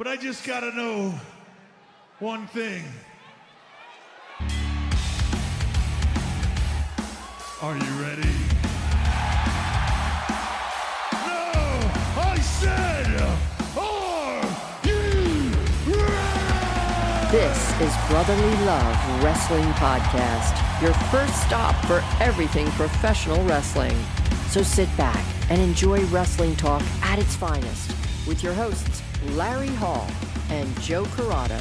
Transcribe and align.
but 0.00 0.08
I 0.08 0.16
just 0.16 0.46
gotta 0.46 0.74
know 0.74 1.12
one 2.20 2.46
thing. 2.46 2.82
Are 7.60 7.76
you 7.76 7.92
ready? 8.00 8.32
No! 11.12 11.52
I 12.16 12.38
said, 12.40 13.08
are 13.76 14.42
you 14.88 15.92
ready? 15.92 17.30
This 17.30 17.80
is 17.82 17.94
Brotherly 18.08 18.64
Love 18.64 19.22
Wrestling 19.22 19.68
Podcast, 19.74 20.80
your 20.80 20.94
first 21.10 21.42
stop 21.42 21.74
for 21.84 22.02
everything 22.24 22.70
professional 22.70 23.44
wrestling. 23.44 24.02
So 24.48 24.62
sit 24.62 24.88
back 24.96 25.22
and 25.50 25.60
enjoy 25.60 26.02
wrestling 26.06 26.56
talk 26.56 26.80
at 27.02 27.18
its 27.18 27.36
finest 27.36 27.90
with 28.26 28.42
your 28.42 28.54
hosts, 28.54 29.02
Larry 29.28 29.68
Hall 29.68 30.08
and 30.48 30.80
Joe 30.80 31.04
Corrado. 31.04 31.60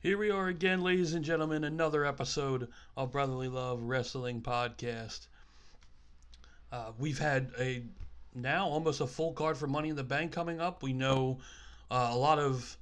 Here 0.00 0.18
we 0.18 0.30
are 0.30 0.48
again, 0.48 0.82
ladies 0.82 1.14
and 1.14 1.24
gentlemen, 1.24 1.62
another 1.62 2.04
episode 2.04 2.68
of 2.96 3.12
Brotherly 3.12 3.48
Love 3.48 3.80
Wrestling 3.82 4.42
Podcast. 4.42 5.28
Uh, 6.72 6.90
we've 6.98 7.18
had 7.18 7.52
a 7.60 7.84
now 8.34 8.66
almost 8.66 9.00
a 9.00 9.06
full 9.06 9.32
card 9.34 9.56
for 9.56 9.68
Money 9.68 9.90
in 9.90 9.96
the 9.96 10.02
Bank 10.02 10.32
coming 10.32 10.60
up. 10.60 10.82
We 10.82 10.92
know 10.92 11.38
uh, 11.92 12.08
a 12.10 12.16
lot 12.16 12.40
of, 12.40 12.76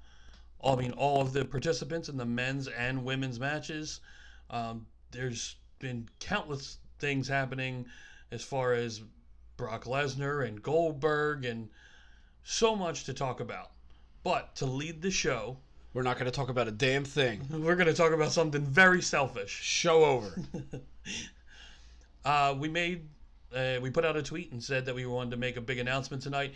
I 0.65 0.75
mean, 0.75 0.93
all 0.93 1.21
of 1.21 1.35
the 1.35 1.45
participants 1.45 2.09
in 2.09 2.17
the 2.17 2.25
men's 2.25 2.67
and 2.67 3.05
women's 3.05 3.39
matches. 3.39 4.01
Um, 4.53 4.87
there's 5.11 5.57
been 5.79 6.09
countless 6.21 6.79
things 6.99 7.27
happening 7.27 7.87
as 8.31 8.45
far 8.45 8.75
as 8.75 9.03
Brock 9.57 9.85
Lesnar 9.85 10.47
and 10.47 10.63
Goldberg 10.63 11.45
and 11.45 11.69
so 12.45 12.77
much 12.77 13.05
to 13.05 13.15
talk 13.15 13.41
about. 13.41 13.71
But 14.23 14.55
to 14.57 14.67
lead 14.67 15.03
the 15.03 15.11
show, 15.11 15.57
We're 15.95 16.03
not 16.03 16.17
going 16.17 16.27
to 16.31 16.31
talk 16.37 16.49
about 16.49 16.69
a 16.69 16.73
damn 16.73 17.05
thing. 17.05 17.43
we're 17.51 17.77
going 17.77 17.87
to 17.89 17.95
talk 17.95 18.13
about 18.13 18.33
something 18.33 18.63
very 18.65 19.03
selfish. 19.03 19.51
Show 19.51 20.05
over. 20.05 20.41
Uh, 22.25 22.55
we 22.57 22.69
made, 22.69 23.09
uh, 23.53 23.79
we 23.83 23.91
put 23.91 24.05
out 24.05 24.17
a 24.17 24.23
tweet 24.23 24.53
and 24.53 24.63
said 24.63 24.87
that 24.87 24.95
we 24.95 25.05
wanted 25.07 25.33
to 25.33 25.37
make 25.37 25.57
a 25.57 25.61
big 25.61 25.81
announcement 25.81 26.23
tonight. 26.23 26.55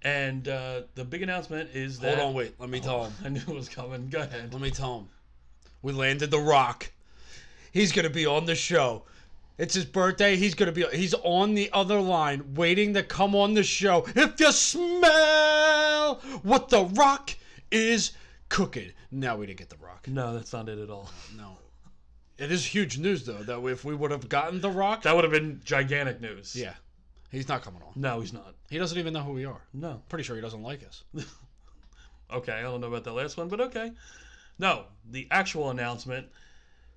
And 0.00 0.48
uh, 0.48 0.82
the 0.94 1.04
big 1.04 1.20
announcement 1.20 1.68
is 1.74 1.98
that. 1.98 2.16
Hold 2.16 2.28
on, 2.30 2.34
wait. 2.34 2.54
Let 2.58 2.70
me 2.70 2.80
tell 2.88 3.04
him. 3.04 3.12
I 3.22 3.28
knew 3.28 3.40
it 3.40 3.48
was 3.48 3.68
coming. 3.68 4.08
Go 4.08 4.22
ahead. 4.22 4.54
Let 4.54 4.62
me 4.62 4.70
tell 4.70 5.00
him. 5.00 5.08
We 5.82 5.92
landed 5.92 6.30
The 6.30 6.38
Rock. 6.38 6.90
He's 7.72 7.92
going 7.92 8.04
to 8.04 8.10
be 8.10 8.26
on 8.26 8.44
the 8.46 8.54
show. 8.54 9.04
It's 9.58 9.74
his 9.74 9.84
birthday. 9.84 10.36
He's 10.36 10.54
going 10.54 10.72
to 10.72 10.88
be. 10.90 10.96
He's 10.96 11.14
on 11.14 11.54
the 11.54 11.70
other 11.72 12.00
line, 12.00 12.54
waiting 12.54 12.94
to 12.94 13.02
come 13.02 13.34
on 13.36 13.54
the 13.54 13.62
show. 13.62 14.06
If 14.16 14.40
you 14.40 14.52
smell 14.52 16.16
what 16.42 16.68
The 16.70 16.84
Rock 16.84 17.34
is 17.70 18.12
cooking. 18.48 18.92
No, 19.10 19.36
we 19.36 19.46
didn't 19.46 19.58
get 19.58 19.68
The 19.68 19.76
Rock. 19.76 20.08
No, 20.08 20.32
that's 20.34 20.52
not 20.52 20.68
it 20.68 20.78
at 20.78 20.90
all. 20.90 21.10
No. 21.36 21.58
It 22.38 22.50
is 22.50 22.64
huge 22.64 22.96
news 22.98 23.26
though 23.26 23.42
that 23.42 23.60
if 23.68 23.84
we 23.84 23.94
would 23.94 24.10
have 24.10 24.28
gotten 24.28 24.60
The 24.62 24.70
Rock, 24.70 25.02
That 25.02 25.14
would 25.14 25.24
have 25.24 25.32
been 25.32 25.60
gigantic 25.62 26.22
news. 26.22 26.56
yeah, 26.56 26.72
he's 27.30 27.48
not 27.48 27.62
coming 27.62 27.82
on. 27.82 27.92
No, 27.96 28.20
he's 28.20 28.32
not. 28.32 28.54
He 28.70 28.78
doesn't 28.78 28.96
even 28.98 29.12
know 29.12 29.20
who 29.22 29.32
we 29.32 29.44
are. 29.44 29.60
No. 29.74 30.00
Pretty 30.08 30.24
sure 30.24 30.36
he 30.36 30.42
doesn't 30.42 30.62
like 30.62 30.82
us. 30.86 31.04
Okay, 32.32 32.52
I 32.52 32.62
don't 32.62 32.80
know 32.80 32.86
about 32.86 33.02
that 33.02 33.12
last 33.12 33.36
one, 33.36 33.48
but 33.48 33.60
okay. 33.60 33.90
No, 34.56 34.84
the 35.10 35.26
actual 35.32 35.70
announcement 35.70 36.28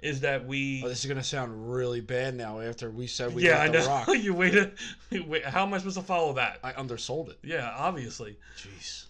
is 0.03 0.19
that 0.21 0.45
we. 0.45 0.81
Oh, 0.83 0.89
this 0.89 1.03
is 1.03 1.09
gonna 1.09 1.23
sound 1.23 1.71
really 1.73 2.01
bad 2.01 2.35
now 2.35 2.59
after 2.59 2.89
we 2.91 3.07
said 3.07 3.33
we 3.33 3.45
yeah, 3.47 3.59
I 3.61 3.67
know. 3.69 3.85
rock. 3.87 4.07
you 4.13 4.33
waited. 4.33 4.73
Wait, 5.11 5.45
how 5.45 5.63
am 5.65 5.73
I 5.73 5.77
supposed 5.77 5.97
to 5.97 6.03
follow 6.03 6.33
that? 6.33 6.59
I 6.63 6.73
undersold 6.73 7.29
it. 7.29 7.39
yeah, 7.44 7.73
obviously. 7.78 8.38
Jeez. 8.57 9.05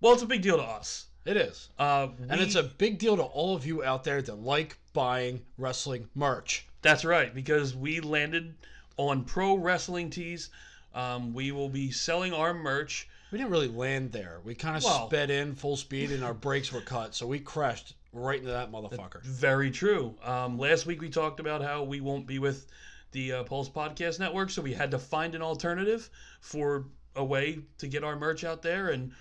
Well, 0.00 0.12
it's 0.14 0.22
a 0.22 0.26
big 0.26 0.42
deal 0.42 0.56
to 0.56 0.62
us. 0.62 1.06
It 1.24 1.36
is. 1.36 1.68
Uh, 1.78 2.08
And 2.28 2.40
it's 2.40 2.54
a 2.54 2.62
big 2.62 2.98
deal 2.98 3.16
to 3.16 3.22
all 3.22 3.54
of 3.54 3.66
you 3.66 3.84
out 3.84 4.02
there 4.04 4.22
that 4.22 4.34
like 4.42 4.78
buying 4.94 5.42
wrestling 5.58 6.08
merch. 6.14 6.66
That's 6.80 7.04
right, 7.04 7.34
because 7.34 7.74
we 7.76 8.00
landed 8.00 8.54
on 8.96 9.24
Pro 9.24 9.56
Wrestling 9.56 10.08
Tees. 10.10 10.48
Um, 10.94 11.34
we 11.34 11.52
will 11.52 11.68
be 11.68 11.90
selling 11.90 12.32
our 12.32 12.54
merch. 12.54 13.08
We 13.30 13.36
didn't 13.38 13.50
really 13.50 13.68
land 13.68 14.12
there. 14.12 14.40
We 14.42 14.54
kind 14.54 14.76
of 14.76 14.84
Well- 14.84 15.08
sped 15.08 15.30
in 15.30 15.54
full 15.54 15.76
speed 15.76 16.12
and 16.12 16.24
our 16.24 16.32
brakes 16.32 16.72
were 16.72 16.80
cut, 16.80 17.14
so 17.14 17.26
we 17.26 17.40
crashed 17.40 17.94
right 18.12 18.38
into 18.38 18.50
that 18.50 18.72
motherfucker. 18.72 19.22
Very 19.22 19.70
true. 19.70 20.14
Um, 20.22 20.58
last 20.58 20.86
week 20.86 21.00
we 21.00 21.08
talked 21.08 21.40
about 21.40 21.62
how 21.62 21.82
we 21.82 22.00
won't 22.00 22.26
be 22.26 22.38
with 22.38 22.66
the 23.12 23.32
uh, 23.32 23.44
Pulse 23.44 23.68
Podcast 23.68 24.18
Network, 24.18 24.50
so 24.50 24.62
we 24.62 24.72
had 24.72 24.90
to 24.90 24.98
find 24.98 25.34
an 25.34 25.42
alternative 25.42 26.10
for 26.40 26.86
a 27.16 27.24
way 27.24 27.60
to 27.78 27.88
get 27.88 28.04
our 28.04 28.16
merch 28.16 28.44
out 28.44 28.62
there, 28.62 28.90
and 28.90 29.12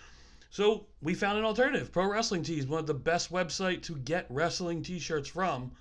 so 0.50 0.88
we 1.02 1.14
found 1.14 1.38
an 1.38 1.46
alternative. 1.46 1.92
Pro 1.92 2.10
Wrestling 2.10 2.44
Tees, 2.44 2.68
one 2.68 2.80
of 2.80 2.88
the 2.88 2.94
best 2.94 3.32
website 3.32 3.84
to 3.84 3.96
get 3.96 4.26
wrestling 4.30 4.82
T-shirts 4.82 5.30
from, 5.30 5.72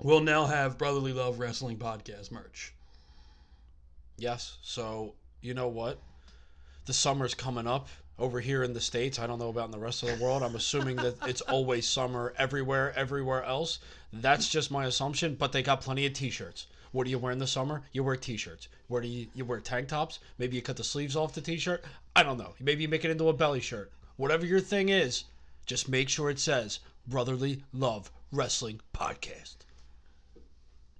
will 0.00 0.20
now 0.20 0.46
have 0.46 0.78
Brotherly 0.78 1.12
Love 1.12 1.38
Wrestling 1.38 1.78
Podcast 1.78 2.30
merch. 2.30 2.74
Yes. 4.18 4.58
So 4.62 5.14
you 5.40 5.54
know 5.54 5.68
what? 5.68 6.00
The 6.86 6.92
summer's 6.92 7.34
coming 7.34 7.66
up 7.66 7.88
over 8.18 8.40
here 8.40 8.62
in 8.62 8.72
the 8.72 8.80
states. 8.80 9.18
I 9.18 9.26
don't 9.26 9.38
know 9.38 9.48
about 9.48 9.66
in 9.66 9.70
the 9.70 9.78
rest 9.78 10.02
of 10.02 10.08
the 10.08 10.24
world. 10.24 10.42
I'm 10.42 10.54
assuming 10.54 10.96
that 10.96 11.16
it's 11.26 11.40
always 11.42 11.86
summer 11.86 12.34
everywhere, 12.38 12.92
everywhere 12.96 13.44
else. 13.44 13.78
That's 14.12 14.48
just 14.48 14.70
my 14.70 14.86
assumption. 14.86 15.34
But 15.34 15.52
they 15.52 15.62
got 15.62 15.80
plenty 15.82 16.06
of 16.06 16.12
t-shirts. 16.14 16.66
What 16.92 17.04
do 17.04 17.10
you 17.10 17.18
wear 17.18 17.32
in 17.32 17.38
the 17.38 17.46
summer? 17.46 17.82
You 17.92 18.04
wear 18.04 18.16
t-shirts. 18.16 18.68
Where 18.88 19.02
do 19.02 19.08
you 19.08 19.26
you 19.34 19.44
wear 19.44 19.60
tank 19.60 19.88
tops? 19.88 20.18
Maybe 20.38 20.56
you 20.56 20.62
cut 20.62 20.76
the 20.76 20.84
sleeves 20.84 21.16
off 21.16 21.34
the 21.34 21.40
t-shirt. 21.40 21.84
I 22.14 22.22
don't 22.22 22.38
know. 22.38 22.54
Maybe 22.60 22.82
you 22.82 22.88
make 22.88 23.04
it 23.04 23.10
into 23.10 23.28
a 23.28 23.34
belly 23.34 23.60
shirt. 23.60 23.92
Whatever 24.16 24.46
your 24.46 24.60
thing 24.60 24.88
is, 24.88 25.24
just 25.66 25.88
make 25.88 26.08
sure 26.08 26.30
it 26.30 26.38
says 26.38 26.78
Brotherly 27.06 27.62
Love 27.74 28.10
Wrestling 28.32 28.80
Podcast. 28.94 29.56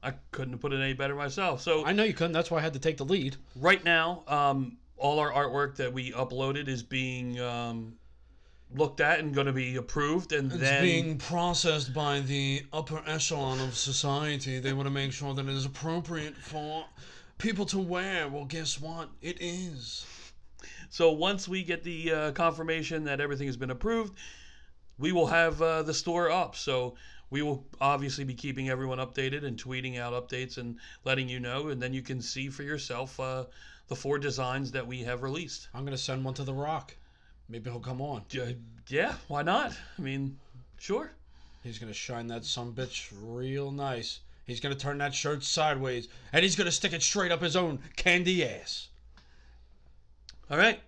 I 0.03 0.13
couldn't 0.31 0.53
have 0.53 0.61
put 0.61 0.73
it 0.73 0.81
any 0.81 0.93
better 0.93 1.15
myself. 1.15 1.63
So 1.63 1.85
I 1.85 1.93
know 1.93 2.05
you 2.05 2.13
couldn't. 2.13 2.33
That's 2.33 2.51
why 2.51 2.59
I 2.59 2.63
had 2.63 2.75
to 2.75 2.79
take 2.79 2.99
the 2.99 3.05
lead. 3.05 3.37
right 3.57 3.83
now, 3.83 4.23
um, 4.29 4.77
all 4.97 5.19
our 5.19 5.31
artwork 5.33 5.77
that 5.77 5.93
we 5.93 6.13
uploaded 6.13 6.69
is 6.69 6.83
being 6.83 7.41
um, 7.41 7.95
looked 8.75 9.01
at 9.01 9.21
and 9.21 9.35
going 9.35 9.47
to 9.47 9.53
be 9.53 9.77
approved, 9.77 10.33
and 10.33 10.51
It's 10.51 10.61
then 10.61 10.83
being 10.83 11.19
processed 11.19 11.95
by 11.95 12.21
the 12.21 12.65
upper 12.73 13.03
echelon 13.07 13.61
of 13.61 13.77
society. 13.77 14.59
They 14.59 14.73
want 14.73 14.87
to 14.87 14.91
make 14.91 15.13
sure 15.13 15.35
that 15.35 15.47
it 15.47 15.53
is 15.53 15.67
appropriate 15.67 16.37
for 16.37 16.85
people 17.39 17.67
to 17.67 17.79
wear. 17.79 18.29
Well, 18.29 18.45
guess 18.45 18.81
what? 18.81 19.11
It 19.23 19.39
is. 19.41 20.07
so 20.89 21.13
once 21.13 21.47
we 21.47 21.63
get 21.63 21.85
the 21.85 22.13
uh, 22.13 22.33
confirmation 22.33 23.05
that 23.05 23.21
everything 23.21 23.47
has 23.47 23.57
been 23.57 23.71
approved, 23.71 24.15
we 24.99 25.13
will 25.13 25.27
have 25.27 25.61
uh, 25.61 25.83
the 25.83 25.95
store 25.95 26.31
up. 26.31 26.57
So 26.57 26.95
we 27.31 27.43
will 27.43 27.67
obviously 27.81 28.25
be 28.25 28.35
keeping 28.35 28.69
everyone 28.69 28.99
updated 28.99 29.45
and 29.45 29.63
tweeting 29.63 29.99
out 29.99 30.13
updates 30.13 30.59
and 30.59 30.79
letting 31.05 31.29
you 31.29 31.41
know, 31.41 31.69
and 31.69 31.83
then 31.83 31.93
you 31.93 32.03
can 32.03 32.23
see 32.23 32.49
for 32.49 32.63
yourself 32.63 33.19
uh, 33.21 33.45
the 33.89 33.97
four 33.97 34.19
designs 34.19 34.73
that 34.73 34.87
we 34.87 35.03
have 35.03 35.23
released. 35.23 35.69
I'm 35.75 35.85
gonna 35.85 35.99
send 35.99 36.25
one 36.25 36.35
to 36.35 36.45
The 36.45 36.53
Rock. 36.53 36.97
Maybe 37.49 37.71
he'll 37.71 37.81
come 37.81 38.01
on. 38.01 38.25
Uh, 38.39 38.53
yeah, 38.89 39.15
why 39.29 39.43
not? 39.43 39.73
I 39.99 40.03
mean, 40.03 40.39
sure. 40.79 41.13
He's 41.63 41.79
gonna 41.79 41.93
shine 41.93 42.27
that 42.29 42.45
some 42.45 42.73
bitch 42.73 43.13
real 43.21 43.71
nice. 43.71 44.21
He's 44.47 44.61
gonna 44.61 44.75
turn 44.75 44.99
that 44.99 45.15
shirt 45.15 45.43
sideways, 45.43 46.09
and 46.33 46.43
he's 46.43 46.57
gonna 46.57 46.73
stick 46.73 46.93
it 46.93 47.03
straight 47.03 47.33
up 47.33 47.43
his 47.43 47.57
own 47.57 47.81
candy 47.97 48.45
ass. 48.45 48.89
All 50.51 50.59
right. 50.59 50.81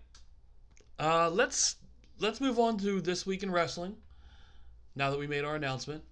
Uh, 0.98 1.30
let's 1.30 1.76
let's 2.18 2.40
move 2.40 2.58
on 2.58 2.78
to 2.78 3.00
this 3.00 3.26
week 3.26 3.42
in 3.42 3.50
wrestling. 3.50 3.96
Now 4.94 5.10
that 5.10 5.18
we 5.18 5.26
made 5.26 5.44
our 5.44 5.56
announcement, 5.56 6.02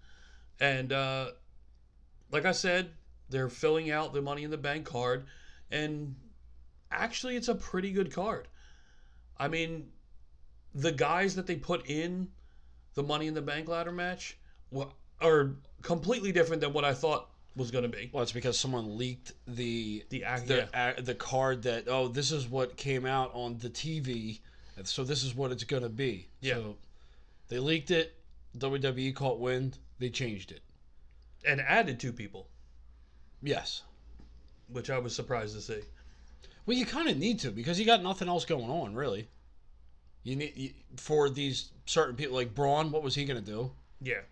and 0.60 0.92
uh, 0.92 1.30
like 2.30 2.44
I 2.44 2.52
said, 2.52 2.90
they're 3.28 3.48
filling 3.48 3.90
out 3.90 4.12
the 4.12 4.22
Money 4.22 4.44
in 4.44 4.50
the 4.50 4.56
Bank 4.56 4.86
card, 4.86 5.26
and 5.70 6.14
actually, 6.90 7.36
it's 7.36 7.48
a 7.48 7.54
pretty 7.54 7.92
good 7.92 8.12
card. 8.12 8.48
I 9.38 9.48
mean, 9.48 9.88
the 10.74 10.92
guys 10.92 11.36
that 11.36 11.46
they 11.46 11.56
put 11.56 11.88
in 11.88 12.28
the 12.94 13.02
Money 13.02 13.26
in 13.26 13.34
the 13.34 13.42
Bank 13.42 13.68
ladder 13.68 13.92
match 13.92 14.38
are 15.20 15.50
completely 15.82 16.32
different 16.32 16.60
than 16.62 16.72
what 16.72 16.84
I 16.84 16.94
thought 16.94 17.28
was 17.54 17.70
going 17.70 17.82
to 17.82 17.88
be. 17.88 18.10
Well, 18.12 18.22
it's 18.22 18.32
because 18.32 18.58
someone 18.58 18.98
leaked 18.98 19.32
the 19.46 20.04
The 20.10 20.24
the 20.46 20.68
yeah. 20.72 20.92
the 21.00 21.14
card 21.14 21.62
that 21.62 21.84
oh 21.88 22.08
this 22.08 22.30
is 22.32 22.46
what 22.48 22.76
came 22.76 23.06
out 23.06 23.30
on 23.34 23.58
the 23.58 23.70
TV, 23.70 24.40
so 24.84 25.04
this 25.04 25.22
is 25.24 25.34
what 25.34 25.52
it's 25.52 25.64
gonna 25.64 25.88
be. 25.88 26.28
Yeah. 26.40 26.54
So 26.56 26.76
they 27.48 27.58
leaked 27.58 27.90
it. 27.90 28.14
WWE 28.58 29.14
caught 29.14 29.38
wind. 29.38 29.78
They 29.98 30.10
changed 30.10 30.52
it. 30.52 30.60
and 31.46 31.60
added 31.60 31.98
two 32.00 32.12
people, 32.12 32.48
Yes. 33.42 33.82
which 34.68 34.90
I 34.90 34.98
was 34.98 35.14
surprised 35.14 35.54
to 35.54 35.60
see. 35.62 35.80
Well, 36.66 36.76
you 36.76 36.84
kind 36.84 37.08
of 37.08 37.16
need 37.16 37.38
to 37.40 37.50
because 37.50 37.78
you 37.78 37.86
got 37.86 38.02
nothing 38.02 38.28
else 38.28 38.44
going 38.44 38.68
on, 38.68 38.94
really. 38.94 39.28
You 40.24 40.36
need 40.36 40.52
you, 40.56 40.70
for 40.96 41.30
these 41.30 41.70
certain 41.86 42.16
people 42.16 42.34
like 42.34 42.54
Braun. 42.54 42.90
What 42.90 43.04
was 43.04 43.14
he 43.14 43.24
gonna 43.24 43.40
do? 43.40 43.70
Yeah. 44.00 44.22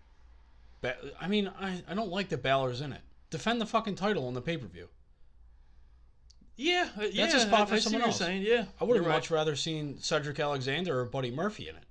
Ba- 0.81 0.97
I 1.19 1.27
mean, 1.29 1.49
I, 1.59 1.81
I 1.87 1.93
don't 1.95 2.09
like 2.11 2.29
that 2.29 2.43
Balor's 2.43 2.81
in 2.81 2.91
it. 2.91 3.01
Defend 3.29 3.61
the 3.61 3.65
fucking 3.65 3.95
title 3.95 4.27
on 4.27 4.33
the 4.33 4.41
pay 4.41 4.57
per 4.57 4.67
view. 4.67 4.89
Yeah, 6.57 6.89
uh, 6.97 7.03
yeah. 7.03 7.25
a 7.25 7.39
spot 7.39 7.69
for 7.69 7.75
I, 7.75 7.79
someone 7.79 8.01
what 8.01 8.07
else. 8.09 8.19
You're 8.19 8.27
saying. 8.27 8.41
Yeah, 8.43 8.65
I 8.79 8.83
would 8.83 8.97
have 8.97 9.05
right. 9.05 9.15
much 9.15 9.31
rather 9.31 9.55
seen 9.55 9.97
Cedric 9.99 10.39
Alexander 10.39 10.99
or 10.99 11.05
Buddy 11.05 11.31
Murphy 11.31 11.67
in 11.69 11.75
it. 11.75 11.83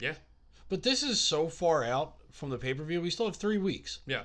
Yeah, 0.00 0.14
But 0.68 0.82
this 0.82 1.02
is 1.02 1.20
so 1.20 1.48
far 1.48 1.84
out 1.84 2.14
from 2.32 2.50
the 2.50 2.58
pay 2.58 2.74
per 2.74 2.82
view. 2.82 3.00
We 3.00 3.10
still 3.10 3.26
have 3.26 3.36
three 3.36 3.58
weeks. 3.58 4.00
yeah. 4.06 4.24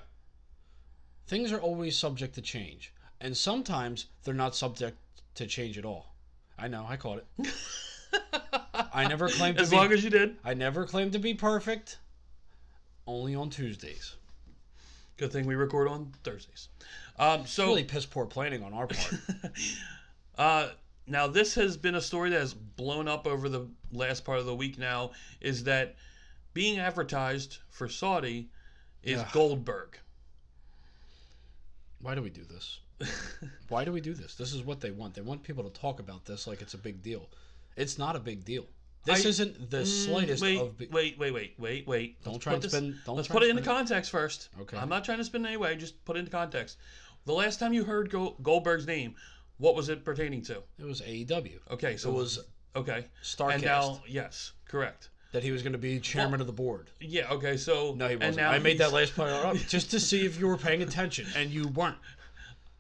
Things 1.28 1.52
are 1.52 1.62
always 1.62 1.96
subject 1.96 2.34
to 2.36 2.42
change, 2.42 2.92
and 3.22 3.38
sometimes 3.38 4.08
they're 4.24 4.34
not 4.34 4.56
subject 4.56 4.98
to 5.40 5.48
change 5.48 5.78
at 5.78 5.86
all. 5.86 6.14
I 6.58 6.68
know, 6.68 6.86
I 6.88 6.96
caught 6.98 7.20
it. 7.40 7.54
I 8.94 9.08
never 9.08 9.28
claimed 9.30 9.58
to 9.58 9.64
As 9.64 9.70
be. 9.72 9.76
long 9.76 9.92
as 9.92 10.04
you 10.04 10.10
did. 10.10 10.36
I 10.44 10.54
never 10.54 10.86
claimed 10.86 11.14
to 11.14 11.20
be 11.20 11.34
perfect. 11.34 11.98
Only 13.08 13.36
on 13.36 13.50
Tuesdays. 13.50 14.16
Good 15.18 15.32
thing 15.32 15.46
we 15.48 15.56
record 15.56 15.88
on 15.88 16.12
Thursdays. 16.24 16.70
Um, 17.18 17.46
so 17.46 17.66
Really 17.68 17.84
piss 17.84 18.06
poor 18.06 18.26
planning 18.26 18.64
on 18.64 18.74
our 18.74 18.88
part. 18.88 19.14
Uh, 20.38 20.70
now, 21.06 21.28
this 21.28 21.54
has 21.56 21.76
been 21.76 21.96
a 21.96 22.02
story 22.02 22.30
that 22.30 22.40
has 22.40 22.54
blown 22.54 23.10
up 23.10 23.28
over 23.28 23.50
the 23.50 23.68
last 23.92 24.24
part 24.24 24.40
of 24.40 24.46
the 24.46 24.56
week 24.56 24.78
now. 24.78 25.12
Is 25.42 25.66
that 25.66 25.96
being 26.54 26.80
advertised 26.80 27.58
for 27.70 27.90
Saudi 27.90 28.50
is 29.04 29.20
Yeah. 29.20 29.28
Goldberg? 29.34 29.98
Why 32.02 32.16
do 32.16 32.22
we 32.22 32.30
do 32.30 32.46
this? 32.46 32.80
Why 33.70 33.86
do 33.86 33.92
we 33.92 34.02
do 34.02 34.14
this? 34.14 34.36
This 34.36 34.54
is 34.54 34.64
what 34.64 34.82
they 34.82 34.92
want. 34.92 35.14
They 35.14 35.22
want 35.22 35.44
people 35.44 35.64
to 35.64 35.80
talk 35.80 36.00
about 36.00 36.26
this 36.26 36.48
like 36.48 36.62
it's 36.62 36.74
a 36.74 36.78
big 36.78 37.02
deal. 37.02 37.30
It's 37.76 37.98
not 37.98 38.16
a 38.16 38.20
big 38.20 38.44
deal. 38.46 38.66
This 39.06 39.26
I- 39.26 39.30
isn't 39.30 39.70
the 39.70 39.80
mm, 39.80 40.06
slightest 40.06 40.44
wait, 40.44 40.60
of. 40.60 40.78
Big... 40.78 40.92
wait, 40.92 41.18
wait, 41.18 41.34
wait, 41.34 41.56
wait, 41.58 41.88
wait. 41.88 42.24
Don't 42.24 42.34
Let's 42.34 42.44
try 42.44 42.54
and 42.54 42.62
this- 42.62 42.72
spin- 42.72 42.98
don't 43.06 43.16
let's 43.16 43.28
put 43.28 43.44
it 43.44 43.50
into 43.50 43.62
context 43.62 44.12
first. 44.12 44.50
Okay. 44.62 44.78
I'm 44.78 44.90
not 44.90 45.06
trying 45.06 45.20
to 45.20 45.24
spin 45.24 45.46
it 45.46 45.48
anyway. 45.48 45.76
Just 45.76 46.04
put 46.06 46.16
it 46.16 46.20
into 46.20 46.32
context. 46.32 46.78
The 47.26 47.34
last 47.34 47.60
time 47.60 47.74
you 47.74 47.84
heard 47.84 48.10
Go- 48.10 48.36
Goldberg's 48.42 48.88
name, 48.88 49.16
what 49.58 49.76
was 49.76 49.90
it 49.90 50.04
pertaining 50.04 50.42
to? 50.44 50.64
It 50.78 50.86
was 50.86 51.02
AEW. 51.02 51.60
Okay, 51.72 51.98
so 51.98 52.10
it 52.10 52.16
was 52.16 52.40
okay. 52.76 53.06
Starrcast 53.24 53.54
And 53.56 53.64
now, 53.64 54.02
yes, 54.08 54.54
correct. 54.68 55.10
that 55.32 55.44
he 55.44 55.52
was 55.52 55.62
going 55.62 55.74
to 55.74 55.80
be 55.80 56.00
chairman 56.00 56.42
of 56.42 56.48
the 56.48 56.54
board. 56.54 56.90
Yeah. 57.00 57.30
Okay. 57.32 57.58
So 57.58 57.94
No, 57.94 58.08
he 58.08 58.16
wasn't. 58.16 58.46
I 58.48 58.60
made 58.60 58.80
that 58.80 58.94
last 58.94 59.16
point 59.16 59.32
up 59.32 59.56
just 59.56 59.92
to 59.92 60.00
see 60.00 60.26
if 60.26 60.40
you 60.40 60.48
were 60.48 60.58
paying 60.58 60.82
attention, 60.82 61.28
and 61.36 61.52
you 61.52 61.68
weren't. 61.70 61.98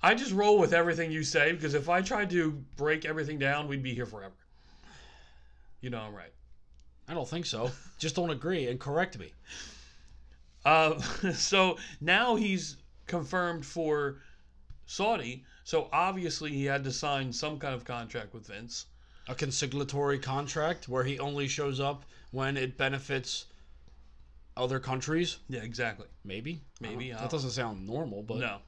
I 0.01 0.16
just 0.16 0.31
roll 0.31 0.57
with 0.57 0.74
everything 0.74 1.12
you 1.12 1.24
say 1.24 1.51
because 1.51 1.74
if 1.74 1.90
I 1.90 2.01
tried 2.01 2.30
to 2.31 2.51
break 2.78 3.06
everything 3.06 3.38
down, 3.38 3.68
we'd 3.68 3.84
be 3.84 3.94
here 3.94 4.06
forever. 4.06 4.36
You 5.81 5.90
know 5.90 6.00
I'm 6.00 6.13
right. 6.16 6.34
I 7.07 7.13
don't 7.13 7.28
think 7.28 7.46
so. 7.46 7.72
Just 7.98 8.16
don't 8.16 8.30
agree 8.30 8.68
and 8.68 8.80
correct 8.80 9.18
me. 9.18 9.34
Uh, 10.63 11.00
so 11.34 11.78
now 12.00 12.36
he's 12.36 12.78
confirmed 13.07 13.66
for 13.66 14.18
Saudi. 14.86 15.44
So 15.63 15.90
obviously 15.92 16.51
he 16.51 16.66
had 16.66 16.84
to 16.84 16.92
sign 16.92 17.34
some 17.34 17.60
kind 17.60 17.74
of 17.74 17.84
contract 17.84 18.34
with 18.34 18.48
Vince. 18.48 18.86
A 19.28 19.36
consiglatory 19.36 20.18
contract 20.18 20.88
where 20.88 21.04
he 21.04 21.19
only 21.19 21.48
shows 21.48 21.80
up 21.80 22.04
when 22.31 22.57
it 22.57 22.78
benefits 22.78 23.46
other 24.57 24.80
countries. 24.80 25.38
Yeah, 25.50 25.62
exactly. 25.62 26.07
Maybe. 26.24 26.62
Maybe, 26.81 27.12
that 27.12 27.30
doesn't 27.30 27.51
sound 27.51 27.86
normal, 27.86 28.24
but 28.24 28.38
No. 28.38 28.60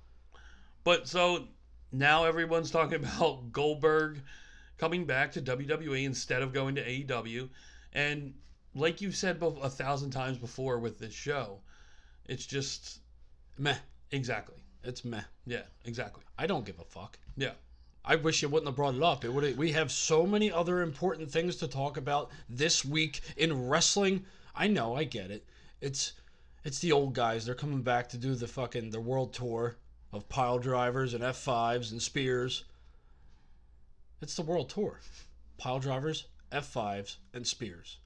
But 0.83 1.07
so 1.07 1.47
now 1.91 2.23
everyone's 2.25 2.71
talking 2.71 2.95
about 3.03 3.51
Goldberg 3.51 4.21
coming 4.77 5.05
back 5.05 5.31
to 5.33 5.41
WWE 5.41 6.05
instead 6.05 6.41
of 6.41 6.53
going 6.53 6.75
to 6.75 6.83
AEW. 6.83 7.49
And 7.93 8.33
like 8.73 9.01
you've 9.01 9.15
said 9.15 9.41
a 9.41 9.69
thousand 9.69 10.11
times 10.11 10.37
before 10.37 10.79
with 10.79 10.97
this 10.97 11.13
show, 11.13 11.59
it's 12.25 12.45
just 12.45 12.99
meh. 13.57 13.75
exactly. 14.11 14.57
It's 14.83 15.05
meh. 15.05 15.21
Yeah, 15.45 15.63
exactly. 15.85 16.23
I 16.37 16.47
don't 16.47 16.65
give 16.65 16.79
a 16.79 16.83
fuck. 16.83 17.19
Yeah. 17.37 17.51
I 18.03 18.15
wish 18.15 18.41
you 18.41 18.49
wouldn't 18.49 18.67
have 18.67 18.75
brought 18.75 18.95
it 18.95 19.03
up. 19.03 19.23
It 19.23 19.31
would. 19.31 19.55
We 19.57 19.73
have 19.73 19.91
so 19.91 20.25
many 20.25 20.51
other 20.51 20.81
important 20.81 21.29
things 21.29 21.57
to 21.57 21.67
talk 21.67 21.97
about 21.97 22.31
this 22.49 22.83
week 22.83 23.21
in 23.37 23.67
wrestling. 23.67 24.25
I 24.55 24.67
know. 24.67 24.95
I 24.95 25.03
get 25.03 25.29
it. 25.29 25.45
It's 25.81 26.13
it's 26.63 26.79
the 26.79 26.91
old 26.91 27.13
guys. 27.13 27.45
They're 27.45 27.53
coming 27.53 27.83
back 27.83 28.09
to 28.09 28.17
do 28.17 28.33
the 28.33 28.47
fucking 28.47 28.89
the 28.89 28.99
world 28.99 29.33
tour 29.33 29.77
of 30.13 30.27
pile 30.29 30.59
drivers 30.59 31.13
and 31.13 31.23
F5s 31.23 31.91
and 31.91 32.01
spears. 32.01 32.65
It's 34.21 34.35
the 34.35 34.41
world 34.41 34.69
tour. 34.69 34.99
Pile 35.57 35.79
drivers, 35.79 36.25
F5s, 36.51 37.17
and 37.33 37.45
spears. 37.45 37.97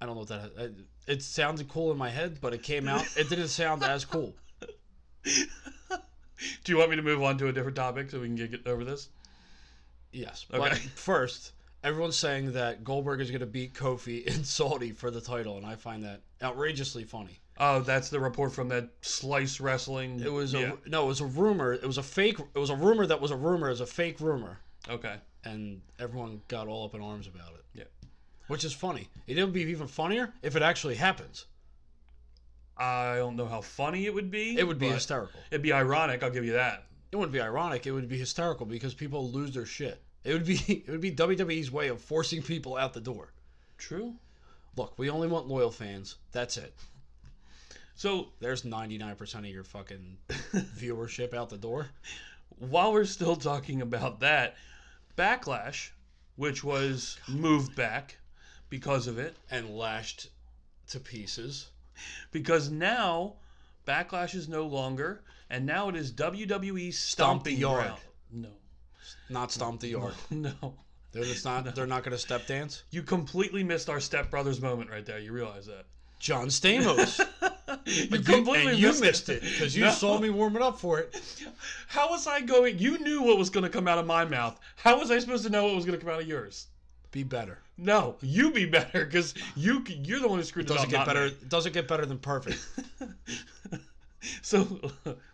I 0.00 0.06
don't 0.06 0.14
know 0.14 0.20
what 0.20 0.28
that. 0.28 0.52
It, 0.56 0.74
it 1.06 1.22
sounded 1.22 1.68
cool 1.68 1.90
in 1.90 1.98
my 1.98 2.10
head, 2.10 2.38
but 2.40 2.52
it 2.52 2.62
came 2.62 2.88
out. 2.88 3.06
It 3.16 3.28
didn't 3.28 3.48
sound 3.48 3.82
as 3.82 4.04
cool. 4.04 4.34
Do 5.24 6.72
you 6.72 6.76
want 6.76 6.90
me 6.90 6.96
to 6.96 7.02
move 7.02 7.22
on 7.22 7.38
to 7.38 7.48
a 7.48 7.52
different 7.52 7.76
topic 7.76 8.10
so 8.10 8.20
we 8.20 8.26
can 8.26 8.36
get, 8.36 8.50
get 8.50 8.66
over 8.66 8.84
this? 8.84 9.08
Yes, 10.12 10.44
but 10.48 10.60
Okay. 10.60 10.76
first, 10.94 11.52
everyone's 11.82 12.16
saying 12.16 12.52
that 12.52 12.84
Goldberg 12.84 13.20
is 13.20 13.30
going 13.30 13.40
to 13.40 13.46
beat 13.46 13.74
Kofi 13.74 14.24
in 14.24 14.44
Saudi 14.44 14.92
for 14.92 15.10
the 15.10 15.20
title, 15.20 15.56
and 15.56 15.64
I 15.64 15.76
find 15.76 16.04
that 16.04 16.20
outrageously 16.42 17.04
funny. 17.04 17.40
Oh, 17.58 17.80
that's 17.80 18.10
the 18.10 18.20
report 18.20 18.52
from 18.52 18.68
that 18.68 18.90
Slice 19.00 19.60
Wrestling. 19.60 20.20
It 20.20 20.32
was 20.32 20.52
yeah. 20.52 20.72
a 20.84 20.88
no, 20.88 21.04
it 21.04 21.08
was 21.08 21.20
a 21.20 21.26
rumor. 21.26 21.72
It 21.72 21.86
was 21.86 21.98
a 21.98 22.02
fake. 22.02 22.38
It 22.54 22.58
was 22.58 22.70
a 22.70 22.76
rumor 22.76 23.06
that 23.06 23.20
was 23.20 23.30
a 23.30 23.36
rumor. 23.36 23.68
It 23.68 23.70
was 23.70 23.80
a 23.80 23.86
fake 23.86 24.20
rumor, 24.20 24.58
okay. 24.88 25.16
and 25.44 25.80
everyone 25.98 26.42
got 26.48 26.68
all 26.68 26.84
up 26.84 26.94
in 26.94 27.00
arms 27.00 27.26
about 27.26 27.54
it. 27.54 27.64
Yeah. 27.72 27.84
which 28.48 28.64
is 28.64 28.72
funny. 28.72 29.08
It 29.26 29.42
would 29.42 29.52
be 29.52 29.62
even 29.62 29.86
funnier 29.86 30.32
if 30.42 30.54
it 30.54 30.62
actually 30.62 30.96
happens. 30.96 31.46
I 32.76 33.16
don't 33.16 33.36
know 33.36 33.46
how 33.46 33.62
funny 33.62 34.04
it 34.04 34.12
would 34.12 34.30
be. 34.30 34.58
It 34.58 34.66
would 34.66 34.78
be 34.78 34.88
hysterical. 34.88 35.40
It'd 35.50 35.62
be 35.62 35.72
ironic. 35.72 36.22
I'll 36.22 36.30
give 36.30 36.44
you 36.44 36.52
that. 36.52 36.84
It 37.10 37.16
wouldn't 37.16 37.32
be 37.32 37.40
ironic. 37.40 37.86
It 37.86 37.92
would 37.92 38.08
be 38.08 38.18
hysterical 38.18 38.66
because 38.66 38.92
people 38.92 39.30
lose 39.30 39.52
their 39.52 39.64
shit. 39.64 40.02
It 40.24 40.32
would 40.34 40.44
be 40.44 40.56
it 40.86 40.90
would 40.90 41.00
be 41.00 41.12
WWE's 41.12 41.70
way 41.70 41.88
of 41.88 42.00
forcing 42.02 42.42
people 42.42 42.76
out 42.76 42.92
the 42.92 43.00
door. 43.00 43.32
True. 43.78 44.14
Look, 44.76 44.98
we 44.98 45.08
only 45.08 45.28
want 45.28 45.48
loyal 45.48 45.70
fans. 45.70 46.16
That's 46.32 46.58
it. 46.58 46.74
So 47.96 48.28
There's 48.40 48.62
99% 48.62 49.34
of 49.38 49.46
your 49.46 49.64
fucking 49.64 50.18
viewership 50.78 51.32
out 51.34 51.48
the 51.48 51.56
door. 51.56 51.88
while 52.58 52.92
we're 52.92 53.04
still 53.06 53.36
talking 53.36 53.80
about 53.82 54.20
that, 54.20 54.56
Backlash, 55.16 55.90
which 56.36 56.62
was 56.62 57.18
moved 57.26 57.74
back 57.74 58.18
because 58.68 59.06
of 59.06 59.18
it, 59.18 59.34
and 59.50 59.70
lashed 59.76 60.28
to 60.88 61.00
pieces. 61.00 61.68
because 62.32 62.70
now 62.70 63.34
Backlash 63.86 64.34
is 64.34 64.46
no 64.48 64.66
longer, 64.66 65.22
and 65.48 65.64
now 65.64 65.88
it 65.88 65.96
is 65.96 66.12
WWE 66.12 66.92
Stomp 66.92 67.44
the 67.44 67.52
yard. 67.52 67.84
ground. 67.86 68.00
No, 68.30 68.48
Not 69.30 69.52
stomp 69.52 69.80
the 69.80 69.88
yard. 69.88 70.14
no, 70.30 70.74
They're 71.12 71.24
just 71.24 71.44
not. 71.46 71.74
They're 71.74 71.86
not 71.86 72.02
going 72.02 72.12
to 72.12 72.18
step 72.18 72.46
dance. 72.46 72.82
you 72.90 73.02
completely 73.02 73.64
missed 73.64 73.88
our 73.88 74.00
Step 74.00 74.30
Brothers 74.30 74.60
moment 74.60 74.90
right 74.90 75.06
there. 75.06 75.18
You 75.18 75.32
realize 75.32 75.64
that? 75.66 75.86
John 76.18 76.48
Stamos. 76.48 77.20
You 78.10 78.18
completely 78.20 78.72
and 78.72 78.78
you 78.78 78.88
missed, 78.88 79.00
missed 79.02 79.28
it 79.28 79.42
because 79.42 79.76
you 79.76 79.84
No. 79.84 79.90
saw 79.92 80.18
me 80.18 80.28
warming 80.30 80.62
up 80.62 80.78
for 80.80 80.98
it. 80.98 81.20
How 81.86 82.10
was 82.10 82.26
I 82.26 82.40
going? 82.40 82.78
You 82.80 82.98
knew 82.98 83.22
what 83.22 83.38
was 83.38 83.48
going 83.48 83.62
to 83.64 83.70
come 83.70 83.86
out 83.86 83.98
of 83.98 84.06
my 84.06 84.24
mouth. 84.24 84.58
How 84.76 84.98
was 84.98 85.10
I 85.10 85.18
supposed 85.20 85.44
to 85.44 85.50
know 85.50 85.64
what 85.66 85.76
was 85.76 85.84
going 85.84 85.98
to 85.98 86.04
come 86.04 86.12
out 86.12 86.20
of 86.20 86.26
yours? 86.26 86.66
Be 87.12 87.22
better. 87.22 87.58
No, 87.78 88.16
you 88.20 88.50
be 88.50 88.66
better 88.66 89.04
because 89.04 89.34
you 89.54 89.84
you're 89.86 90.18
the 90.18 90.26
one 90.28 90.38
who 90.38 90.44
screwed 90.44 90.66
it 90.66 90.68
Doesn't 90.68 90.86
up. 90.86 90.90
get 90.90 90.96
not 90.98 91.06
better. 91.06 91.26
me. 91.26 91.34
Doesn't 91.48 91.72
get 91.72 91.86
better 91.88 92.04
than 92.06 92.18
perfect. 92.18 92.58
So, 94.42 94.80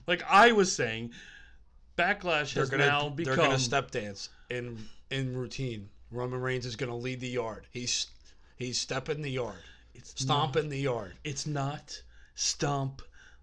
like 0.06 0.22
I 0.28 0.52
was 0.52 0.70
saying, 0.74 1.12
backlash 1.96 2.52
They're 2.52 2.62
has 2.64 2.70
gonna. 2.70 2.86
now 2.86 3.12
they're 3.16 3.36
gonna 3.36 3.58
step 3.58 3.90
dance 3.90 4.28
in 4.50 4.76
in 5.10 5.34
routine. 5.36 5.88
Roman 6.10 6.40
Reigns 6.42 6.66
is 6.66 6.76
gonna 6.76 6.96
lead 6.96 7.20
the 7.20 7.28
yard. 7.28 7.66
He's 7.70 8.08
he's 8.56 8.78
stepping 8.78 9.22
the 9.22 9.30
yard, 9.30 9.56
it's 9.94 10.10
stomping 10.20 10.68
the 10.68 10.78
yard. 10.78 11.14
It's 11.24 11.46
not 11.46 12.02
stomp 12.34 13.02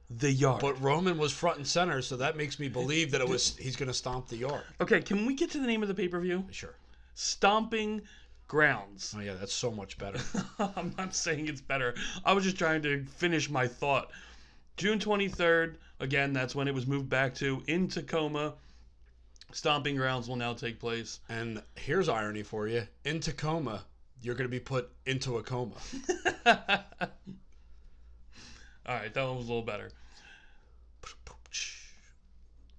the 0.09 0.31
yard. 0.31 0.61
But 0.61 0.81
Roman 0.81 1.17
was 1.17 1.31
front 1.31 1.57
and 1.57 1.67
center, 1.67 2.01
so 2.01 2.17
that 2.17 2.35
makes 2.35 2.59
me 2.59 2.67
believe 2.67 3.11
that 3.11 3.21
it 3.21 3.27
was 3.27 3.55
he's 3.57 3.75
gonna 3.75 3.93
stomp 3.93 4.27
the 4.27 4.37
yard. 4.37 4.63
okay, 4.81 5.01
can 5.01 5.25
we 5.25 5.35
get 5.35 5.51
to 5.51 5.59
the 5.59 5.67
name 5.67 5.81
of 5.81 5.87
the 5.87 5.93
pay 5.93 6.07
per 6.07 6.19
view? 6.19 6.45
Sure. 6.51 6.75
Stomping 7.13 8.01
Grounds. 8.47 9.13
Oh 9.15 9.21
yeah, 9.21 9.35
that's 9.35 9.53
so 9.53 9.69
much 9.69 9.97
better. 9.99 10.19
I'm 10.75 10.95
not 10.97 11.13
saying 11.13 11.47
it's 11.47 11.61
better. 11.61 11.93
I 12.25 12.33
was 12.33 12.43
just 12.43 12.57
trying 12.57 12.81
to 12.83 13.05
finish 13.05 13.49
my 13.49 13.67
thought. 13.67 14.09
June 14.75 14.97
23rd, 14.97 15.75
again, 15.99 16.33
that's 16.33 16.55
when 16.55 16.67
it 16.67 16.73
was 16.73 16.87
moved 16.87 17.09
back 17.09 17.35
to 17.35 17.61
in 17.67 17.87
Tacoma. 17.87 18.53
Stomping 19.51 19.95
Grounds 19.95 20.27
will 20.27 20.35
now 20.35 20.53
take 20.53 20.79
place. 20.79 21.19
and 21.29 21.61
here's 21.75 22.09
irony 22.09 22.41
for 22.41 22.67
you: 22.67 22.87
in 23.05 23.19
Tacoma, 23.19 23.83
you're 24.21 24.35
gonna 24.35 24.49
be 24.49 24.59
put 24.59 24.89
into 25.05 25.37
a 25.37 25.43
coma. 25.43 25.75
All 28.89 28.95
right, 28.95 29.13
that 29.13 29.23
one 29.23 29.37
was 29.37 29.45
a 29.45 29.49
little 29.49 29.63
better. 29.63 29.91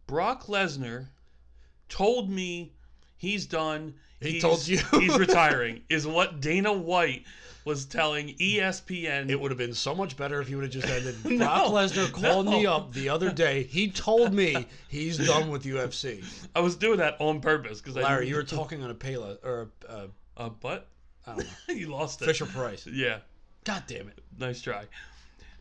Brock 0.07 0.47
Lesnar 0.47 1.07
told 1.89 2.29
me 2.29 2.73
He's 3.21 3.45
done. 3.45 3.93
He 4.21 4.31
he's, 4.33 4.43
told 4.43 4.67
you. 4.67 4.79
he's 4.93 5.19
retiring. 5.19 5.83
Is 5.91 6.07
what 6.07 6.41
Dana 6.41 6.73
White 6.73 7.25
was 7.67 7.85
telling 7.85 8.29
ESPN. 8.37 9.29
It 9.29 9.39
would 9.39 9.51
have 9.51 9.59
been 9.59 9.75
so 9.75 9.95
much 9.95 10.17
better 10.17 10.41
if 10.41 10.49
you 10.49 10.57
would 10.57 10.63
have 10.63 10.73
just 10.73 10.89
ended. 10.89 11.17
No, 11.25 11.37
Brock 11.37 11.67
Lesnar 11.67 12.11
called 12.11 12.47
me 12.47 12.65
up 12.65 12.95
the 12.95 13.11
other 13.11 13.31
day. 13.31 13.65
He 13.65 13.91
told 13.91 14.33
me 14.33 14.67
he's 14.89 15.19
done 15.19 15.51
with 15.51 15.65
UFC. 15.65 16.25
I 16.57 16.61
was 16.61 16.77
doing 16.77 16.97
that 16.97 17.17
on 17.21 17.43
purpose 17.43 17.83
because 17.83 17.99
I 17.99 18.05
Larry, 18.05 18.29
you 18.29 18.37
were 18.37 18.43
talking 18.43 18.83
on 18.83 18.91
a 18.91 18.95
Payla 18.95 19.37
or 19.45 19.69
a 19.87 20.09
Uh, 20.39 20.49
but 20.49 20.89
I 21.27 21.33
don't 21.33 21.47
know 21.69 21.75
you 21.75 21.89
lost 21.89 22.23
it. 22.23 22.25
Fisher 22.25 22.47
Price. 22.47 22.87
Yeah. 22.87 23.19
God 23.65 23.83
damn 23.87 24.09
it! 24.09 24.19
Nice 24.39 24.63
try. 24.63 24.87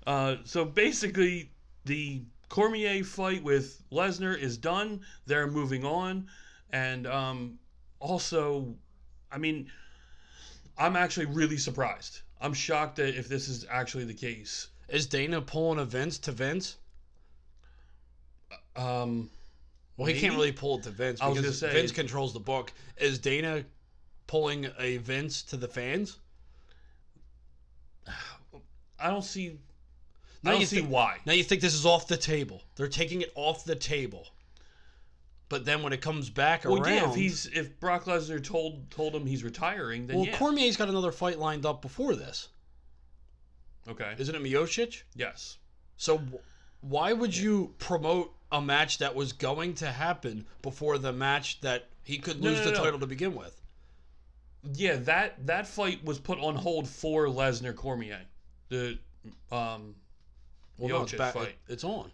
Uh, 0.09 0.37
so 0.43 0.65
basically, 0.65 1.51
the 1.85 2.23
Cormier 2.49 3.03
fight 3.03 3.43
with 3.43 3.83
Lesnar 3.91 4.35
is 4.35 4.57
done. 4.57 5.01
They're 5.27 5.45
moving 5.45 5.85
on, 5.85 6.25
and 6.71 7.05
um, 7.05 7.59
also, 7.99 8.73
I 9.31 9.37
mean, 9.37 9.69
I'm 10.79 10.95
actually 10.95 11.27
really 11.27 11.57
surprised. 11.57 12.21
I'm 12.41 12.55
shocked 12.55 12.95
that 12.95 13.19
if 13.19 13.27
this 13.27 13.47
is 13.47 13.67
actually 13.69 14.05
the 14.05 14.15
case. 14.15 14.69
Is 14.87 15.05
Dana 15.05 15.43
pulling 15.43 15.77
events 15.77 16.17
to 16.19 16.31
Vince? 16.31 16.77
Um, 18.75 19.29
Well, 19.95 20.07
he 20.07 20.19
can't 20.19 20.33
really 20.33 20.51
pull 20.51 20.79
it 20.79 20.83
to 20.85 20.89
Vince 20.89 21.19
because 21.19 21.59
say- 21.59 21.71
Vince 21.71 21.91
controls 21.91 22.33
the 22.33 22.39
book. 22.39 22.73
Is 22.97 23.19
Dana 23.19 23.63
pulling 24.25 24.71
a 24.79 24.97
Vince 24.97 25.43
to 25.43 25.55
the 25.55 25.67
fans? 25.67 26.17
I 28.97 29.11
don't 29.11 29.23
see. 29.23 29.59
Now 30.43 30.51
I 30.51 30.53
don't 30.53 30.61
you 30.61 30.67
see 30.67 30.75
think- 30.77 30.89
why. 30.89 31.17
Now 31.25 31.33
you 31.33 31.43
think 31.43 31.61
this 31.61 31.73
is 31.73 31.85
off 31.85 32.07
the 32.07 32.17
table? 32.17 32.61
They're 32.75 32.87
taking 32.87 33.21
it 33.21 33.31
off 33.35 33.65
the 33.65 33.75
table. 33.75 34.27
But 35.49 35.65
then 35.65 35.81
when 35.81 35.93
it 35.93 36.01
comes 36.01 36.29
back 36.29 36.63
Well, 36.63 36.77
around, 36.81 36.93
yeah, 36.93 37.09
if 37.09 37.15
he's 37.15 37.45
if 37.47 37.79
Brock 37.79 38.05
Lesnar 38.05 38.43
told 38.43 38.89
told 38.91 39.15
him 39.15 39.25
he's 39.25 39.43
retiring, 39.43 40.05
then 40.07 40.17
well, 40.17 40.25
yeah. 40.27 40.37
Cormier's 40.37 40.77
got 40.77 40.89
another 40.89 41.11
fight 41.11 41.39
lined 41.39 41.65
up 41.65 41.81
before 41.81 42.15
this, 42.15 42.49
okay. 43.87 44.13
isn't 44.17 44.35
it? 44.35 44.41
Miocic. 44.43 45.01
yes. 45.15 45.57
So 45.97 46.21
why 46.81 47.11
would 47.13 47.35
you 47.35 47.73
promote 47.79 48.33
a 48.51 48.61
match 48.61 48.99
that 48.99 49.15
was 49.15 49.33
going 49.33 49.73
to 49.75 49.87
happen 49.87 50.45
before 50.61 50.97
the 50.97 51.11
match 51.11 51.59
that 51.61 51.87
he 52.03 52.17
could 52.19 52.41
No, 52.41 52.49
lose 52.51 52.59
no, 52.59 52.65
the 52.65 52.71
no. 52.71 52.83
title 52.83 52.99
to 52.99 53.07
begin 53.07 53.35
with? 53.35 53.59
Yeah, 54.75 54.97
that 54.97 55.47
that 55.47 55.67
fight 55.67 56.03
was 56.05 56.19
put 56.19 56.37
on 56.39 56.55
hold 56.55 56.87
for 56.87 57.25
Lesnar 57.25 57.75
Cormier. 57.75 58.21
The 58.69 58.99
um 59.51 59.95
Well, 60.79 60.89
no, 60.89 61.03
it's, 61.03 61.13
back, 61.13 61.33
fight. 61.33 61.49
it- 61.49 61.57
it's 61.73 61.83
on. 61.83 62.11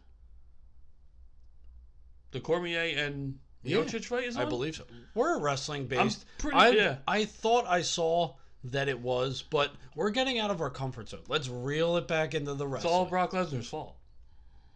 The 2.31 2.39
Cormier 2.41 2.97
and 2.97 3.39
Yeah, 3.63 3.77
Miocic 3.77 4.05
fight 4.05 4.25
is 4.25 4.35
on. 4.35 4.41
I 4.45 4.49
believe 4.49 4.75
so. 4.75 4.83
We're 5.13 5.39
wrestling 5.39 5.87
based. 5.87 6.25
pretty- 6.37 6.57
I, 6.57 6.69
yeah. 6.69 6.97
I 7.07 7.25
thought 7.25 7.65
I 7.67 7.81
saw 7.81 8.35
that 8.65 8.89
it 8.89 8.99
was, 8.99 9.43
but 9.49 9.71
we're 9.95 10.09
getting 10.09 10.39
out 10.39 10.51
of 10.51 10.59
our 10.61 10.69
comfort 10.69 11.09
zone. 11.09 11.21
Let's 11.27 11.47
reel 11.47 11.97
it 11.97 12.07
back 12.07 12.33
into 12.33 12.53
the 12.55 12.67
wrestling. 12.67 12.89
It's 12.91 12.95
all 12.97 13.05
Brock 13.05 13.31
Lesnar's 13.31 13.67
fault. 13.67 13.95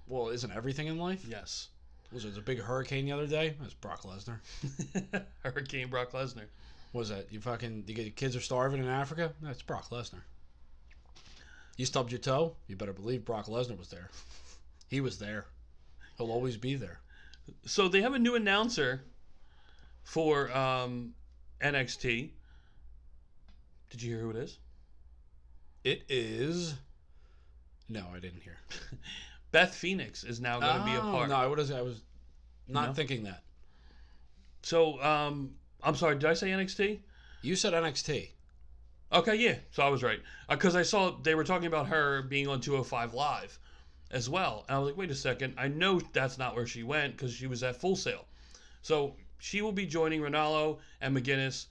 well, 0.07 0.29
isn't 0.29 0.51
everything 0.51 0.87
in 0.87 0.97
life? 0.97 1.25
Yes. 1.27 1.69
Was 2.11 2.23
there 2.23 2.31
a 2.35 2.41
big 2.41 2.59
hurricane 2.59 3.05
the 3.05 3.11
other 3.11 3.27
day? 3.27 3.55
That's 3.61 3.73
Brock 3.75 4.01
Lesnar. 4.03 4.39
Hurricane 5.43 5.89
Brock 5.89 6.11
Lesnar. 6.11 6.45
What 6.91 7.01
was 7.01 7.09
that? 7.09 7.31
You 7.31 7.39
fucking 7.39 7.83
you 7.87 7.93
get 7.93 8.03
your 8.05 8.11
kids 8.13 8.35
are 8.35 8.41
starving 8.41 8.81
in 8.81 8.87
Africa? 8.87 9.33
That's 9.41 9.61
Brock 9.61 9.89
Lesnar. 9.91 10.21
You 11.79 11.85
stubbed 11.85 12.11
your 12.11 12.19
toe? 12.19 12.57
You 12.67 12.75
better 12.75 12.91
believe 12.91 13.23
Brock 13.23 13.45
Lesnar 13.45 13.77
was 13.79 13.87
there. 13.87 14.09
He 14.89 14.99
was 14.99 15.17
there. 15.17 15.45
He'll 16.17 16.29
always 16.29 16.57
be 16.57 16.75
there. 16.75 16.99
So 17.65 17.87
they 17.87 18.01
have 18.01 18.13
a 18.13 18.19
new 18.19 18.35
announcer 18.35 18.99
for 20.03 20.51
um, 20.51 21.13
NXT. 21.61 22.31
Did 23.91 24.01
you 24.03 24.13
hear 24.13 24.19
who 24.19 24.31
it 24.31 24.35
is? 24.35 24.57
It 25.85 26.03
is. 26.09 26.75
No, 27.87 28.07
I 28.13 28.19
didn't 28.19 28.41
hear. 28.43 28.57
Beth 29.53 29.73
Phoenix 29.73 30.25
is 30.25 30.41
now 30.41 30.59
going 30.59 30.79
to 30.79 30.83
be 30.83 30.95
a 30.95 30.99
Oh, 30.99 31.11
part. 31.13 31.29
No, 31.29 31.35
I 31.37 31.47
was 31.47 31.71
I 31.71 31.81
was 31.81 32.01
not 32.67 32.87
No? 32.87 32.93
thinking 32.93 33.23
that. 33.23 33.41
So 34.63 35.01
um, 35.01 35.51
I'm 35.81 35.95
sorry. 35.95 36.15
Did 36.15 36.29
I 36.29 36.33
say 36.33 36.49
NXT? 36.49 36.99
You 37.41 37.55
said 37.55 37.71
NXT. 37.71 38.31
Okay, 39.11 39.35
yeah. 39.35 39.55
So 39.71 39.83
I 39.83 39.89
was 39.89 40.03
right 40.03 40.19
uh, 40.47 40.55
because 40.55 40.75
I 40.75 40.83
saw 40.83 41.11
they 41.21 41.35
were 41.35 41.43
talking 41.43 41.67
about 41.67 41.87
her 41.87 42.21
being 42.23 42.47
on 42.47 42.61
205 42.61 43.13
Live 43.13 43.59
as 44.11 44.29
well, 44.29 44.65
and 44.67 44.75
I 44.75 44.79
was 44.79 44.89
like, 44.89 44.97
wait 44.97 45.11
a 45.11 45.15
second. 45.15 45.55
I 45.57 45.67
know 45.67 45.99
that's 46.13 46.37
not 46.37 46.55
where 46.55 46.67
she 46.67 46.83
went 46.83 47.15
because 47.17 47.33
she 47.33 47.47
was 47.47 47.63
at 47.63 47.75
Full 47.75 47.95
Sail. 47.95 48.25
So 48.81 49.15
she 49.39 49.61
will 49.61 49.71
be 49.71 49.85
joining 49.85 50.21
Ranallo 50.21 50.77
and 51.01 51.15
McGuinness 51.15 51.67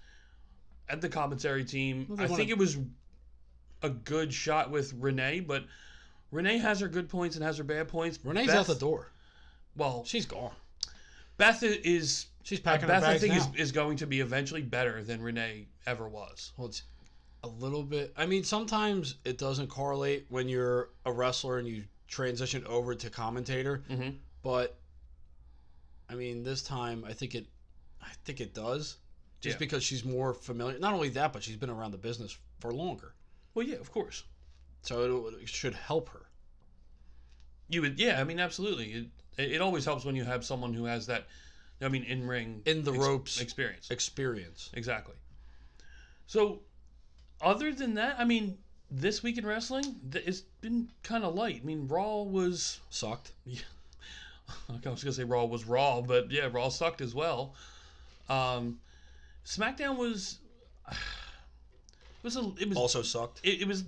at 0.89 1.01
the 1.01 1.09
commentary 1.09 1.65
team. 1.65 2.07
Well, 2.09 2.19
I 2.19 2.23
wanna- 2.25 2.37
think 2.37 2.51
it 2.51 2.59
was 2.59 2.79
a 3.83 3.91
good 3.91 4.33
shot 4.33 4.71
with 4.71 4.93
Renee, 4.95 5.41
but 5.41 5.65
Renee 6.31 6.59
has 6.59 6.81
her 6.81 6.89
good 6.89 7.09
points 7.09 7.37
and 7.37 7.45
has 7.45 7.59
her 7.59 7.65
bad 7.65 7.89
points. 7.89 8.19
Renee's 8.25 8.49
Beth, 8.49 8.57
out 8.57 8.67
the 8.67 8.75
door. 8.75 9.09
Well, 9.77 10.05
She's 10.05 10.27
gone. 10.27 10.53
Beth 11.37 11.63
is 11.63 12.27
She's 12.43 12.61
packing 12.61 12.89
her 12.89 12.95
Beth. 12.95 13.05
I 13.05 13.19
think 13.19 13.35
now. 13.35 13.41
is, 13.41 13.61
is 13.67 13.73
going 13.73 13.99
to 13.99 14.07
be 14.07 14.21
eventually 14.21 14.63
better 14.63 15.05
than 15.05 15.23
Renee 15.23 15.69
ever 15.87 16.09
was. 16.09 16.53
Well, 16.57 16.69
it's 16.69 16.83
a 17.43 17.49
little 17.49 17.83
bit. 17.83 18.13
I 18.17 18.27
mean, 18.27 18.45
sometimes 18.45 19.17
it 19.25 19.39
doesn't 19.39 19.69
correlate 19.69 20.27
when 20.29 20.49
you're 20.49 20.91
a 21.05 21.13
wrestler 21.13 21.59
and 21.59 21.69
you 21.69 21.85
transition 22.09 22.65
over 22.67 22.95
to 22.95 23.11
commentator. 23.11 23.85
Mhm. 23.89 24.19
But 24.43 24.79
I 26.09 26.15
mean, 26.15 26.43
this 26.43 26.63
time 26.63 27.05
I 27.05 27.13
think 27.13 27.35
it. 27.35 27.47
I 28.01 28.11
think 28.25 28.41
it 28.41 28.55
does, 28.55 28.97
just 29.41 29.55
Yeah. 29.55 29.59
because 29.59 29.83
she's 29.85 30.05
more 30.05 30.33
familiar. 30.33 30.79
Not 30.79 30.95
only 30.95 31.09
that, 31.11 31.33
but 31.33 31.43
she's 31.43 31.57
been 31.57 31.69
around 31.69 31.91
the 31.91 31.99
business 31.99 32.39
for 32.61 32.73
longer, 32.73 33.13
Well, 33.55 33.67
yeah, 33.67 33.77
of 33.77 33.91
course. 33.91 34.23
so 34.83 35.27
it, 35.29 35.43
it 35.43 35.49
should 35.49 35.75
help 35.75 36.09
her. 36.11 36.29
You 37.69 37.83
would, 37.83 37.99
yeah. 37.99 38.21
I 38.21 38.25
mean, 38.25 38.39
absolutely. 38.39 38.93
It, 38.93 39.07
it 39.37 39.53
it 39.53 39.61
always 39.61 39.85
helps 39.85 40.05
when 40.05 40.17
you 40.17 40.25
have 40.25 40.45
someone 40.45 40.73
who 40.75 40.85
has 40.85 41.07
that. 41.07 41.27
I 41.81 41.89
mean, 41.89 42.05
in 42.05 42.27
ring 42.27 42.63
In 42.67 42.83
the 42.83 42.93
ropes. 42.93 43.41
experience. 43.41 43.91
Experience. 43.91 44.71
Exactly. 44.75 45.15
So, 46.27 46.63
other 47.41 47.73
than 47.73 47.95
that, 47.95 48.17
I 48.19 48.25
mean, 48.25 48.59
this 48.91 49.23
week 49.23 49.39
in 49.39 49.47
wrestling, 49.47 49.97
it's 50.13 50.41
been 50.61 50.89
kind 51.03 51.25
of 51.25 51.35
light. 51.35 51.61
I 51.63 51.67
mean, 51.67 51.87
Raw 51.89 52.23
was. 52.23 52.81
Sucked. 52.91 53.33
Yeah. 53.45 53.61
I 54.85 54.89
was 54.89 55.05
gonna 55.05 55.13
say 55.13 55.25
Raw 55.25 55.45
was 55.45 55.67
Raw, 55.67 56.01
but 56.01 56.31
yeah, 56.31 56.49
Raw 56.51 56.69
sucked 56.69 57.01
as 57.01 57.15
well. 57.15 57.55
Um, 58.29 58.81
SmackDown 59.45 59.97
was. 59.97 60.39
It 62.21 62.25
was 62.25 62.37
a. 62.37 62.53
It 62.61 62.69
was 62.69 62.77
Also 62.77 63.03
sucked. 63.03 63.41
It, 63.45 63.63
it 63.63 63.69
was. 63.69 63.85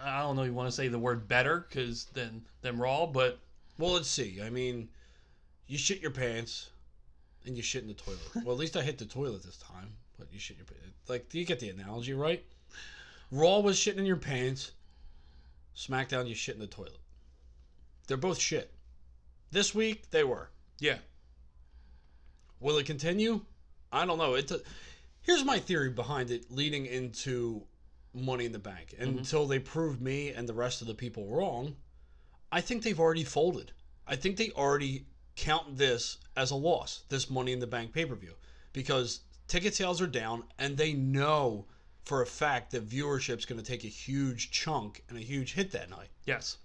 I 0.00 0.20
don't 0.20 0.36
know. 0.36 0.42
if 0.42 0.46
You 0.46 0.54
want 0.54 0.68
to 0.68 0.72
say 0.72 0.86
the 0.86 0.98
word 0.98 1.26
better 1.26 1.66
because 1.68 2.04
than 2.14 2.42
than 2.62 2.78
Raw, 2.78 3.04
but 3.04 3.40
Well, 3.78 3.94
let's 3.94 4.08
see. 4.08 4.40
I 4.40 4.48
mean, 4.48 4.88
you 5.66 5.76
shit 5.76 6.00
your 6.00 6.12
pants, 6.12 6.70
and 7.44 7.56
you 7.56 7.64
shit 7.64 7.82
in 7.82 7.88
the 7.88 7.94
toilet. 7.94 8.20
well, 8.44 8.52
at 8.52 8.60
least 8.60 8.76
I 8.76 8.82
hit 8.82 8.96
the 8.96 9.06
toilet 9.06 9.42
this 9.42 9.56
time. 9.56 9.88
But 10.16 10.28
you 10.32 10.38
shit 10.38 10.56
your 10.56 10.66
pants. 10.66 10.84
Like, 11.08 11.28
do 11.28 11.38
you 11.40 11.44
get 11.44 11.58
the 11.58 11.68
analogy 11.68 12.14
right? 12.14 12.44
Raw 13.34 13.58
was 13.58 13.76
shitting 13.76 13.98
in 13.98 14.06
your 14.06 14.16
pants. 14.16 14.70
SmackDown, 15.76 16.28
you 16.28 16.36
shit 16.36 16.54
in 16.54 16.60
the 16.60 16.68
toilet. 16.68 16.98
They're 18.06 18.16
both 18.16 18.38
shit. 18.38 18.72
This 19.50 19.74
week 19.74 20.08
they 20.10 20.22
were. 20.22 20.50
yeah, 20.78 20.98
Will 22.60 22.78
it 22.78 22.86
continue? 22.86 23.40
I 23.90 24.06
don't 24.06 24.18
know. 24.18 24.34
It. 24.34 24.52
Here's 25.20 25.44
my 25.44 25.58
theory 25.58 25.90
behind 25.90 26.30
it, 26.30 26.48
leading 26.48 26.86
into 26.86 27.64
Money 28.12 28.44
in 28.44 28.52
the 28.52 28.60
Bank. 28.60 28.94
Mm-hmm. 28.94 29.18
Until 29.18 29.46
they 29.46 29.58
prove 29.58 30.00
me 30.00 30.30
and 30.30 30.48
the 30.48 30.54
rest 30.54 30.80
of 30.80 30.86
the 30.86 30.94
people 30.94 31.26
wrong, 31.26 31.74
I 32.52 32.60
think 32.60 32.84
they've 32.84 33.00
already 33.00 33.24
folded. 33.24 33.72
I 34.06 34.14
think 34.14 34.36
they 34.36 34.50
already 34.50 35.06
count 35.34 35.76
this 35.76 36.18
as 36.36 36.52
a 36.52 36.56
loss. 36.56 37.02
This 37.08 37.28
Money 37.28 37.52
in 37.52 37.58
the 37.58 37.66
Bank 37.66 37.92
pay 37.92 38.06
per 38.06 38.14
view 38.14 38.34
because 38.72 39.22
ticket 39.48 39.74
sales 39.74 40.00
are 40.00 40.06
down, 40.06 40.44
and 40.56 40.76
they 40.76 40.92
know 40.92 41.66
for 42.04 42.22
a 42.22 42.26
fact 42.26 42.70
that 42.72 42.88
viewership's 42.88 43.46
going 43.46 43.60
to 43.60 43.66
take 43.66 43.84
a 43.84 43.88
huge 43.88 44.50
chunk 44.50 45.02
and 45.08 45.18
a 45.18 45.22
huge 45.22 45.54
hit 45.54 45.70
that 45.72 45.88
night 45.90 46.08
yes, 46.26 46.58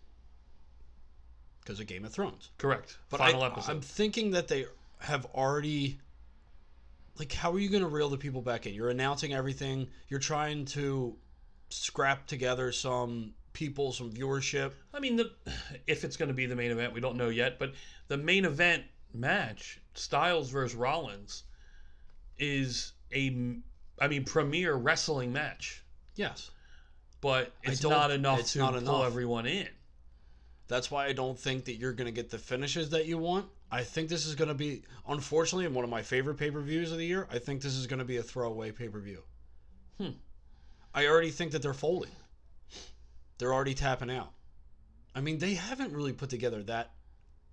because 1.62 1.80
of 1.80 1.88
Game 1.88 2.06
of 2.06 2.12
Thrones. 2.12 2.50
correct. 2.58 2.98
But 3.10 3.20
Final 3.20 3.44
I, 3.44 3.48
episode. 3.48 3.72
I'm 3.72 3.82
thinking 3.82 4.32
that 4.32 4.48
they 4.48 4.66
have 5.00 5.26
already. 5.36 6.00
Like, 7.18 7.34
how 7.34 7.52
are 7.52 7.60
you 7.60 7.70
going 7.70 7.84
to 7.84 7.90
reel 7.90 8.10
the 8.10 8.18
people 8.18 8.42
back 8.42 8.66
in? 8.66 8.74
You're 8.74 8.90
announcing 8.90 9.34
everything. 9.34 9.88
You're 10.08 10.22
trying 10.22 10.64
to 10.66 11.18
scrap 11.70 12.28
together 12.28 12.72
some 12.72 13.34
people, 13.54 13.92
some 13.92 14.12
viewership. 14.12 14.72
I 14.94 15.00
mean, 15.00 15.18
the 15.18 15.32
if 15.88 16.04
it's 16.04 16.18
going 16.18 16.30
to 16.30 16.34
be 16.34 16.46
the 16.46 16.56
main 16.56 16.72
event, 16.72 16.94
we 16.94 17.02
don't 17.02 17.18
know 17.18 17.30
yet. 17.30 17.60
But 17.60 17.74
the 18.08 18.18
main 18.18 18.46
event 18.46 18.84
match, 19.14 19.80
Styles 19.94 20.50
versus 20.50 20.76
Rollins, 20.76 21.44
is 22.38 22.94
a, 23.14 23.58
I 24.02 24.08
mean, 24.08 24.26
premier 24.26 24.74
wrestling 24.76 25.34
match. 25.34 25.84
Yes. 26.16 26.52
But 27.22 27.52
it's 27.64 27.84
not 27.84 28.12
enough 28.12 28.40
it's 28.40 28.54
to 28.54 28.60
not 28.60 28.74
pull 28.74 28.80
enough. 28.80 29.06
everyone 29.06 29.46
in. 29.46 29.68
That's 30.68 30.90
why 30.92 31.08
I 31.08 31.14
don't 31.14 31.38
think 31.38 31.66
that 31.66 31.76
you're 31.76 31.94
going 31.94 32.06
to 32.06 32.12
get 32.12 32.30
the 32.30 32.38
finishes 32.38 32.92
that 32.92 33.08
you 33.08 33.18
want. 33.18 33.48
I 33.72 33.84
think 33.84 34.10
this 34.10 34.26
is 34.26 34.36
going 34.36 34.48
to 34.48 34.54
be, 34.54 34.84
unfortunately, 35.08 35.68
one 35.68 35.84
of 35.84 35.90
my 35.90 36.02
favorite 36.02 36.36
pay 36.36 36.52
per 36.52 36.62
views 36.62 36.92
of 36.92 36.98
the 36.98 37.06
year. 37.06 37.28
I 37.32 37.40
think 37.40 37.62
this 37.62 37.76
is 37.76 37.88
going 37.88 38.00
to 38.00 38.06
be 38.06 38.18
a 38.18 38.24
throwaway 38.24 38.72
pay 38.72 38.88
per 38.88 39.00
view. 39.00 39.24
Hmm. 40.00 40.12
I 40.94 41.08
already 41.08 41.32
think 41.32 41.52
that 41.52 41.62
they're 41.62 41.74
folding. 41.74 42.12
They're 43.38 43.54
already 43.54 43.74
tapping 43.74 44.12
out. 44.12 44.32
I 45.16 45.22
mean, 45.22 45.38
they 45.40 45.56
haven't 45.56 45.94
really 45.94 46.14
put 46.14 46.30
together 46.30 46.64
that 46.64 46.92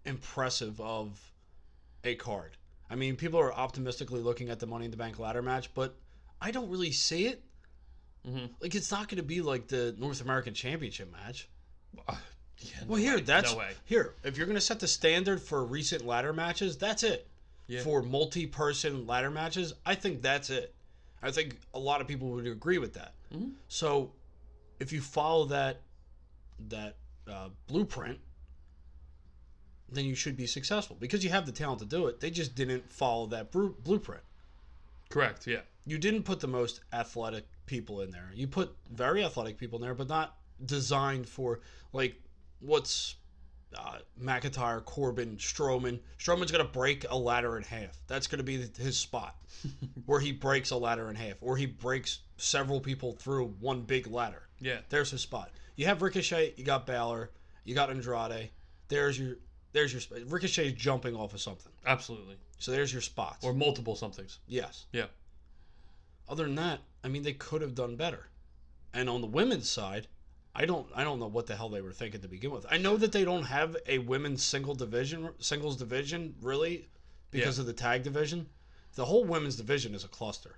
impressive 0.04 0.80
of 0.80 1.18
a 2.04 2.14
card. 2.14 2.56
I 2.88 2.94
mean, 2.94 3.16
people 3.16 3.40
are 3.40 3.52
optimistically 3.52 4.20
looking 4.20 4.48
at 4.48 4.60
the 4.60 4.66
Money 4.66 4.84
in 4.84 4.90
the 4.90 4.96
Bank 4.96 5.18
ladder 5.18 5.42
match, 5.42 5.74
but 5.74 5.96
I 6.40 6.50
don't 6.50 6.68
really 6.70 6.92
see 6.92 7.26
it. 7.26 7.42
Mhm. 8.26 8.50
Like, 8.60 8.74
it's 8.74 8.90
not 8.90 9.08
going 9.08 9.16
to 9.18 9.22
be 9.22 9.40
like 9.40 9.68
the 9.68 9.94
North 9.98 10.20
American 10.20 10.52
Championship 10.54 11.10
match. 11.12 11.48
Uh, 12.08 12.16
yeah, 12.58 12.80
no 12.80 12.86
Well, 12.88 13.00
here, 13.00 13.16
way. 13.16 13.20
that's 13.22 13.52
no 13.52 13.62
here. 13.84 14.14
If 14.24 14.36
you're 14.36 14.46
going 14.46 14.56
to 14.56 14.60
set 14.60 14.80
the 14.80 14.88
standard 14.88 15.40
for 15.40 15.64
recent 15.64 16.04
ladder 16.04 16.32
matches, 16.32 16.76
that's 16.76 17.02
it. 17.02 17.26
Yeah. 17.68 17.82
For 17.82 18.02
multi-person 18.02 19.06
ladder 19.06 19.30
matches, 19.30 19.74
I 19.84 19.94
think 19.94 20.22
that's 20.22 20.50
it. 20.50 20.74
I 21.22 21.30
think 21.30 21.58
a 21.74 21.78
lot 21.78 22.00
of 22.00 22.06
people 22.08 22.28
would 22.30 22.46
agree 22.46 22.78
with 22.78 22.94
that. 22.94 23.14
Mhm. 23.32 23.54
So, 23.68 24.12
if 24.78 24.92
you 24.92 25.00
follow 25.00 25.46
that 25.46 25.80
that 26.68 26.96
uh, 27.26 27.50
blueprint, 27.66 28.18
then 29.88 30.04
you 30.04 30.14
should 30.14 30.36
be 30.36 30.46
successful 30.46 30.96
because 30.98 31.22
you 31.24 31.30
have 31.30 31.44
the 31.46 31.52
talent 31.52 31.80
to 31.80 31.84
do 31.86 32.06
it. 32.06 32.20
They 32.20 32.30
just 32.30 32.54
didn't 32.54 32.90
follow 32.90 33.26
that 33.28 33.50
bru- 33.50 33.74
blueprint. 33.84 34.22
Correct. 35.08 35.46
Yeah. 35.46 35.60
You 35.84 35.98
didn't 35.98 36.24
put 36.24 36.40
the 36.40 36.48
most 36.48 36.80
athletic 36.92 37.46
people 37.66 38.00
in 38.00 38.10
there. 38.10 38.30
You 38.34 38.46
put 38.46 38.74
very 38.92 39.24
athletic 39.24 39.58
people 39.58 39.78
in 39.78 39.82
there, 39.82 39.94
but 39.94 40.08
not 40.08 40.36
designed 40.64 41.28
for 41.28 41.60
like 41.92 42.20
what's 42.60 43.16
uh, 43.76 43.98
McIntyre, 44.20 44.84
Corbin, 44.84 45.36
Strowman. 45.36 46.00
Strowman's 46.18 46.50
gonna 46.50 46.64
break 46.64 47.04
a 47.10 47.16
ladder 47.16 47.56
in 47.56 47.62
half. 47.62 48.00
That's 48.06 48.26
gonna 48.26 48.42
be 48.42 48.68
his 48.78 48.96
spot, 48.96 49.36
where 50.06 50.20
he 50.20 50.32
breaks 50.32 50.70
a 50.70 50.76
ladder 50.76 51.10
in 51.10 51.16
half, 51.16 51.36
or 51.40 51.56
he 51.56 51.66
breaks 51.66 52.20
several 52.36 52.80
people 52.80 53.12
through 53.12 53.54
one 53.60 53.82
big 53.82 54.06
ladder. 54.06 54.42
Yeah. 54.60 54.78
There's 54.88 55.10
his 55.10 55.20
spot. 55.20 55.50
You 55.76 55.86
have 55.86 56.02
Ricochet, 56.02 56.54
you 56.56 56.64
got 56.64 56.86
Balor, 56.86 57.30
you 57.64 57.74
got 57.74 57.90
Andrade. 57.90 58.50
There's 58.88 59.18
your 59.18 59.36
there's 59.72 59.92
your. 59.92 60.20
Ricochet's 60.26 60.72
jumping 60.72 61.14
off 61.14 61.34
of 61.34 61.40
something, 61.40 61.72
Absolutely. 61.84 62.36
So 62.58 62.70
there's 62.72 62.92
your 62.92 63.02
spots. 63.02 63.44
Or 63.44 63.52
multiple 63.52 63.96
somethings. 63.96 64.38
yes. 64.46 64.86
Yeah. 64.92 65.06
Other 66.28 66.44
than 66.44 66.56
that, 66.56 66.80
I 67.04 67.08
mean, 67.08 67.22
they 67.22 67.32
could 67.34 67.62
have 67.62 67.74
done 67.74 67.96
better. 67.96 68.26
And 68.92 69.08
on 69.08 69.20
the 69.20 69.26
women's 69.28 69.68
side, 69.70 70.08
I 70.54 70.64
don't 70.64 70.86
I 70.94 71.04
don't 71.04 71.20
know 71.20 71.26
what 71.28 71.46
the 71.46 71.54
hell 71.54 71.68
they 71.68 71.82
were 71.82 71.92
thinking 71.92 72.20
to 72.22 72.28
begin 72.28 72.50
with. 72.50 72.66
I 72.70 72.78
know 72.78 72.96
that 72.96 73.12
they 73.12 73.24
don't 73.24 73.44
have 73.44 73.76
a 73.86 73.98
women's 73.98 74.42
single 74.42 74.74
division 74.74 75.28
singles 75.38 75.76
division 75.76 76.34
really 76.40 76.88
because 77.30 77.58
Yeah. 77.58 77.62
of 77.62 77.66
the 77.66 77.72
tag 77.74 78.02
division. 78.02 78.48
The 78.94 79.04
whole 79.04 79.24
women's 79.24 79.56
division 79.56 79.94
is 79.94 80.02
a 80.04 80.08
cluster. 80.08 80.56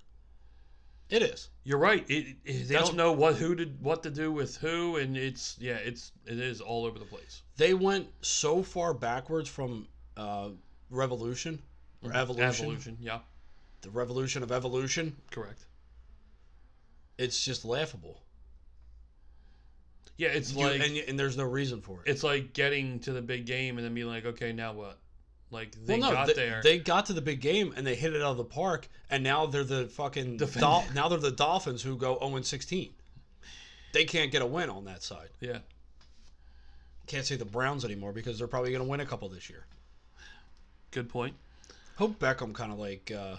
It 1.11 1.23
is. 1.23 1.49
You're 1.65 1.79
right. 1.79 2.09
It, 2.09 2.37
it- 2.45 2.69
they 2.69 2.75
That's- 2.75 2.89
don't 2.89 2.97
know 2.97 3.13
what 3.13 3.37
who 3.37 3.55
did 3.57 3.83
what 3.83 4.03
to 4.05 4.11
do 4.11 4.31
with 4.31 4.57
who, 4.59 4.97
and 4.97 5.17
it's 5.17 5.57
yeah, 5.59 5.77
it's 5.77 6.13
it 6.25 6.39
is 6.39 6.61
all 6.61 6.85
over 6.87 6.99
the 6.99 7.05
place. 7.05 7.43
They 7.57 7.75
went 7.75 8.09
so 8.23 8.63
far 8.63 8.95
backwards 8.95 9.49
from 9.49 9.89
uh, 10.17 10.51
Revolution 10.91 11.61
or 12.03 12.11
mm-hmm. 12.11 12.19
Evolution, 12.19 12.65
Evolution. 12.67 12.99
Yeah. 13.01 13.19
the 13.83 13.91
Revolution 13.91 14.43
of 14.43 14.53
Evolution. 14.53 15.17
Correct. 15.31 15.65
It's 17.19 17.45
just 17.45 17.65
laughable. 17.65 18.23
Yeah. 20.17 20.29
It's 20.29 20.53
You- 20.53 20.65
like 20.67 20.81
and, 20.81 20.97
and 20.97 21.19
there's 21.19 21.37
no 21.37 21.45
reason 21.45 21.81
for 21.81 22.03
it. 22.05 22.11
it's 22.11 22.23
like 22.23 22.53
getting 22.53 23.01
to 23.01 23.13
the 23.13 23.23
big 23.23 23.47
game 23.47 23.77
and 23.79 23.85
then 23.85 23.95
being 23.95 24.07
like, 24.09 24.25
okay, 24.27 24.53
now 24.53 24.73
what? 24.73 24.99
Like 25.51 25.73
they 25.87 25.99
well, 25.99 26.11
no, 26.11 26.15
got 26.17 26.27
they, 26.27 26.33
there. 26.35 26.61
they 26.63 26.79
got 26.79 27.07
to 27.07 27.15
the 27.15 27.23
big 27.23 27.41
game 27.41 27.73
and 27.77 27.87
they 27.87 27.95
hit 27.95 28.13
it 28.15 28.21
out 28.21 28.33
of 28.33 28.37
the 28.37 28.45
park, 28.45 28.87
and 29.09 29.25
now 29.25 29.47
they're 29.47 29.65
the 29.65 29.87
fucking 29.87 30.37
Defend- 30.37 30.61
Dol- 30.61 30.85
now 30.95 31.09
they're 31.09 31.19
the 31.19 31.31
Dolphins 31.31 31.83
who 31.83 31.97
go 31.97 32.19
0 32.21 32.43
16. 32.43 32.93
They 33.95 34.05
can't 34.05 34.31
get 34.31 34.43
a 34.43 34.47
win 34.47 34.69
on 34.69 34.85
that 34.85 35.03
side. 35.03 35.31
yeah. 35.41 35.59
Can't 37.07 37.25
say 37.25 37.37
the 37.37 37.47
Browns 37.47 37.87
anymore 37.87 38.13
because 38.13 38.37
they're 38.39 38.47
probably 38.47 38.71
going 38.71 38.83
to 38.85 38.89
win 38.89 39.01
a 39.01 39.07
couple 39.07 39.31
this 39.31 39.49
year. 39.49 39.65
Good 40.91 41.09
point. 41.09 41.35
Hope 41.99 42.21
Beckham 42.21 42.55
kind 42.55 42.71
of 42.71 42.79
like 42.79 43.11
uh, 43.11 43.35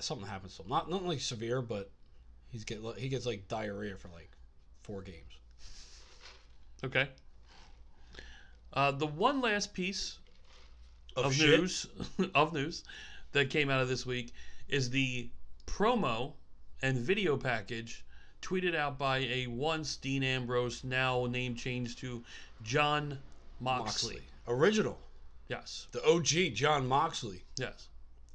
something 0.00 0.26
happens 0.26 0.56
to 0.56 0.62
him. 0.62 0.68
Not 0.68 0.90
not 0.90 1.06
like 1.06 1.22
severe, 1.22 1.62
but 1.62 1.90
he's 2.50 2.64
get 2.64 2.82
he 2.98 3.08
gets 3.08 3.24
like 3.24 3.48
diarrhea 3.48 3.96
for 3.96 4.08
like 4.08 4.30
four 4.82 5.00
games. 5.00 5.32
Okay. 6.84 7.08
Uh, 8.74 8.90
the 8.90 9.06
one 9.06 9.40
last 9.40 9.72
piece 9.72 10.18
Of, 11.16 11.26
of 11.26 11.38
news 11.38 11.86
of 12.34 12.52
news 12.52 12.84
that 13.32 13.48
came 13.48 13.70
out 13.70 13.80
of 13.80 13.88
this 13.88 14.04
week 14.04 14.34
is 14.68 14.90
the 14.90 15.30
promo 15.66 16.32
and 16.82 16.98
video 16.98 17.38
package 17.38 18.04
tweeted 18.42 18.74
out 18.74 18.98
by 18.98 19.20
a 19.20 19.46
once 19.46 19.96
Dean 19.96 20.22
Ambrose, 20.22 20.84
now 20.84 21.24
name 21.24 21.54
changed 21.54 22.00
to 22.00 22.22
Jon 22.62 23.18
Moxley. 23.60 24.16
Moxley, 24.16 24.22
original, 24.46 24.98
Yes, 25.48 25.88
the 25.92 26.04
OG 26.06 26.54
Jon 26.54 26.86
Moxley. 26.86 27.44
yes. 27.58 27.88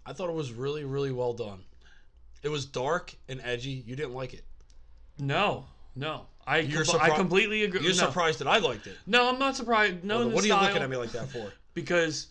I 0.06 0.14
thought 0.14 0.30
it 0.30 0.36
was 0.36 0.52
really 0.52 0.84
really 0.86 1.12
well 1.12 1.34
done. 1.34 1.64
It 2.42 2.50
was 2.50 2.66
dark 2.66 3.14
and 3.28 3.42
edgy. 3.44 3.84
You 3.86 3.96
didn't 3.96 4.14
like 4.14 4.34
it. 4.34 4.46
No, 5.20 5.66
no. 5.96 6.26
I 6.48 6.60
You're 6.60 6.84
compl- 6.84 7.02
I 7.02 7.16
completely 7.16 7.64
agree. 7.64 7.82
You're 7.82 7.90
no. 7.92 7.96
surprised 7.98 8.40
that 8.40 8.48
I 8.48 8.58
liked 8.58 8.88
it. 8.88 8.98
No, 9.06 9.30
I'm 9.30 9.38
not 9.38 9.56
surprised. 9.56 10.04
No, 10.04 10.20
Well, 10.20 10.30
what 10.30 10.44
are 10.44 10.48
you 10.48 10.56
looking 10.56 10.82
at 10.82 10.90
me 10.90 10.98
like 10.98 11.12
that 11.12 11.30
for? 11.30 11.52
Because 11.76 12.28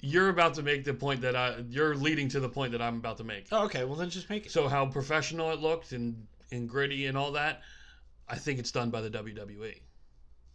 you're 0.00 0.28
about 0.28 0.54
to 0.54 0.62
make 0.62 0.84
the 0.84 0.92
point 0.92 1.22
that 1.22 1.34
I. 1.36 1.64
You're 1.68 1.94
leading 1.94 2.28
to 2.30 2.40
the 2.40 2.48
point 2.48 2.72
that 2.72 2.82
I'm 2.82 2.96
about 2.96 3.16
to 3.18 3.24
make. 3.24 3.46
Oh, 3.52 3.64
okay. 3.64 3.84
Well, 3.84 3.94
then 3.96 4.10
just 4.10 4.28
make 4.28 4.46
it. 4.46 4.52
So 4.52 4.68
how 4.68 4.84
professional 4.86 5.50
it 5.52 5.60
looked 5.60 5.92
and 5.92 6.26
and 6.52 6.68
gritty 6.68 7.06
and 7.06 7.16
all 7.16 7.32
that, 7.32 7.62
I 8.28 8.36
think 8.36 8.58
it's 8.58 8.70
done 8.70 8.90
by 8.90 9.00
the 9.00 9.10
WWE. 9.10 9.80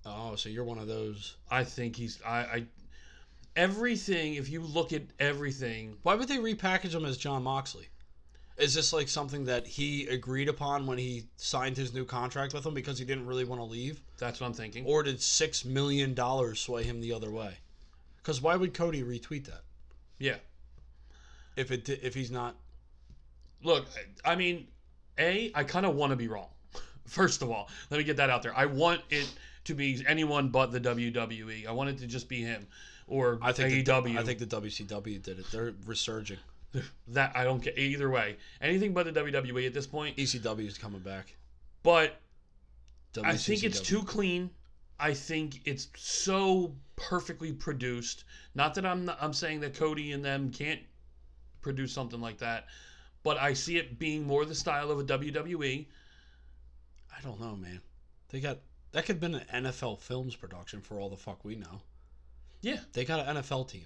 Oh, 0.06 0.36
so 0.36 0.50
you're 0.50 0.64
one 0.64 0.78
of 0.78 0.88
those. 0.88 1.36
I 1.50 1.64
think 1.64 1.96
he's 1.96 2.22
I, 2.26 2.38
I 2.40 2.66
everything. 3.56 4.36
If 4.36 4.50
you 4.50 4.62
look 4.62 4.94
at 4.94 5.04
everything, 5.20 5.98
Why 6.04 6.16
would 6.16 6.28
they 6.28 6.38
repackage 6.38 6.94
him 6.94 7.06
as 7.06 7.18
Jon 7.18 7.44
Moxley? 7.44 7.88
Is 8.58 8.74
this 8.74 8.92
like 8.92 9.08
something 9.08 9.46
that 9.46 9.66
he 9.66 10.08
agreed 10.08 10.50
upon 10.50 10.86
when 10.86 10.98
he 10.98 11.24
signed 11.38 11.78
his 11.78 11.94
new 11.94 12.04
contract 12.04 12.54
with 12.54 12.66
him 12.66 12.74
because 12.74 13.00
he 13.00 13.06
didn't 13.06 13.26
really 13.26 13.46
want 13.46 13.62
to 13.62 13.66
leave, 13.66 14.02
that's 14.18 14.42
what 14.42 14.48
I'm 14.48 14.54
thinking. 14.54 14.86
or 14.86 15.02
did 15.02 15.22
six 15.22 15.64
million 15.64 16.14
dollars 16.14 16.60
sway 16.60 16.84
him 16.84 17.00
the 17.00 17.14
other 17.14 17.32
way? 17.32 17.54
Because 18.18 18.42
why 18.42 18.58
would 18.58 18.74
Cody 18.74 19.02
retweet 19.02 19.46
that 19.46 19.62
yeah. 20.18 20.36
if 21.56 21.72
it 21.72 21.88
if 21.88 22.14
he's 22.14 22.32
not? 22.32 22.56
Look, 23.64 23.86
I 24.26 24.36
mean, 24.36 24.68
a 25.18 25.52
I 25.56 25.64
kind 25.64 25.86
of 25.86 25.96
want 25.96 26.12
to 26.12 26.18
be 26.18 26.28
wrong. 26.28 26.50
First 27.06 27.42
of 27.42 27.50
all, 27.50 27.70
let 27.90 27.98
me 27.98 28.04
get 28.04 28.18
that 28.18 28.30
out 28.30 28.44
there. 28.44 28.56
I 28.58 28.66
want 28.66 29.02
it 29.10 29.32
to 29.66 29.74
be 29.74 30.04
anyone 30.06 30.50
but 30.50 30.74
the 30.74 30.82
WWE. 30.82 31.66
I 31.66 31.72
want 31.72 31.92
it 31.92 31.98
to 32.00 32.08
just 32.08 32.28
be 32.28 32.42
him 32.42 32.68
or 33.10 33.40
I 33.42 33.52
think 33.52 33.86
AEW. 33.86 34.14
The, 34.14 34.20
I 34.20 34.24
think 34.24 34.40
the 34.40 34.46
WCW 34.46 35.22
did 35.22 35.40
it. 35.40 35.46
They're 35.52 35.74
resurging. 35.86 36.38
that 37.08 37.36
I 37.36 37.44
don't 37.44 37.62
get 37.62 37.78
either 37.78 38.10
way. 38.10 38.38
Anything 38.62 38.94
but 38.94 39.06
the 39.06 39.12
WWE 39.12 39.66
at 39.66 39.74
this 39.74 39.88
point. 39.88 40.18
ECW 40.18 40.68
is 40.68 40.78
coming 40.78 41.02
back. 41.02 41.36
But 41.84 42.20
I 43.24 43.36
think 43.36 43.64
it's 43.64 43.80
too 43.80 44.04
clean. 44.04 44.52
I 45.00 45.14
think 45.14 45.62
it's 45.66 45.88
so 45.96 46.76
perfectly 46.96 47.54
produced. 47.54 48.26
Not 48.54 48.76
that 48.76 48.86
I'm 48.86 49.06
not, 49.06 49.18
I'm 49.22 49.34
saying 49.34 49.62
that 49.62 49.74
Cody 49.74 50.12
and 50.12 50.24
them 50.24 50.52
can't 50.52 50.82
produce 51.62 51.94
something 51.94 52.20
like 52.20 52.38
that, 52.40 52.68
but 53.24 53.38
I 53.38 53.54
see 53.54 53.78
it 53.78 53.98
being 53.98 54.28
more 54.28 54.46
the 54.46 54.56
style 54.56 54.92
of 54.92 55.00
a 55.00 55.04
WWE. 55.04 55.88
I 57.18 57.22
don't 57.22 57.40
know, 57.40 57.56
man. 57.56 57.82
They 58.30 58.42
got 58.42 58.60
that 58.92 59.06
could 59.06 59.16
have 59.16 59.20
been 59.20 59.36
an 59.36 59.66
NFL 59.66 60.00
Films 60.00 60.36
production 60.36 60.82
for 60.82 61.00
all 61.00 61.10
the 61.10 61.16
fuck 61.16 61.46
we 61.46 61.56
know. 61.56 61.82
Yeah, 62.62 62.80
They 62.94 63.06
got 63.06 63.26
an 63.28 63.38
NFL 63.38 63.70
team. 63.70 63.86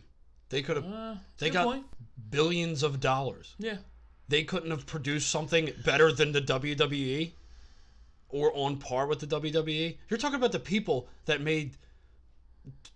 They 0.49 0.61
could 0.61 0.77
have 0.77 0.85
uh, 0.85 1.15
They 1.37 1.49
got- 1.49 1.65
point. 1.65 1.85
billions 2.29 2.83
of 2.83 2.99
dollars. 2.99 3.55
Yeah, 3.59 3.77
They 4.29 4.43
couldn't 4.43 4.71
have 4.71 4.85
produced 4.85 5.29
something 5.29 5.71
better 5.85 6.11
than 6.11 6.31
the 6.31 6.41
WWE 6.41 7.31
or 8.29 8.51
on 8.55 8.77
par 8.77 9.05
with 9.07 9.19
the 9.19 9.27
WWE. 9.27 9.97
You're 10.09 10.17
talking 10.17 10.37
about 10.37 10.51
the 10.51 10.59
people 10.59 11.07
that 11.25 11.41
made 11.41 11.77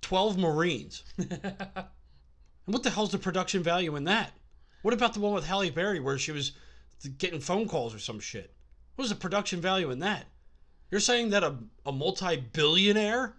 12 0.01 0.37
Marines. 0.37 1.03
and 1.17 1.59
what 2.65 2.83
the 2.83 2.89
hell's 2.89 3.11
the 3.11 3.17
production 3.17 3.63
value 3.63 3.95
in 3.95 4.03
that? 4.05 4.31
What 4.81 4.93
about 4.93 5.13
the 5.13 5.19
one 5.19 5.33
with 5.33 5.45
Halle 5.45 5.69
Berry 5.69 5.99
where 5.99 6.17
she 6.17 6.31
was 6.31 6.53
getting 7.17 7.39
phone 7.39 7.67
calls 7.67 7.93
or 7.93 7.99
some 7.99 8.19
shit? 8.19 8.53
What 8.95 9.03
was 9.03 9.09
the 9.09 9.15
production 9.15 9.61
value 9.61 9.91
in 9.91 9.99
that? 9.99 10.25
You're 10.89 11.01
saying 11.01 11.29
that 11.31 11.43
a, 11.43 11.55
a 11.85 11.91
multi 11.91 12.37
billionaire 12.37 13.35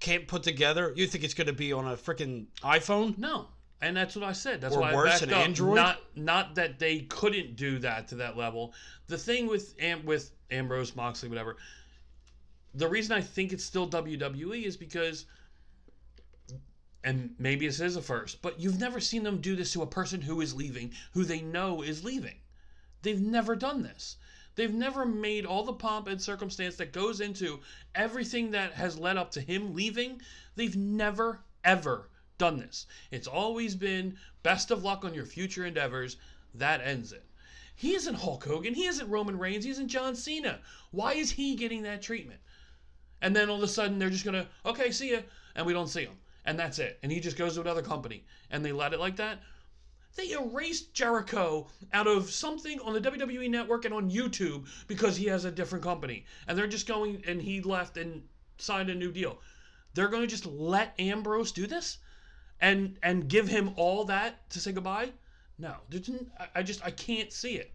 can't 0.00 0.26
put 0.26 0.42
together? 0.42 0.92
You 0.96 1.06
think 1.06 1.24
it's 1.24 1.34
going 1.34 1.46
to 1.46 1.52
be 1.52 1.72
on 1.72 1.86
a 1.86 1.96
freaking 1.96 2.46
iPhone? 2.62 3.16
no, 3.18 3.48
and 3.80 3.96
that's 3.96 4.14
what 4.16 4.24
I 4.24 4.32
said. 4.32 4.60
That's 4.60 4.74
Or 4.74 4.80
why 4.80 4.94
worse, 4.94 5.08
I 5.08 5.10
backed 5.12 5.22
an 5.22 5.32
up. 5.32 5.40
Android? 5.40 5.76
Not 5.76 5.98
not 6.14 6.54
that 6.56 6.78
they 6.78 7.00
couldn't 7.00 7.56
do 7.56 7.78
that 7.80 8.08
to 8.08 8.16
that 8.16 8.36
level. 8.36 8.74
The 9.08 9.18
thing 9.18 9.46
with 9.46 9.74
Am- 9.80 10.04
with 10.04 10.30
Ambrose 10.50 10.94
Moxley, 10.96 11.28
whatever, 11.28 11.56
the 12.74 12.88
reason 12.88 13.16
I 13.16 13.20
think 13.20 13.52
it's 13.52 13.64
still 13.64 13.88
WWE 13.88 14.64
is 14.64 14.76
because, 14.76 15.26
and 17.04 17.34
maybe 17.38 17.66
this 17.66 17.80
is 17.80 17.96
a 17.96 18.02
first, 18.02 18.42
but 18.42 18.60
you've 18.60 18.78
never 18.80 19.00
seen 19.00 19.22
them 19.22 19.40
do 19.40 19.56
this 19.56 19.72
to 19.72 19.82
a 19.82 19.86
person 19.86 20.20
who 20.20 20.40
is 20.40 20.54
leaving, 20.54 20.92
who 21.12 21.24
they 21.24 21.40
know 21.40 21.82
is 21.82 22.04
leaving. 22.04 22.36
They've 23.02 23.20
never 23.20 23.56
done 23.56 23.82
this. 23.82 24.16
They've 24.56 24.72
never 24.72 25.04
made 25.04 25.46
all 25.46 25.64
the 25.64 25.72
pomp 25.74 26.08
and 26.08 26.20
circumstance 26.20 26.76
that 26.76 26.92
goes 26.92 27.20
into 27.20 27.60
everything 27.94 28.50
that 28.52 28.72
has 28.72 28.98
led 28.98 29.16
up 29.18 29.30
to 29.32 29.40
him 29.40 29.74
leaving. 29.74 30.22
They've 30.56 30.76
never, 30.76 31.40
ever 31.62 32.08
done 32.38 32.58
this. 32.58 32.86
It's 33.10 33.28
always 33.28 33.74
been 33.74 34.16
best 34.42 34.70
of 34.70 34.82
luck 34.82 35.04
on 35.04 35.14
your 35.14 35.26
future 35.26 35.66
endeavors. 35.66 36.16
That 36.54 36.80
ends 36.80 37.12
it. 37.12 37.24
He 37.74 37.94
isn't 37.94 38.14
Hulk 38.14 38.44
Hogan. 38.44 38.72
He 38.72 38.86
isn't 38.86 39.10
Roman 39.10 39.38
Reigns. 39.38 39.64
He 39.64 39.70
isn't 39.70 39.88
John 39.88 40.16
Cena. 40.16 40.60
Why 40.90 41.12
is 41.12 41.30
he 41.30 41.54
getting 41.54 41.82
that 41.82 42.00
treatment? 42.00 42.40
And 43.20 43.36
then 43.36 43.50
all 43.50 43.56
of 43.56 43.62
a 43.62 43.68
sudden 43.68 43.98
they're 43.98 44.08
just 44.08 44.24
gonna 44.24 44.46
okay, 44.64 44.90
see 44.90 45.12
ya, 45.12 45.20
and 45.54 45.66
we 45.66 45.74
don't 45.74 45.88
see 45.88 46.04
him, 46.04 46.16
and 46.46 46.58
that's 46.58 46.78
it. 46.78 46.98
And 47.02 47.12
he 47.12 47.20
just 47.20 47.36
goes 47.36 47.54
to 47.54 47.60
another 47.60 47.82
company, 47.82 48.24
and 48.50 48.64
they 48.64 48.72
let 48.72 48.94
it 48.94 49.00
like 49.00 49.16
that. 49.16 49.40
They 50.16 50.30
erased 50.32 50.94
Jericho 50.94 51.68
out 51.92 52.06
of 52.06 52.30
something 52.30 52.80
on 52.80 52.94
the 52.94 53.00
WWE 53.00 53.50
network 53.50 53.84
and 53.84 53.94
on 53.94 54.10
YouTube 54.10 54.66
because 54.88 55.16
he 55.16 55.26
has 55.26 55.44
a 55.44 55.50
different 55.50 55.84
company, 55.84 56.24
and 56.48 56.56
they're 56.56 56.66
just 56.66 56.86
going 56.88 57.22
and 57.26 57.40
he 57.40 57.60
left 57.60 57.96
and 57.96 58.22
signed 58.58 58.88
a 58.90 58.94
new 58.94 59.12
deal. 59.12 59.38
They're 59.94 60.08
going 60.08 60.22
to 60.22 60.26
just 60.28 60.46
let 60.46 60.94
Ambrose 60.98 61.52
do 61.52 61.66
this, 61.66 61.98
and 62.60 62.98
and 63.02 63.28
give 63.28 63.48
him 63.48 63.72
all 63.76 64.04
that 64.06 64.48
to 64.50 64.60
say 64.60 64.72
goodbye. 64.72 65.12
No, 65.58 65.76
I- 66.54 66.62
just 66.62 66.84
I 66.84 66.90
can't 66.90 67.32
see 67.32 67.56
it. 67.56 67.72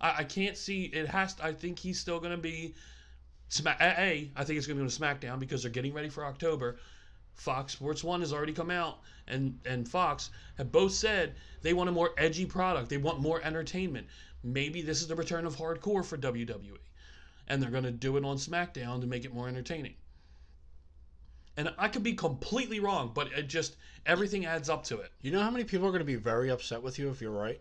I, 0.00 0.18
I 0.18 0.24
can't 0.24 0.56
see 0.56 0.84
it 0.84 1.08
has. 1.08 1.34
To, 1.34 1.44
I 1.46 1.52
think 1.52 1.78
he's 1.78 1.98
still 2.00 2.18
going 2.20 2.32
to 2.32 2.38
be. 2.38 2.74
A, 3.66 4.30
I 4.36 4.44
think 4.44 4.58
it's 4.58 4.66
going 4.66 4.78
to 4.78 4.82
be 4.82 4.82
on 4.82 4.88
SmackDown 4.88 5.40
because 5.40 5.62
they're 5.62 5.72
getting 5.72 5.92
ready 5.92 6.08
for 6.08 6.24
October. 6.24 6.78
Fox 7.34 7.72
Sports 7.72 8.04
One 8.04 8.20
has 8.20 8.32
already 8.32 8.52
come 8.52 8.70
out, 8.70 9.00
and 9.30 9.58
and 9.64 9.88
Fox 9.88 10.30
have 10.58 10.70
both 10.72 10.92
said 10.92 11.34
they 11.62 11.72
want 11.72 11.88
a 11.88 11.92
more 11.92 12.10
edgy 12.18 12.46
product. 12.46 12.88
They 12.90 12.96
want 12.98 13.20
more 13.20 13.40
entertainment. 13.42 14.06
Maybe 14.42 14.82
this 14.82 15.00
is 15.00 15.08
the 15.08 15.14
return 15.16 15.46
of 15.46 15.56
hardcore 15.56 16.04
for 16.04 16.16
WWE, 16.16 16.78
and 17.48 17.62
they're 17.62 17.70
going 17.70 17.84
to 17.84 17.90
do 17.90 18.16
it 18.16 18.24
on 18.24 18.36
SmackDown 18.36 19.00
to 19.00 19.06
make 19.06 19.24
it 19.24 19.32
more 19.34 19.48
entertaining. 19.48 19.94
And 21.56 21.72
I 21.78 21.88
could 21.88 22.02
be 22.02 22.14
completely 22.14 22.80
wrong, 22.80 23.12
but 23.14 23.32
it 23.32 23.48
just 23.48 23.76
everything 24.06 24.46
adds 24.46 24.70
up 24.70 24.84
to 24.84 25.00
it. 25.00 25.10
You 25.20 25.30
know 25.32 25.42
how 25.42 25.50
many 25.50 25.64
people 25.64 25.86
are 25.86 25.90
going 25.90 26.00
to 26.00 26.04
be 26.06 26.14
very 26.16 26.48
upset 26.50 26.82
with 26.82 26.98
you 26.98 27.10
if 27.10 27.20
you're 27.20 27.30
right? 27.30 27.60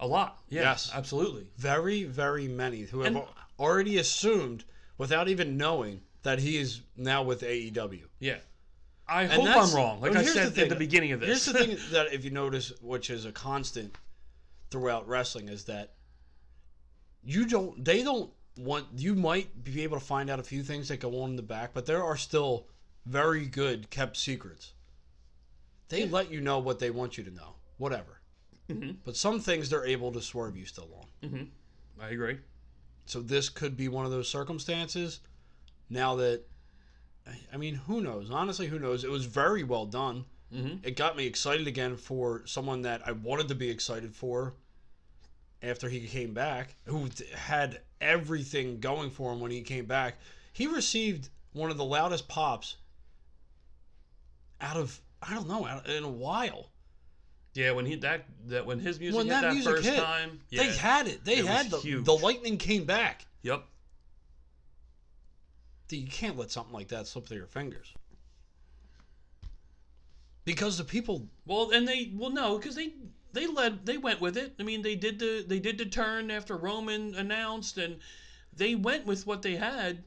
A 0.00 0.06
lot. 0.06 0.42
Yeah, 0.48 0.62
Yes. 0.62 0.90
absolutely. 0.92 1.46
Very, 1.56 2.04
very 2.04 2.48
many 2.48 2.82
who 2.82 3.00
have 3.00 3.14
And- 3.16 3.24
already 3.58 3.98
assumed 3.98 4.64
without 4.98 5.28
even 5.28 5.56
knowing 5.56 6.02
that 6.22 6.40
he 6.40 6.56
is 6.58 6.80
now 6.96 7.22
with 7.22 7.42
AEW. 7.42 8.08
Yeah. 8.18 8.38
I 9.08 9.22
And 9.22 9.32
hope 9.32 9.48
I'm 9.56 9.74
wrong. 9.74 10.00
Like 10.00 10.16
I 10.16 10.24
said 10.24 10.54
the 10.54 10.62
at 10.62 10.68
the 10.68 10.76
beginning 10.76 11.12
of 11.12 11.20
this. 11.20 11.46
Is 11.46 11.52
the 11.52 11.58
thing 11.58 11.78
that 11.92 12.12
if 12.12 12.24
you 12.24 12.30
notice, 12.30 12.72
which 12.80 13.10
is 13.10 13.24
a 13.24 13.32
constant 13.32 13.94
throughout 14.70 15.06
wrestling, 15.06 15.48
is 15.48 15.64
that 15.64 15.94
you 17.24 17.46
don't. 17.46 17.84
They 17.84 18.02
don't 18.02 18.30
want. 18.56 18.86
You 18.96 19.14
might 19.14 19.64
be 19.64 19.82
able 19.82 19.98
to 19.98 20.04
find 20.04 20.28
out 20.28 20.40
a 20.40 20.44
few 20.44 20.62
things 20.62 20.88
that 20.88 20.98
go 20.98 21.22
on 21.22 21.30
in 21.30 21.36
the 21.36 21.42
back, 21.42 21.70
but 21.72 21.86
there 21.86 22.02
are 22.02 22.16
still 22.16 22.66
very 23.04 23.46
good 23.46 23.90
kept 23.90 24.16
secrets. 24.16 24.72
They 25.88 26.06
let 26.06 26.30
you 26.30 26.40
know 26.40 26.58
what 26.58 26.80
they 26.80 26.90
want 26.90 27.16
you 27.16 27.24
to 27.24 27.30
know, 27.30 27.54
whatever. 27.78 28.20
Mm-hmm. 28.68 28.92
But 29.04 29.16
some 29.16 29.38
things 29.40 29.70
they're 29.70 29.86
able 29.86 30.10
to 30.12 30.20
swerve 30.20 30.56
you 30.56 30.66
still 30.66 30.88
on. 31.00 31.06
I 32.00 32.08
agree. 32.08 32.38
So 33.06 33.20
this 33.20 33.48
could 33.48 33.76
be 33.76 33.88
one 33.88 34.04
of 34.04 34.10
those 34.10 34.28
circumstances. 34.28 35.20
Now 35.88 36.16
that, 36.16 36.42
I- 37.26 37.56
mean, 37.56 37.74
who 37.74 38.00
knows? 38.00 38.30
Honestly, 38.30 38.66
who 38.66 38.78
knows? 38.78 39.02
It 39.04 39.10
was 39.10 39.24
very 39.24 39.62
well 39.64 39.86
done. 39.86 40.24
Mhm. 40.52 40.84
It 40.84 40.96
got 40.96 41.16
me 41.16 41.26
excited 41.26 41.66
again 41.66 41.96
for 41.96 42.46
someone 42.46 42.82
that 42.82 43.06
I 43.06 43.12
wanted 43.12 43.48
to 43.48 43.54
be 43.54 43.68
excited 43.68 44.14
for. 44.14 44.54
After 45.62 45.88
he 45.88 46.06
came 46.06 46.34
back, 46.34 46.76
who 46.84 47.08
had 47.34 47.80
everything 48.00 48.78
going 48.78 49.10
for 49.10 49.32
him 49.32 49.40
when 49.40 49.50
he 49.50 49.62
came 49.62 49.86
back, 49.86 50.20
he 50.52 50.66
received 50.66 51.30
one 51.52 51.70
of 51.70 51.76
the 51.78 51.84
loudest 51.84 52.28
pops 52.28 52.76
out 54.60 54.76
of 54.76 55.00
I 55.22 55.34
don't 55.34 55.48
know 55.48 55.66
out 55.66 55.88
in 55.88 56.04
a 56.04 56.08
while. 56.08 56.70
Yeah, 57.54 57.72
when 57.72 57.86
he 57.86 57.96
that 57.96 58.26
that 58.48 58.66
when 58.66 58.78
his 58.78 59.00
music 59.00 59.16
when 59.16 59.26
hit 59.26 59.32
that, 59.32 59.40
that, 59.42 59.52
music 59.54 59.72
first 59.76 59.88
hit, 59.88 59.96
time, 59.98 60.40
yeah, 60.50 60.62
they 60.62 60.76
had 60.76 61.08
it. 61.08 61.24
They 61.24 61.38
It 61.38 61.46
had 61.46 61.70
the 61.70 61.78
huge. 61.80 62.04
the 62.04 62.16
lightning 62.16 62.58
came 62.58 62.84
back. 62.84 63.26
yep. 63.42 63.64
You 65.90 66.06
can't 66.08 66.36
let 66.36 66.50
something 66.50 66.72
like 66.74 66.88
that 66.88 67.06
slip 67.06 67.26
through 67.26 67.36
your 67.38 67.46
fingers. 67.46 67.92
Because 70.44 70.78
the 70.78 70.84
people, 70.84 71.26
Well, 71.44 71.70
and 71.72 71.86
they 71.86 72.12
well 72.14 72.30
no, 72.30 72.56
because 72.58 72.74
they 72.76 72.92
they 73.32 73.46
led 73.46 73.84
they 73.84 73.98
went 73.98 74.20
with 74.20 74.36
it. 74.36 74.54
I 74.60 74.62
mean, 74.62 74.82
they 74.82 74.94
did 74.94 75.18
the 75.18 75.44
they 75.46 75.58
did 75.58 75.78
the 75.78 75.86
turn 75.86 76.30
after 76.30 76.56
Roman 76.56 77.14
announced, 77.16 77.78
and 77.78 77.98
they 78.52 78.74
went 78.74 79.06
with 79.06 79.26
what 79.26 79.42
they 79.42 79.56
had. 79.56 80.04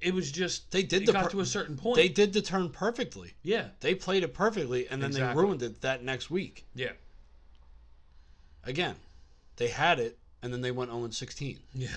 It 0.00 0.14
was 0.14 0.32
just 0.32 0.70
They 0.70 0.82
did 0.82 1.04
the 1.04 1.12
got 1.12 1.24
per- 1.24 1.30
to 1.30 1.40
a 1.40 1.46
certain 1.46 1.76
point. 1.76 1.96
they 1.96 2.08
did 2.08 2.32
the 2.32 2.40
turn 2.40 2.70
perfectly. 2.70 3.34
yeah, 3.42 3.68
They 3.80 3.94
played 3.94 4.22
it 4.22 4.32
perfectly, 4.32 4.88
and 4.88 5.02
then 5.02 5.10
Exactly. 5.10 5.34
they 5.42 5.46
ruined 5.46 5.62
it 5.62 5.82
that 5.82 6.02
next 6.02 6.30
week. 6.30 6.64
yeah, 6.74 6.92
Again, 8.64 8.96
they 9.56 9.68
had 9.68 10.00
it, 10.00 10.16
and 10.42 10.54
then 10.54 10.62
they 10.62 10.70
went 10.70 10.90
0 10.90 11.10
16. 11.10 11.58
yeah. 11.74 11.88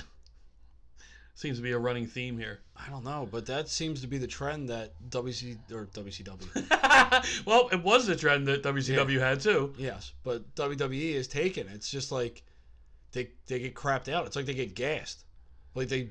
Seems 1.35 1.57
to 1.57 1.63
be 1.63 1.71
a 1.71 1.79
running 1.79 2.05
theme 2.05 2.37
here. 2.37 2.59
I 2.77 2.89
don't 2.89 3.03
know, 3.03 3.27
but 3.29 3.45
that 3.47 3.69
seems 3.69 4.01
to 4.01 4.07
be 4.07 4.17
the 4.17 4.27
trend 4.27 4.69
that 4.69 4.93
WC 5.09 5.57
or 5.71 5.85
WCW. 5.87 7.45
well, 7.45 7.69
it 7.71 7.83
was 7.83 8.05
the 8.05 8.15
trend 8.15 8.47
that 8.47 8.63
WCW 8.63 9.19
had 9.19 9.39
too. 9.39 9.73
yes, 9.77 10.13
but 10.23 10.53
WWE 10.55 11.13
is 11.13 11.27
taken. 11.27 11.67
It's 11.69 11.89
just 11.89 12.11
like 12.11 12.43
they 13.13 13.29
they 13.47 13.59
get 13.59 13.73
crapped 13.75 14.11
out. 14.11 14.25
It's 14.25 14.35
like 14.35 14.45
they 14.45 14.53
get 14.53 14.75
gassed. 14.75 15.25
Like 15.75 15.87
they 15.87 16.09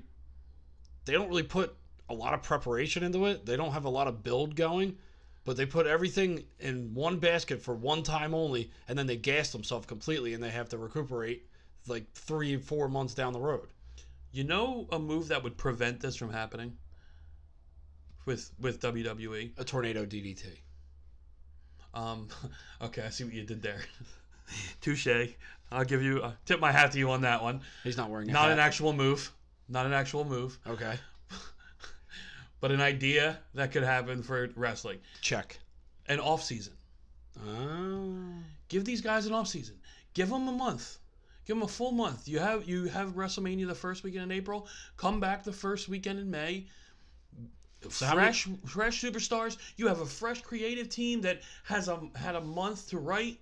they 1.04 1.12
don't 1.12 1.28
really 1.28 1.42
put 1.42 1.74
a 2.08 2.14
lot 2.14 2.34
of 2.34 2.42
preparation 2.42 3.02
into 3.02 3.26
it. 3.26 3.46
They 3.46 3.56
don't 3.56 3.72
have 3.72 3.84
a 3.84 3.90
lot 3.90 4.06
of 4.06 4.22
build 4.22 4.56
going, 4.56 4.96
but 5.44 5.56
they 5.56 5.66
put 5.66 5.86
everything 5.86 6.44
in 6.60 6.94
one 6.94 7.18
basket 7.18 7.62
for 7.62 7.74
one 7.74 8.02
time 8.02 8.34
only, 8.34 8.70
and 8.88 8.98
then 8.98 9.06
they 9.06 9.16
gas 9.16 9.50
themselves 9.50 9.86
completely, 9.86 10.34
and 10.34 10.42
they 10.42 10.50
have 10.50 10.68
to 10.70 10.78
recuperate 10.78 11.46
like 11.86 12.10
three, 12.12 12.56
four 12.56 12.88
months 12.88 13.14
down 13.14 13.32
the 13.32 13.40
road. 13.40 13.68
You 14.32 14.44
know 14.44 14.88
a 14.90 14.98
move 14.98 15.28
that 15.28 15.42
would 15.44 15.56
prevent 15.56 16.00
this 16.00 16.16
from 16.16 16.32
happening 16.32 16.76
with 18.24 18.50
with? 18.58 18.80
WWE. 18.80 19.52
A 19.58 19.64
tornado 19.64 20.04
DDT. 20.06 20.46
Um, 21.94 22.28
okay, 22.82 23.02
I 23.02 23.10
see 23.10 23.24
what 23.24 23.34
you 23.34 23.44
did 23.44 23.62
there. 23.62 23.80
Touche. 24.80 25.06
I'll 25.70 25.84
give 25.84 26.02
you 26.02 26.22
uh, 26.22 26.32
tip 26.46 26.60
my 26.60 26.72
hat 26.72 26.92
to 26.92 26.98
you 26.98 27.10
on 27.10 27.22
that 27.22 27.42
one. 27.42 27.60
He's 27.84 27.96
not 27.96 28.10
wearing 28.10 28.26
Not 28.28 28.44
hat. 28.44 28.52
an 28.52 28.58
actual 28.58 28.92
move. 28.92 29.30
Not 29.68 29.86
an 29.86 29.92
actual 29.94 30.24
move, 30.24 30.58
Okay, 30.66 30.96
but 32.60 32.72
an 32.72 32.80
idea 32.80 33.38
that 33.54 33.72
could 33.72 33.84
happen 33.84 34.22
for 34.22 34.50
wrestling. 34.56 34.98
check. 35.22 35.58
An 36.08 36.18
off 36.18 36.42
season. 36.42 36.74
Oh. 37.46 38.12
Give 38.68 38.84
these 38.84 39.00
guys 39.00 39.24
an 39.26 39.32
off 39.32 39.48
season. 39.48 39.76
Give 40.14 40.28
them 40.28 40.48
a 40.48 40.52
month. 40.52 40.98
Give 41.44 41.56
them 41.56 41.62
a 41.64 41.68
full 41.68 41.92
month. 41.92 42.28
You 42.28 42.38
have 42.38 42.68
you 42.68 42.84
have 42.86 43.14
WrestleMania 43.14 43.66
the 43.66 43.74
first 43.74 44.04
weekend 44.04 44.30
in 44.30 44.32
April. 44.32 44.68
Come 44.96 45.20
back 45.20 45.42
the 45.44 45.52
first 45.52 45.88
weekend 45.88 46.18
in 46.20 46.30
May. 46.30 46.66
So 47.90 48.06
how 48.06 48.14
many- 48.14 48.26
fresh 48.32 48.48
fresh 48.64 49.02
superstars. 49.02 49.56
You 49.76 49.88
have 49.88 50.00
a 50.00 50.06
fresh 50.06 50.40
creative 50.40 50.88
team 50.88 51.20
that 51.22 51.42
has 51.64 51.88
a 51.88 52.00
had 52.14 52.36
a 52.36 52.40
month 52.40 52.90
to 52.90 52.98
write. 52.98 53.40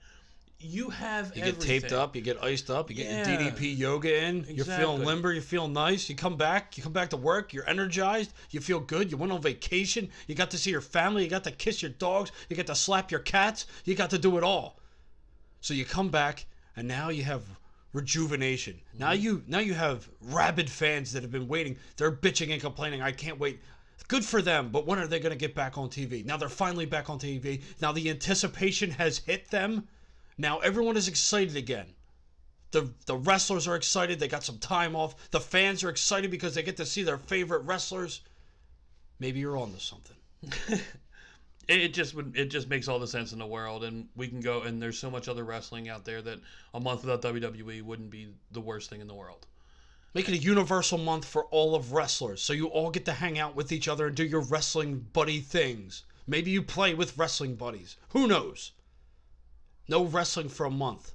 You 0.62 0.90
have 0.90 1.34
You 1.34 1.44
get 1.44 1.60
taped 1.60 1.92
up, 1.92 2.14
you 2.14 2.20
get 2.20 2.42
iced 2.42 2.68
up, 2.70 2.90
you 2.90 2.96
get 2.96 3.06
Yeah. 3.06 3.40
your 3.40 3.50
DDP 3.50 3.72
yoga 3.74 4.24
in, 4.24 4.44
you're 4.46 4.66
feeling 4.66 5.04
limber, 5.06 5.32
you 5.32 5.40
feel 5.40 5.68
nice, 5.68 6.10
you 6.10 6.14
come 6.14 6.36
back, 6.36 6.76
you 6.76 6.82
come 6.82 6.92
back 6.92 7.08
to 7.10 7.16
work, 7.16 7.54
you're 7.54 7.66
energized, 7.68 8.34
you 8.50 8.60
feel 8.60 8.78
good, 8.78 9.10
you 9.10 9.16
went 9.16 9.32
on 9.32 9.40
vacation, 9.40 10.10
you 10.26 10.34
got 10.34 10.50
to 10.50 10.58
see 10.58 10.70
your 10.70 10.82
family, 10.82 11.24
you 11.24 11.30
got 11.30 11.44
to 11.44 11.50
kiss 11.50 11.80
your 11.80 11.92
dogs, 11.92 12.30
you 12.50 12.56
got 12.56 12.66
to 12.66 12.74
slap 12.74 13.10
your 13.10 13.20
cats, 13.20 13.64
you 13.86 13.94
got 13.94 14.10
to 14.10 14.18
do 14.18 14.36
it 14.36 14.44
all. 14.44 14.78
So 15.62 15.72
you 15.72 15.86
come 15.86 16.10
back 16.10 16.44
and 16.76 16.86
now 16.86 17.08
you 17.08 17.22
have 17.24 17.42
rejuvenation. 17.92 18.80
Now 18.98 19.12
mm-hmm. 19.12 19.22
you 19.22 19.42
now 19.46 19.58
you 19.58 19.74
have 19.74 20.08
rabid 20.20 20.70
fans 20.70 21.12
that 21.12 21.22
have 21.22 21.30
been 21.30 21.48
waiting. 21.48 21.76
They're 21.96 22.12
bitching 22.12 22.52
and 22.52 22.60
complaining. 22.60 23.02
I 23.02 23.12
can't 23.12 23.38
wait. 23.38 23.60
Good 24.08 24.24
for 24.24 24.42
them, 24.42 24.70
but 24.70 24.86
when 24.86 24.98
are 24.98 25.06
they 25.06 25.20
going 25.20 25.30
to 25.30 25.38
get 25.38 25.54
back 25.54 25.78
on 25.78 25.88
TV? 25.88 26.24
Now 26.24 26.36
they're 26.36 26.48
finally 26.48 26.86
back 26.86 27.08
on 27.08 27.18
TV. 27.18 27.62
Now 27.80 27.92
the 27.92 28.10
anticipation 28.10 28.90
has 28.92 29.18
hit 29.18 29.50
them. 29.50 29.86
Now 30.36 30.58
everyone 30.60 30.96
is 30.96 31.06
excited 31.06 31.56
again. 31.56 31.86
The 32.72 32.92
the 33.06 33.16
wrestlers 33.16 33.66
are 33.68 33.76
excited. 33.76 34.18
They 34.18 34.28
got 34.28 34.44
some 34.44 34.58
time 34.58 34.96
off. 34.96 35.30
The 35.30 35.40
fans 35.40 35.84
are 35.84 35.90
excited 35.90 36.30
because 36.30 36.54
they 36.54 36.62
get 36.62 36.76
to 36.78 36.86
see 36.86 37.02
their 37.02 37.18
favorite 37.18 37.60
wrestlers. 37.60 38.22
Maybe 39.18 39.40
you're 39.40 39.58
on 39.58 39.72
to 39.72 39.80
something. 39.80 40.16
It, 41.70 41.82
it 41.82 41.94
just 41.94 42.14
would 42.16 42.36
it 42.36 42.46
just 42.46 42.68
makes 42.68 42.88
all 42.88 42.98
the 42.98 43.06
sense 43.06 43.32
in 43.32 43.38
the 43.38 43.46
world, 43.46 43.84
and 43.84 44.08
we 44.16 44.26
can 44.26 44.40
go 44.40 44.62
and 44.62 44.82
there's 44.82 44.98
so 44.98 45.08
much 45.08 45.28
other 45.28 45.44
wrestling 45.44 45.88
out 45.88 46.04
there 46.04 46.20
that 46.20 46.40
a 46.74 46.80
month 46.80 47.04
without 47.04 47.22
WWE 47.22 47.82
wouldn't 47.82 48.10
be 48.10 48.34
the 48.50 48.60
worst 48.60 48.90
thing 48.90 49.00
in 49.00 49.06
the 49.06 49.14
world. 49.14 49.46
Make 50.12 50.28
it 50.28 50.34
a 50.34 50.38
universal 50.38 50.98
month 50.98 51.24
for 51.24 51.44
all 51.46 51.76
of 51.76 51.92
wrestlers, 51.92 52.42
so 52.42 52.52
you 52.52 52.66
all 52.66 52.90
get 52.90 53.04
to 53.04 53.12
hang 53.12 53.38
out 53.38 53.54
with 53.54 53.70
each 53.70 53.86
other 53.86 54.08
and 54.08 54.16
do 54.16 54.24
your 54.24 54.40
wrestling 54.40 55.06
buddy 55.12 55.38
things. 55.38 56.02
Maybe 56.26 56.50
you 56.50 56.62
play 56.62 56.92
with 56.92 57.16
wrestling 57.16 57.54
buddies. 57.54 57.96
Who 58.08 58.26
knows? 58.26 58.72
No 59.86 60.04
wrestling 60.04 60.48
for 60.48 60.66
a 60.66 60.70
month. 60.70 61.14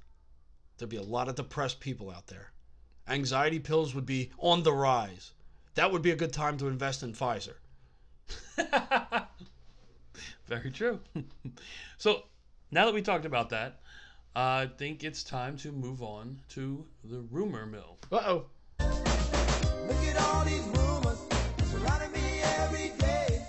There'd 0.77 0.89
be 0.89 0.95
a 0.95 1.01
lot 1.01 1.27
of 1.27 1.35
depressed 1.35 1.81
people 1.81 2.09
out 2.09 2.27
there. 2.27 2.53
Anxiety 3.09 3.59
pills 3.59 3.93
would 3.93 4.05
be 4.05 4.31
on 4.39 4.63
the 4.63 4.73
rise. 4.73 5.33
That 5.73 5.91
would 5.91 6.01
be 6.01 6.11
a 6.11 6.15
good 6.15 6.31
time 6.31 6.57
to 6.59 6.67
invest 6.69 7.03
in 7.03 7.13
Pfizer. 7.13 7.55
Very 10.47 10.69
true. 10.71 10.99
so 11.97 12.23
now 12.71 12.85
that 12.85 12.93
we 12.93 13.01
talked 13.01 13.25
about 13.25 13.49
that, 13.49 13.79
I 14.35 14.69
think 14.77 15.03
it's 15.03 15.23
time 15.23 15.57
to 15.57 15.71
move 15.71 16.03
on 16.03 16.39
to 16.49 16.85
the 17.03 17.21
rumor 17.31 17.65
mill. 17.65 17.97
Uh 18.11 18.21
oh. 18.25 18.45
Look 18.79 20.03
at 20.03 20.17
all 20.17 20.43
these 20.45 20.61
rumors 20.61 21.19
surrounding 21.71 22.11
me 22.11 22.41
every 22.59 22.91
day. 22.99 23.41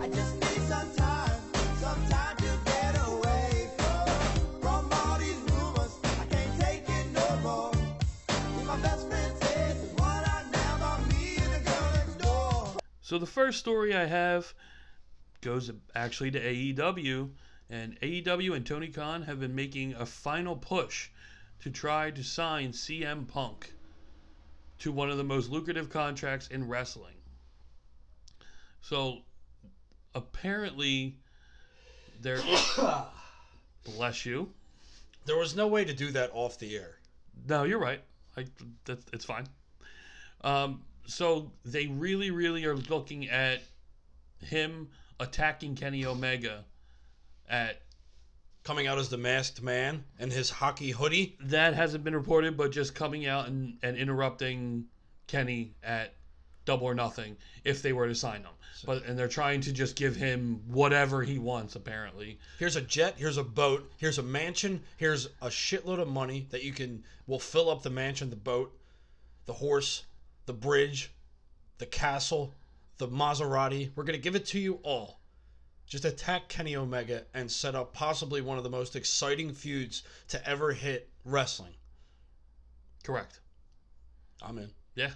I 0.00 0.08
just 0.08 0.34
need 0.36 0.62
some 0.66 0.94
time, 0.96 1.40
some 1.76 2.06
time 2.08 2.36
to 2.38 2.58
get 2.64 3.06
away 3.06 3.70
from, 3.76 4.60
from 4.60 4.88
all 4.92 5.18
these 5.18 5.38
rumors. 5.52 5.98
I 6.04 6.24
can't 6.34 6.60
take 6.60 6.88
it 6.88 7.12
no 7.12 7.36
more. 7.42 7.72
If 8.28 8.66
my 8.66 8.80
best 8.80 9.08
friend 9.08 9.36
says 9.36 9.92
what 9.96 10.26
I 10.26 10.42
know 10.52 10.76
about 10.76 11.06
me 11.08 11.36
girl 11.36 11.90
next 11.94 12.18
door. 12.18 12.72
So 13.02 13.18
the 13.18 13.26
first 13.26 13.58
story 13.58 13.94
I 13.94 14.06
have 14.06 14.54
goes 15.40 15.70
actually 15.94 16.30
to 16.32 16.40
AEW, 16.40 17.30
and 17.70 18.00
AEW 18.00 18.56
and 18.56 18.66
Tony 18.66 18.88
Khan 18.88 19.22
have 19.22 19.40
been 19.40 19.54
making 19.54 19.94
a 19.94 20.06
final 20.06 20.56
push 20.56 21.10
to 21.60 21.70
try 21.70 22.10
to 22.10 22.22
sign 22.22 22.72
CM 22.72 23.26
Punk 23.26 23.72
to 24.78 24.92
one 24.92 25.10
of 25.10 25.16
the 25.16 25.24
most 25.24 25.50
lucrative 25.50 25.90
contracts 25.90 26.48
in 26.48 26.68
wrestling. 26.68 27.16
So 28.80 29.18
apparently 30.14 31.18
they're 32.20 32.40
bless 33.84 34.24
you. 34.24 34.52
There 35.26 35.36
was 35.36 35.54
no 35.56 35.66
way 35.66 35.84
to 35.84 35.92
do 35.92 36.10
that 36.12 36.30
off 36.32 36.58
the 36.58 36.76
air. 36.76 36.98
No, 37.46 37.64
you're 37.64 37.78
right. 37.78 38.02
I, 38.36 38.46
that's, 38.84 39.04
it's 39.12 39.24
fine. 39.24 39.46
Um, 40.42 40.82
so 41.06 41.52
they 41.64 41.86
really, 41.86 42.30
really 42.30 42.64
are 42.64 42.76
looking 42.76 43.28
at 43.28 43.60
him 44.40 44.88
attacking 45.20 45.74
Kenny 45.74 46.04
Omega 46.04 46.64
at 47.48 47.80
Coming 48.68 48.86
out 48.86 48.98
as 48.98 49.08
the 49.08 49.16
masked 49.16 49.62
man 49.62 50.04
and 50.18 50.30
his 50.30 50.50
hockey 50.50 50.90
hoodie. 50.90 51.38
that 51.40 51.72
hasn't 51.72 52.04
been 52.04 52.14
reported, 52.14 52.54
but 52.54 52.70
just 52.70 52.94
coming 52.94 53.24
out 53.24 53.48
and, 53.48 53.78
and 53.82 53.96
interrupting 53.96 54.84
Kenny 55.26 55.72
at 55.82 56.12
double 56.66 56.86
or 56.86 56.94
nothing 56.94 57.38
if 57.64 57.80
they 57.80 57.94
were 57.94 58.06
to 58.06 58.14
sign 58.14 58.42
him. 58.42 58.52
But 58.84 59.06
and 59.06 59.18
they're 59.18 59.26
trying 59.26 59.62
to 59.62 59.72
just 59.72 59.96
give 59.96 60.16
him 60.16 60.60
whatever 60.66 61.22
he 61.22 61.38
wants 61.38 61.76
apparently. 61.76 62.38
Here's 62.58 62.76
a 62.76 62.82
jet, 62.82 63.14
here's 63.16 63.38
a 63.38 63.42
boat, 63.42 63.90
here's 63.96 64.18
a 64.18 64.22
mansion, 64.22 64.82
here's 64.98 65.26
a 65.40 65.48
shitload 65.48 65.98
of 65.98 66.08
money 66.08 66.46
that 66.50 66.62
you 66.62 66.72
can 66.74 67.04
will 67.26 67.40
fill 67.40 67.70
up 67.70 67.82
the 67.82 67.88
mansion, 67.88 68.28
the 68.28 68.36
boat, 68.36 68.78
the 69.46 69.54
horse, 69.54 70.04
the 70.44 70.52
bridge, 70.52 71.10
the 71.78 71.86
castle, 71.86 72.54
the 72.98 73.08
Maserati. 73.08 73.90
We're 73.94 74.04
gonna 74.04 74.18
give 74.18 74.36
it 74.36 74.46
to 74.46 74.58
you 74.58 74.80
all. 74.82 75.20
Just 75.86 76.04
attack 76.04 76.48
Kenny 76.48 76.76
Omega 76.76 77.24
and 77.32 77.50
set 77.50 77.74
up 77.74 77.94
possibly 77.94 78.42
one 78.42 78.58
of 78.58 78.64
the 78.64 78.70
most 78.70 78.94
exciting 78.94 79.54
feuds 79.54 80.02
to 80.28 80.48
ever 80.48 80.72
hit 80.72 81.08
wrestling. 81.24 81.72
Correct. 83.02 83.40
I'm 84.42 84.58
in. 84.58 84.70
Yeah. 84.94 85.10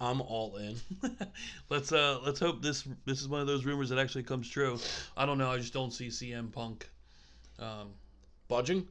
I'm 0.00 0.20
all 0.20 0.56
in. 0.56 0.76
let's 1.70 1.92
uh 1.92 2.20
let's 2.24 2.40
hope 2.40 2.62
this 2.62 2.86
this 3.04 3.20
is 3.20 3.28
one 3.28 3.40
of 3.40 3.46
those 3.46 3.64
rumors 3.64 3.90
that 3.90 3.98
actually 3.98 4.22
comes 4.24 4.48
true. 4.48 4.78
I 5.16 5.26
don't 5.26 5.38
know. 5.38 5.50
I 5.50 5.58
just 5.58 5.72
don't 5.72 5.92
see 5.92 6.08
CM 6.08 6.50
Punk. 6.50 6.88
Um, 7.58 7.90
Budging? 8.48 8.88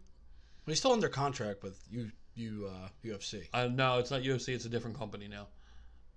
He's 0.65 0.78
still 0.78 0.91
under 0.91 1.10
contract 1.10 1.63
with 1.63 1.82
you, 1.89 2.12
you, 2.36 2.69
uh, 2.71 2.89
UFC. 3.04 3.47
Uh, 3.52 3.67
no, 3.67 3.97
it's 3.97 4.12
not 4.12 4.21
UFC. 4.21 4.49
It's 4.49 4.65
a 4.65 4.69
different 4.69 4.97
company 4.97 5.28
now. 5.28 5.47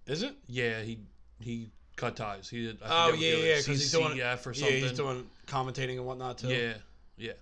Is 0.06 0.22
it? 0.22 0.34
Yeah, 0.46 0.82
he 0.82 1.00
he 1.40 1.70
cut 2.02 2.16
ties. 2.16 2.48
He 2.48 2.64
did. 2.66 2.78
I 2.82 3.10
Oh 3.10 3.12
yeah, 3.14 3.36
yeah, 3.36 3.56
because 3.56 3.66
he's 3.66 3.92
doing 3.92 4.16
CCF 4.16 4.46
or 4.46 4.50
Yeah, 4.52 4.60
something. 4.60 4.76
he's 4.80 4.92
doing 4.92 5.30
commentating 5.46 5.96
and 5.96 6.06
whatnot 6.06 6.38
too. 6.38 6.48
Yeah, 6.48 6.74
yeah. 7.16 7.32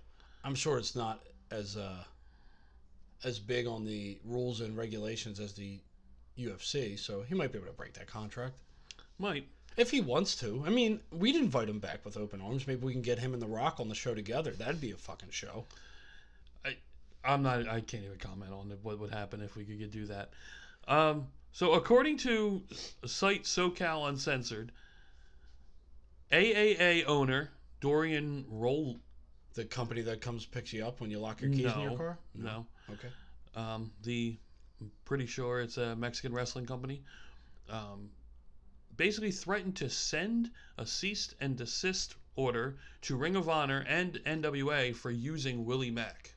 I'm 0.43 0.55
sure 0.55 0.77
it's 0.77 0.95
not 0.95 1.19
as 1.51 1.77
uh, 1.77 2.03
as 3.23 3.39
big 3.39 3.67
on 3.67 3.85
the 3.85 4.17
rules 4.25 4.61
and 4.61 4.77
regulations 4.77 5.39
as 5.39 5.53
the 5.53 5.79
UFC, 6.37 6.97
so 6.97 7.21
he 7.21 7.35
might 7.35 7.51
be 7.51 7.57
able 7.59 7.67
to 7.67 7.73
break 7.73 7.93
that 7.93 8.07
contract 8.07 8.53
Might. 9.19 9.47
if 9.77 9.91
he 9.91 10.01
wants 10.01 10.35
to. 10.37 10.63
I 10.65 10.69
mean, 10.69 10.99
we'd 11.11 11.35
invite 11.35 11.69
him 11.69 11.79
back 11.79 12.03
with 12.05 12.17
open 12.17 12.41
arms. 12.41 12.65
Maybe 12.67 12.83
we 12.83 12.93
can 12.93 13.01
get 13.01 13.19
him 13.19 13.33
and 13.33 13.41
The 13.41 13.47
Rock 13.47 13.79
on 13.79 13.89
the 13.89 13.95
show 13.95 14.15
together. 14.15 14.51
That'd 14.51 14.81
be 14.81 14.91
a 14.91 14.95
fucking 14.95 15.29
show. 15.31 15.65
I, 16.65 16.77
I'm 17.23 17.43
not. 17.43 17.67
I 17.67 17.81
can't 17.81 18.03
even 18.05 18.17
comment 18.17 18.51
on 18.53 18.71
what 18.81 18.99
would 18.99 19.11
happen 19.11 19.41
if 19.41 19.55
we 19.55 19.65
could 19.65 19.91
do 19.91 20.05
that. 20.07 20.31
Um, 20.87 21.27
so 21.51 21.73
according 21.73 22.17
to 22.19 22.61
site 23.05 23.43
SoCal 23.43 24.07
Uncensored, 24.09 24.71
AAA 26.31 27.05
owner 27.05 27.51
Dorian 27.81 28.45
Roll. 28.49 28.99
The 29.53 29.65
company 29.65 30.01
that 30.03 30.21
comes 30.21 30.45
picks 30.45 30.71
you 30.71 30.85
up 30.85 31.01
when 31.01 31.11
you 31.11 31.19
lock 31.19 31.41
your 31.41 31.51
keys 31.51 31.73
in 31.73 31.79
your 31.81 31.91
No, 31.91 31.97
car. 31.97 32.17
no. 32.35 32.65
Okay. 32.89 33.09
um, 33.55 33.91
the 34.03 34.37
I'm 34.79 34.91
pretty 35.05 35.25
sure 35.25 35.59
it's 35.59 35.77
a 35.77 35.95
Mexican 35.95 36.33
wrestling 36.33 36.65
company, 36.65 37.03
um, 37.69 38.09
basically 38.97 39.31
threatened 39.31 39.75
to 39.77 39.89
send 39.89 40.49
a 40.77 40.85
cease 40.85 41.35
and 41.41 41.55
desist 41.57 42.15
order 42.35 42.77
to 43.01 43.15
Ring 43.17 43.35
of 43.35 43.49
Honor 43.49 43.85
and 43.87 44.13
NWA 44.25 44.95
for 44.95 45.11
using 45.11 45.65
Willie 45.65 45.91
Mack, 45.91 46.33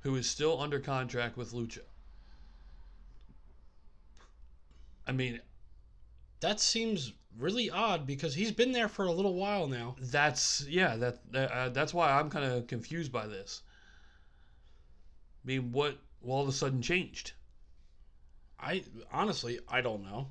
who 0.00 0.16
is 0.16 0.28
still 0.28 0.60
under 0.60 0.80
contract 0.80 1.36
with 1.36 1.52
Lucha. 1.52 1.80
I 5.10 5.12
mean, 5.12 5.40
That 6.38 6.60
seems 6.60 7.12
really 7.36 7.68
odd 7.68 8.06
because 8.06 8.32
he's 8.32 8.52
been 8.52 8.70
there 8.70 8.88
for 8.88 9.06
a 9.06 9.12
little 9.12 9.34
while 9.34 9.66
now. 9.66 9.96
that's 9.98 10.64
yeah, 10.68 10.94
that 10.96 11.18
uh, 11.34 11.68
that's 11.70 11.92
why 11.92 12.12
I'm 12.12 12.30
kind 12.30 12.44
of 12.44 12.68
confused 12.68 13.10
by 13.10 13.26
this. 13.26 13.62
I 15.44 15.48
mean, 15.48 15.72
what 15.72 15.98
all 16.24 16.42
of 16.42 16.48
a 16.48 16.52
sudden 16.52 16.80
changed? 16.80 17.32
I 18.60 18.84
honestly, 19.12 19.58
I 19.68 19.80
don't 19.80 20.04
know. 20.04 20.28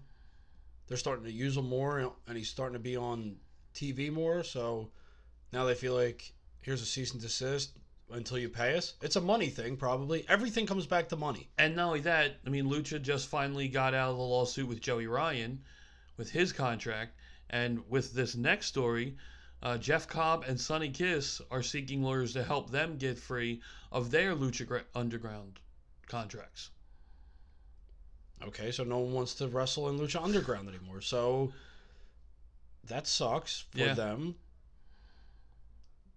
They're 0.88 0.98
starting 0.98 1.26
to 1.26 1.32
use 1.32 1.58
him 1.58 1.68
more, 1.68 2.14
and 2.26 2.38
he's 2.38 2.50
starting 2.50 2.74
to 2.74 2.80
be 2.80 2.96
on 2.96 3.36
TV 3.76 4.10
more. 4.10 4.44
So 4.46 4.92
now 5.52 5.66
they 5.66 5.76
feel 5.76 5.94
like 5.94 6.32
here's 6.62 6.82
a 6.82 6.86
cease 6.86 7.12
and 7.12 7.22
desist 7.22 7.79
until 8.12 8.38
you 8.38 8.50
pay 8.50 8.76
us. 8.76 8.94
It's 9.02 9.16
a 9.16 9.22
money 9.22 9.50
thing, 9.50 9.78
probably. 9.78 10.26
Everything 10.28 10.66
comes 10.66 10.86
back 10.86 11.10
to 11.10 11.16
money. 11.16 11.50
And 11.58 11.76
not 11.76 11.88
only 11.88 12.00
that, 12.02 12.38
I 12.46 12.50
mean, 12.50 12.66
Lucha 12.66 13.02
just 13.02 13.28
finally 13.28 13.68
got 13.68 13.94
out 13.94 14.12
of 14.12 14.18
the 14.18 14.24
lawsuit 14.24 14.68
with 14.68 14.82
Joey 14.82 15.08
Ryan 15.08 15.64
with 16.18 16.32
his 16.32 16.52
contract. 16.52 17.16
And 17.50 17.88
with 17.90 18.14
this 18.14 18.36
next 18.36 18.68
story, 18.68 19.16
uh, 19.62 19.78
Jeff 19.78 20.08
Cobb 20.08 20.46
and 20.48 20.60
Sonny 20.60 20.90
Kiss 20.90 21.42
are 21.52 21.64
seeking 21.64 22.04
lawyers 22.04 22.34
to 22.34 22.44
help 22.44 22.70
them 22.70 22.98
get 22.98 23.18
free 23.18 23.62
of 23.92 24.12
their 24.12 24.36
Lucha 24.36 24.84
Underground 24.96 25.60
contracts. 26.08 26.70
Okay, 28.42 28.72
so 28.72 28.84
no 28.84 29.00
one 29.00 29.14
wants 29.14 29.34
to 29.36 29.48
wrestle 29.48 29.90
in 29.90 30.00
Lucha 30.00 30.24
Underground 30.24 30.70
anymore. 30.70 31.02
So 31.02 31.54
that 32.86 33.06
sucks 33.08 33.66
for 33.72 33.80
Yeah. 33.80 33.94
them. 33.94 34.36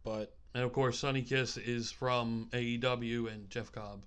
But 0.05 0.37
And 0.55 0.65
of 0.65 0.73
course, 0.73 0.99
Sonny 0.99 1.23
Kiss 1.23 1.57
is 1.57 1.91
from 1.91 2.49
AEW 2.53 3.33
and 3.33 3.49
Jeff 3.49 3.73
Cobb. 3.73 4.03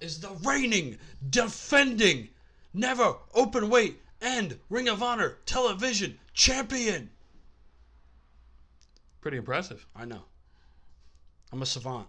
is 0.00 0.20
the 0.20 0.30
reigning, 0.42 0.98
defending, 1.30 2.28
never 2.72 3.16
open 3.34 3.68
weight 3.68 4.00
and 4.20 4.58
Ring 4.70 4.88
of 4.88 5.02
Honor 5.02 5.38
television 5.44 6.18
champion. 6.32 7.10
Pretty 9.20 9.36
impressive. 9.36 9.86
I 9.94 10.04
know. 10.04 10.22
I'm 11.52 11.62
a 11.62 11.66
savant. 11.66 12.08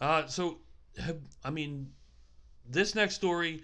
Uh, 0.00 0.26
so, 0.26 0.58
I 1.44 1.50
mean, 1.50 1.90
this 2.68 2.94
next 2.94 3.14
story, 3.16 3.62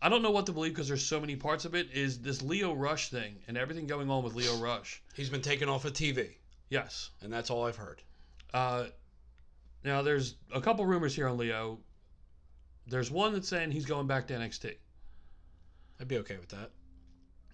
I 0.00 0.08
don't 0.08 0.22
know 0.22 0.30
what 0.30 0.46
to 0.46 0.52
believe 0.52 0.72
because 0.72 0.88
there's 0.88 1.04
so 1.04 1.20
many 1.20 1.36
parts 1.36 1.64
of 1.64 1.74
it. 1.74 1.90
Is 1.92 2.20
this 2.20 2.42
Lio 2.42 2.72
Rush 2.72 3.10
thing 3.10 3.36
and 3.48 3.56
everything 3.56 3.86
going 3.86 4.10
on 4.10 4.22
with 4.22 4.34
Lio 4.34 4.56
Rush? 4.56 5.02
He's 5.14 5.30
been 5.30 5.42
taken 5.42 5.68
off 5.68 5.84
of 5.84 5.92
TV, 5.92 6.30
Yes. 6.70 7.10
and 7.22 7.32
that's 7.32 7.50
all 7.50 7.66
I've 7.66 7.76
heard. 7.76 8.02
Uh, 8.52 8.86
now 9.84 10.02
there's 10.02 10.36
a 10.54 10.60
couple 10.60 10.84
rumors 10.86 11.14
here 11.14 11.28
on 11.28 11.36
Lio. 11.38 11.78
There's 12.86 13.10
one 13.10 13.32
that's 13.32 13.48
saying 13.48 13.70
he's 13.70 13.86
going 13.86 14.06
back 14.06 14.26
to 14.28 14.34
NXT. 14.34 14.74
I'd 16.00 16.08
be 16.08 16.18
okay 16.18 16.36
with 16.36 16.48
that. 16.50 16.70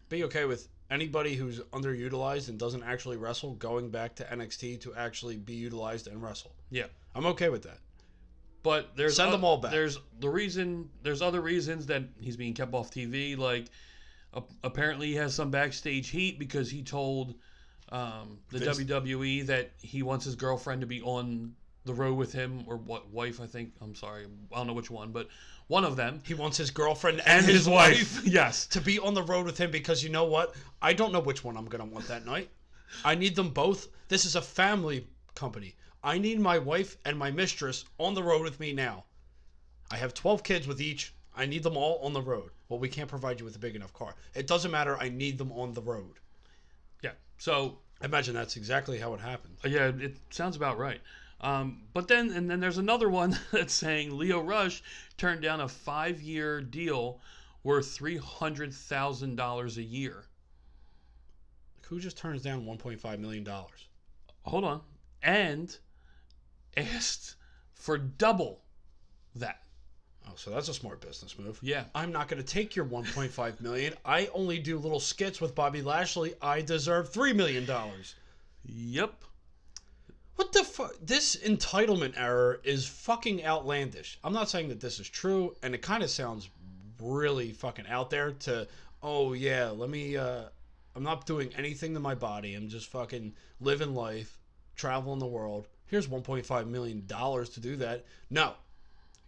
Be 0.08 0.24
okay 0.24 0.44
with 0.44 0.68
anybody 0.90 1.34
who's 1.34 1.60
underutilized 1.72 2.48
and 2.48 2.58
doesn't 2.58 2.82
actually 2.82 3.16
wrestle 3.16 3.54
going 3.54 3.90
back 3.90 4.14
to 4.16 4.24
NXT 4.24 4.80
to 4.82 4.94
actually 4.94 5.36
be 5.36 5.54
utilized 5.54 6.06
and 6.06 6.22
wrestle. 6.22 6.54
Yeah. 6.70 6.86
I'm 7.14 7.26
okay 7.26 7.48
with 7.48 7.62
that. 7.62 7.78
But 8.62 8.96
there's 8.96 9.16
Send 9.16 9.28
oth- 9.28 9.34
them 9.34 9.44
all 9.44 9.56
back. 9.58 9.72
There's 9.72 9.98
the 10.20 10.28
reason. 10.28 10.88
There's 11.02 11.20
other 11.22 11.40
reasons 11.40 11.86
that 11.86 12.02
he's 12.18 12.36
being 12.36 12.54
kept 12.54 12.72
off 12.74 12.90
TV. 12.90 13.36
Like 13.36 13.66
a- 14.32 14.42
apparently 14.62 15.08
he 15.08 15.14
has 15.16 15.34
some 15.34 15.50
backstage 15.50 16.08
heat 16.10 16.38
because 16.38 16.70
he 16.70 16.82
told 16.82 17.34
um, 17.90 18.38
the 18.50 18.58
Vince- 18.58 18.80
WWE 18.80 19.46
that 19.46 19.72
he 19.80 20.02
wants 20.02 20.24
his 20.24 20.36
girlfriend 20.36 20.80
to 20.80 20.86
be 20.86 21.02
on 21.02 21.54
the 21.84 21.94
road 21.94 22.14
with 22.14 22.32
him 22.32 22.64
or 22.66 22.76
what 22.76 23.10
wife 23.10 23.40
I 23.40 23.46
think. 23.46 23.72
I'm 23.80 23.94
sorry, 23.94 24.26
I 24.52 24.56
don't 24.56 24.66
know 24.66 24.72
which 24.72 24.90
one, 24.90 25.12
but 25.12 25.28
one 25.66 25.84
of 25.84 25.96
them 25.96 26.20
He 26.24 26.34
wants 26.34 26.56
his 26.56 26.70
girlfriend 26.70 27.20
and, 27.20 27.44
and 27.44 27.46
his, 27.46 27.68
wife. 27.68 28.22
yes. 28.26 28.66
to 28.68 28.80
be 28.80 28.98
on 28.98 29.14
the 29.14 29.22
road 29.22 29.46
with 29.46 29.58
him 29.58 29.70
because 29.70 30.02
you 30.02 30.10
know 30.10 30.24
what? 30.24 30.54
I 30.82 30.92
don't 30.92 31.12
know 31.12 31.20
which 31.20 31.44
one 31.44 31.56
I'm 31.56 31.66
gonna 31.66 31.84
want 31.84 32.08
that 32.08 32.26
night. 32.26 32.50
I 33.04 33.14
need 33.14 33.34
them 33.34 33.50
both. 33.50 33.88
This 34.08 34.24
is 34.24 34.36
a 34.36 34.42
family 34.42 35.06
company. 35.34 35.74
I 36.02 36.18
need 36.18 36.38
my 36.38 36.58
wife 36.58 36.96
and 37.04 37.18
my 37.18 37.30
mistress 37.30 37.84
on 37.98 38.14
the 38.14 38.22
road 38.22 38.42
with 38.42 38.60
me 38.60 38.72
now. 38.72 39.04
I 39.90 39.96
have 39.96 40.12
12 40.12 40.42
kids 40.42 40.66
with 40.66 40.80
each. 40.80 41.14
I 41.34 41.46
need 41.46 41.62
them 41.62 41.76
all 41.76 41.98
on 42.04 42.12
the 42.12 42.22
road. 42.22 42.50
Well, 42.68 42.78
we 42.78 42.88
can't 42.88 43.08
provide 43.08 43.40
you 43.40 43.44
with 43.44 43.56
a 43.56 43.58
big 43.58 43.74
enough 43.74 43.92
car. 43.92 44.14
It 44.34 44.46
doesn't 44.46 44.70
matter. 44.70 44.96
I 44.98 45.08
need 45.08 45.38
them 45.38 45.52
on 45.52 45.72
the 45.72 45.82
road. 45.82 46.20
So 47.38 47.78
I 48.00 48.06
imagine 48.06 48.34
that's 48.34 48.56
exactly 48.56 48.98
how 48.98 49.14
it 49.14 49.20
happened. 49.20 49.56
Uh, 49.64 49.68
Yeah, 49.68 49.88
it 49.88 50.16
sounds 50.30 50.56
about 50.56 50.78
right. 50.78 51.00
Um, 51.40 51.82
but 51.92 52.08
then, 52.08 52.30
and 52.30 52.50
then 52.50 52.60
there's 52.60 52.78
another 52.78 53.08
one 53.08 53.38
that's 53.52 53.74
saying 53.74 54.16
Lio 54.16 54.40
Rush 54.40 54.82
turned 55.16 55.42
down 55.42 55.60
a 55.60 55.68
five-year 55.68 56.60
deal 56.62 57.20
worth 57.62 57.90
three 57.90 58.16
hundred 58.16 58.72
thousand 58.72 59.36
dollars 59.36 59.76
a 59.78 59.82
year. 59.82 60.24
Who 61.88 62.00
just 62.00 62.16
turns 62.16 62.42
down 62.42 62.64
1.5 62.64 63.18
million 63.18 63.44
dollars? 63.44 63.88
Hold 64.42 64.64
on, 64.64 64.80
and 65.22 65.76
asked 66.76 67.36
for 67.74 67.98
double 67.98 68.62
that. 69.34 69.62
So 70.36 70.50
that's 70.50 70.68
a 70.68 70.74
smart 70.74 71.00
business 71.00 71.38
move. 71.38 71.58
Yeah. 71.62 71.84
I'm 71.94 72.12
not 72.12 72.28
going 72.28 72.42
to 72.42 72.46
take 72.46 72.76
your 72.76 72.84
1.5 72.84 73.60
million. 73.60 73.94
I 74.04 74.28
only 74.34 74.58
do 74.58 74.78
little 74.78 75.00
skits 75.00 75.40
with 75.40 75.54
Bobby 75.54 75.82
Lashley. 75.82 76.34
I 76.40 76.60
deserve 76.60 77.12
3 77.12 77.32
million 77.32 77.64
dollars. 77.64 78.14
Yep. 78.64 79.24
What 80.36 80.52
the 80.52 80.64
fuck? 80.64 80.94
This 81.00 81.36
entitlement 81.36 82.14
error 82.16 82.60
is 82.64 82.86
fucking 82.86 83.44
outlandish. 83.44 84.18
I'm 84.24 84.32
not 84.32 84.48
saying 84.48 84.68
that 84.70 84.80
this 84.80 84.98
is 84.98 85.08
true, 85.08 85.54
and 85.62 85.74
it 85.74 85.82
kind 85.82 86.02
of 86.02 86.10
sounds 86.10 86.50
really 87.00 87.52
fucking 87.52 87.86
out 87.88 88.10
there 88.10 88.32
to, 88.32 88.66
oh 89.02 89.32
yeah, 89.32 89.70
let 89.70 89.90
me, 89.90 90.16
uh, 90.16 90.44
I'm 90.96 91.02
not 91.02 91.26
doing 91.26 91.52
anything 91.56 91.94
to 91.94 92.00
my 92.00 92.14
body. 92.14 92.54
I'm 92.54 92.68
just 92.68 92.88
fucking 92.90 93.34
living 93.60 93.94
life, 93.94 94.38
traveling 94.74 95.20
the 95.20 95.26
world. 95.26 95.68
Here's 95.86 96.08
1.5 96.08 96.66
million 96.66 97.04
dollars 97.06 97.50
to 97.50 97.60
do 97.60 97.76
that. 97.76 98.04
No, 98.30 98.54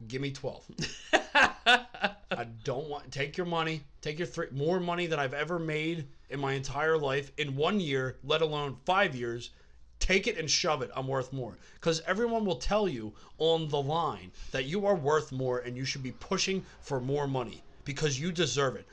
give 0.07 0.21
me 0.21 0.31
12. 0.31 0.65
I 1.37 2.47
don't 2.65 2.89
want 2.89 3.11
take 3.11 3.37
your 3.37 3.47
money, 3.47 3.83
take 4.01 4.19
your 4.19 4.27
three 4.27 4.49
more 4.51 4.81
money 4.81 5.07
than 5.07 5.19
I've 5.19 5.35
ever 5.35 5.59
made 5.59 6.07
in 6.29 6.41
my 6.41 6.53
entire 6.53 6.99
life 6.99 7.33
in 7.39 7.57
one 7.57 7.81
year, 7.81 8.19
let 8.25 8.43
alone 8.43 8.77
five 8.85 9.15
years. 9.15 9.51
Take 9.99 10.27
it 10.27 10.37
and 10.37 10.51
shove 10.51 10.83
it. 10.83 10.91
I'm 10.95 11.09
worth 11.09 11.33
more. 11.33 11.57
Because 11.75 12.03
everyone 12.07 12.45
will 12.45 12.57
tell 12.57 12.87
you 12.87 13.15
on 13.39 13.69
the 13.69 13.81
line 13.81 14.31
that 14.51 14.67
you 14.67 14.87
are 14.87 14.95
worth 14.95 15.33
more 15.33 15.61
and 15.61 15.77
you 15.77 15.85
should 15.85 16.03
be 16.03 16.13
pushing 16.13 16.65
for 16.81 17.01
more 17.01 17.27
money 17.27 17.63
because 17.85 18.21
you 18.21 18.31
deserve 18.31 18.77
it. 18.77 18.87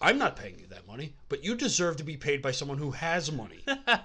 I'm 0.00 0.18
not 0.18 0.36
paying 0.36 0.58
you 0.58 0.66
that 0.68 0.86
money, 0.86 1.14
but 1.28 1.42
you 1.42 1.56
deserve 1.56 1.96
to 1.96 2.04
be 2.04 2.16
paid 2.16 2.40
by 2.40 2.52
someone 2.52 2.78
who 2.78 2.92
has 2.92 3.32
money. 3.32 3.64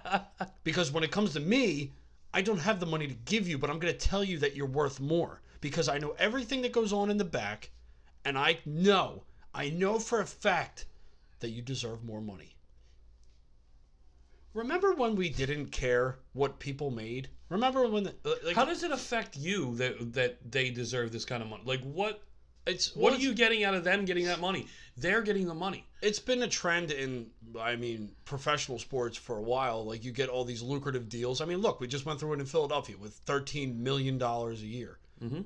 because 0.63 0.91
when 0.91 1.03
it 1.03 1.11
comes 1.11 1.33
to 1.33 1.39
me, 1.39 1.91
I 2.33 2.41
don't 2.41 2.59
have 2.59 2.79
the 2.79 2.85
money 2.85 3.07
to 3.07 3.13
give 3.25 3.47
you, 3.47 3.57
but 3.57 3.69
I'm 3.69 3.79
going 3.79 3.93
to 3.93 4.07
tell 4.07 4.23
you 4.23 4.39
that 4.39 4.55
you're 4.55 4.65
worth 4.65 4.99
more 4.99 5.41
because 5.61 5.89
I 5.89 5.97
know 5.97 6.15
everything 6.17 6.61
that 6.61 6.71
goes 6.71 6.93
on 6.93 7.09
in 7.09 7.17
the 7.17 7.25
back 7.25 7.69
and 8.25 8.37
I 8.37 8.59
know, 8.65 9.23
I 9.53 9.69
know 9.69 9.99
for 9.99 10.21
a 10.21 10.25
fact 10.25 10.85
that 11.39 11.49
you 11.49 11.61
deserve 11.61 12.03
more 12.03 12.21
money. 12.21 12.55
Remember 14.53 14.93
when 14.93 15.15
we 15.15 15.29
didn't 15.29 15.67
care 15.67 16.17
what 16.33 16.59
people 16.59 16.91
made? 16.91 17.29
Remember 17.49 17.87
when 17.87 18.03
the, 18.03 18.15
uh, 18.25 18.33
like 18.43 18.55
How 18.55 18.65
does 18.65 18.83
it 18.83 18.91
affect 18.91 19.37
you 19.37 19.75
that 19.75 20.13
that 20.13 20.51
they 20.51 20.69
deserve 20.69 21.11
this 21.11 21.25
kind 21.25 21.41
of 21.41 21.49
money? 21.49 21.63
Like 21.65 21.81
what? 21.81 22.23
it's 22.65 22.95
What 22.95 23.11
well, 23.11 23.19
are 23.19 23.23
you 23.23 23.33
getting 23.33 23.63
out 23.63 23.73
of 23.73 23.83
them 23.83 24.05
getting 24.05 24.25
that 24.25 24.39
money? 24.39 24.67
They're 24.97 25.21
getting 25.21 25.47
the 25.47 25.53
money. 25.53 25.85
it's 26.01 26.19
been 26.19 26.43
a 26.43 26.47
trend 26.47 26.91
in 26.91 27.29
I 27.59 27.75
mean 27.75 28.11
professional 28.25 28.79
sports 28.79 29.17
for 29.17 29.37
a 29.37 29.41
while. 29.41 29.85
Like 29.85 30.03
you 30.03 30.11
get 30.11 30.29
all 30.29 30.43
these 30.45 30.61
lucrative 30.61 31.09
deals. 31.09 31.41
I 31.41 31.45
mean, 31.45 31.59
look, 31.59 31.79
we 31.79 31.87
just 31.87 32.05
went 32.05 32.19
through 32.19 32.33
it 32.33 32.39
in 32.39 32.45
Philadelphia 32.45 32.97
with 32.97 33.13
13 33.25 33.81
million 33.81 34.17
dollars 34.17 34.61
a 34.61 34.67
year 34.67 34.97
Mhm. 35.21 35.45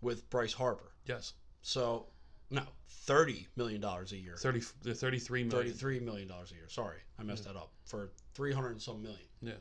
with 0.00 0.28
Bryce 0.30 0.52
Harper. 0.52 0.92
Yes. 1.06 1.34
So 1.62 2.06
no, 2.50 2.62
30 2.88 3.48
million 3.56 3.80
dollars 3.80 4.12
a 4.12 4.16
year. 4.16 4.36
Thirty. 4.36 4.62
The 4.82 4.94
thirty-three 4.94 5.44
million. 5.44 5.50
Thirty-three 5.66 6.00
million 6.00 6.28
dollars 6.28 6.52
a 6.52 6.54
year. 6.54 6.68
Sorry, 6.68 6.98
I 7.18 7.22
messed 7.22 7.44
that 7.44 7.56
up. 7.56 7.72
For 7.84 8.10
three 8.34 8.52
hundred 8.52 8.72
and 8.72 8.82
some 8.82 9.02
million. 9.02 9.26
Yeah. 9.42 9.54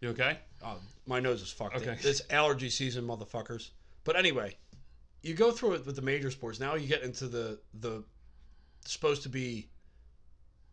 You 0.00 0.10
okay? 0.10 0.38
Oh, 0.62 0.78
my 1.06 1.20
nose 1.20 1.40
is 1.42 1.50
fucked. 1.50 1.76
Okay. 1.76 1.96
It's 2.02 2.20
allergy 2.30 2.68
season, 2.68 3.04
motherfuckers. 3.06 3.70
But 4.04 4.16
anyway, 4.16 4.56
you 5.22 5.34
go 5.34 5.50
through 5.50 5.74
it 5.74 5.86
with 5.86 5.96
the 5.96 6.02
major 6.02 6.30
sports. 6.30 6.60
Now 6.60 6.74
you 6.74 6.86
get 6.86 7.02
into 7.02 7.26
the 7.28 7.58
the 7.74 8.04
supposed 8.84 9.22
to 9.22 9.28
be 9.28 9.68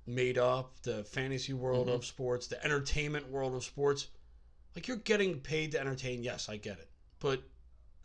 made 0.05 0.37
up, 0.37 0.73
the 0.83 1.03
fantasy 1.05 1.53
world 1.53 1.89
of 1.89 2.05
sports, 2.05 2.47
the 2.47 2.63
entertainment 2.63 3.29
world 3.31 3.55
of 3.55 3.63
sports. 3.63 4.07
Like 4.75 4.87
you're 4.87 4.97
getting 4.97 5.39
paid 5.39 5.71
to 5.73 5.79
entertain. 5.79 6.23
Yes, 6.23 6.49
I 6.49 6.57
get 6.57 6.79
it. 6.79 6.89
But 7.19 7.41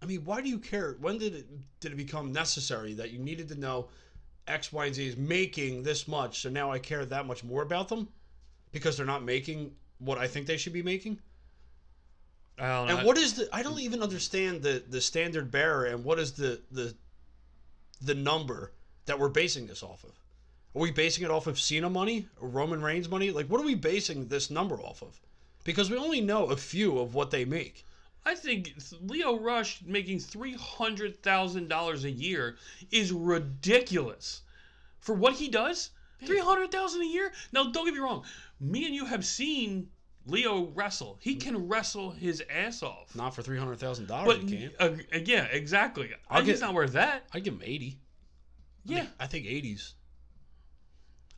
I 0.03 0.07
mean, 0.07 0.25
why 0.25 0.41
do 0.41 0.49
you 0.49 0.59
care? 0.59 0.97
When 1.01 1.19
did 1.19 1.35
it 1.35 1.81
did 1.81 1.93
it 1.93 1.97
become 1.97 2.33
necessary 2.33 2.95
that 2.95 3.11
you 3.11 3.19
needed 3.19 3.49
to 3.49 3.59
know 3.59 3.89
X, 4.47 4.73
Y, 4.73 4.87
and 4.87 4.95
Z 4.95 5.07
is 5.07 5.17
making 5.17 5.83
this 5.83 6.09
much, 6.09 6.41
so 6.41 6.51
now 6.51 6.71
I 6.71 6.79
care 6.79 7.05
that 7.05 7.27
much 7.27 7.45
more 7.45 7.63
about 7.63 7.89
them 7.89 8.09
because 8.73 8.97
they're 8.97 9.07
not 9.07 9.25
making 9.25 9.73
what 9.99 10.19
I 10.19 10.27
think 10.27 10.47
they 10.47 10.57
should 10.57 10.73
be 10.73 10.83
making? 10.83 11.19
I 12.59 12.69
don't 12.69 12.89
know. 12.89 12.97
And 12.99 13.07
what 13.07 13.19
is 13.19 13.35
the? 13.35 13.49
I 13.53 13.63
don't 13.63 13.81
even 13.81 14.03
understand 14.03 14.63
the 14.63 14.83
the 14.89 15.01
standard 15.01 15.51
bearer 15.51 15.87
and 15.87 16.05
what 16.05 16.19
is 16.19 16.33
the 16.33 16.61
the 16.71 16.95
the 18.01 18.15
number 18.15 18.73
that 19.07 19.19
we're 19.19 19.29
basing 19.29 19.67
this 19.67 19.83
off 19.83 20.05
of? 20.05 20.11
Are 20.75 20.83
we 20.83 20.91
basing 20.91 21.25
it 21.25 21.31
off 21.31 21.47
of 21.47 21.59
Cena 21.59 21.89
money 21.89 22.29
or 22.41 22.49
Roman 22.49 22.83
Reigns 22.83 23.09
money? 23.09 23.31
Like, 23.31 23.47
what 23.47 23.61
are 23.61 23.65
we 23.65 23.75
basing 23.75 24.29
this 24.29 24.51
number 24.51 24.77
off 24.77 25.03
of? 25.03 25.19
Because 25.69 25.91
we 25.91 25.99
only 25.99 26.23
know 26.23 26.47
a 26.47 26.57
few 26.57 26.99
of 26.99 27.15
what 27.15 27.31
they 27.31 27.45
make. 27.45 27.85
I 28.25 28.35
think 28.35 28.73
Lio 29.03 29.39
Rush 29.39 29.83
making 29.85 30.19
three 30.19 30.55
hundred 30.55 31.23
thousand 31.23 31.69
dollars 31.69 32.05
a 32.05 32.11
year 32.11 32.57
is 32.91 33.13
ridiculous 33.13 34.41
for 34.99 35.15
what 35.15 35.35
he 35.35 35.49
does. 35.49 35.91
Three 36.25 36.41
hundred 36.41 36.73
thousand 36.73 37.03
a 37.03 37.07
year. 37.07 37.31
Now, 37.53 37.65
don't 37.71 37.85
get 37.85 37.93
me 37.93 38.01
wrong. 38.01 38.25
Me 38.59 38.87
and 38.87 38.95
you 38.95 39.05
have 39.05 39.27
seen 39.27 39.91
Lio 40.25 40.73
wrestle. 40.75 41.19
He 41.21 41.35
can 41.35 41.69
wrestle 41.69 42.13
his 42.13 42.43
ass 42.49 42.83
off. 42.83 43.15
Not 43.15 43.35
for 43.35 43.43
three 43.43 43.59
hundred 43.59 43.79
thousand 43.79 44.07
dollars, 44.09 44.39
but 44.39 44.49
can't. 44.49 44.73
uh, 44.81 45.19
yeah, 45.27 45.45
exactly. 45.53 46.11
I'll 46.31 46.43
He's 46.43 46.61
get- 46.61 46.65
not 46.65 46.73
worth 46.73 46.95
that. 46.95 47.25
I'd 47.35 47.45
give 47.45 47.53
him 47.53 47.63
eighty. 47.63 47.99
Yeah. 48.87 49.05
I 49.21 49.27
think 49.27 49.45
eighties. 49.45 49.93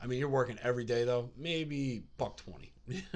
I 0.01 0.07
mean, 0.07 0.21
you're 0.21 0.29
working 0.29 0.57
every 0.63 0.85
day 0.85 1.03
though. 1.03 1.31
Maybe 1.37 2.05
buck 2.17 2.37
twenty. 2.37 2.73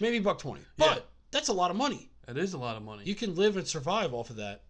Maybe 0.00 0.18
buck 0.18 0.38
twenty. 0.38 0.62
But 0.76 0.96
Yeah. 0.96 1.02
that's 1.30 1.48
a 1.48 1.52
lot 1.52 1.70
of 1.70 1.76
money. 1.76 2.10
That 2.26 2.36
is 2.38 2.52
a 2.54 2.58
lot 2.58 2.76
of 2.76 2.82
money. 2.82 3.02
You 3.04 3.14
can 3.14 3.34
live 3.34 3.56
and 3.56 3.66
survive 3.66 4.14
off 4.14 4.30
of 4.30 4.36
that. 4.36 4.62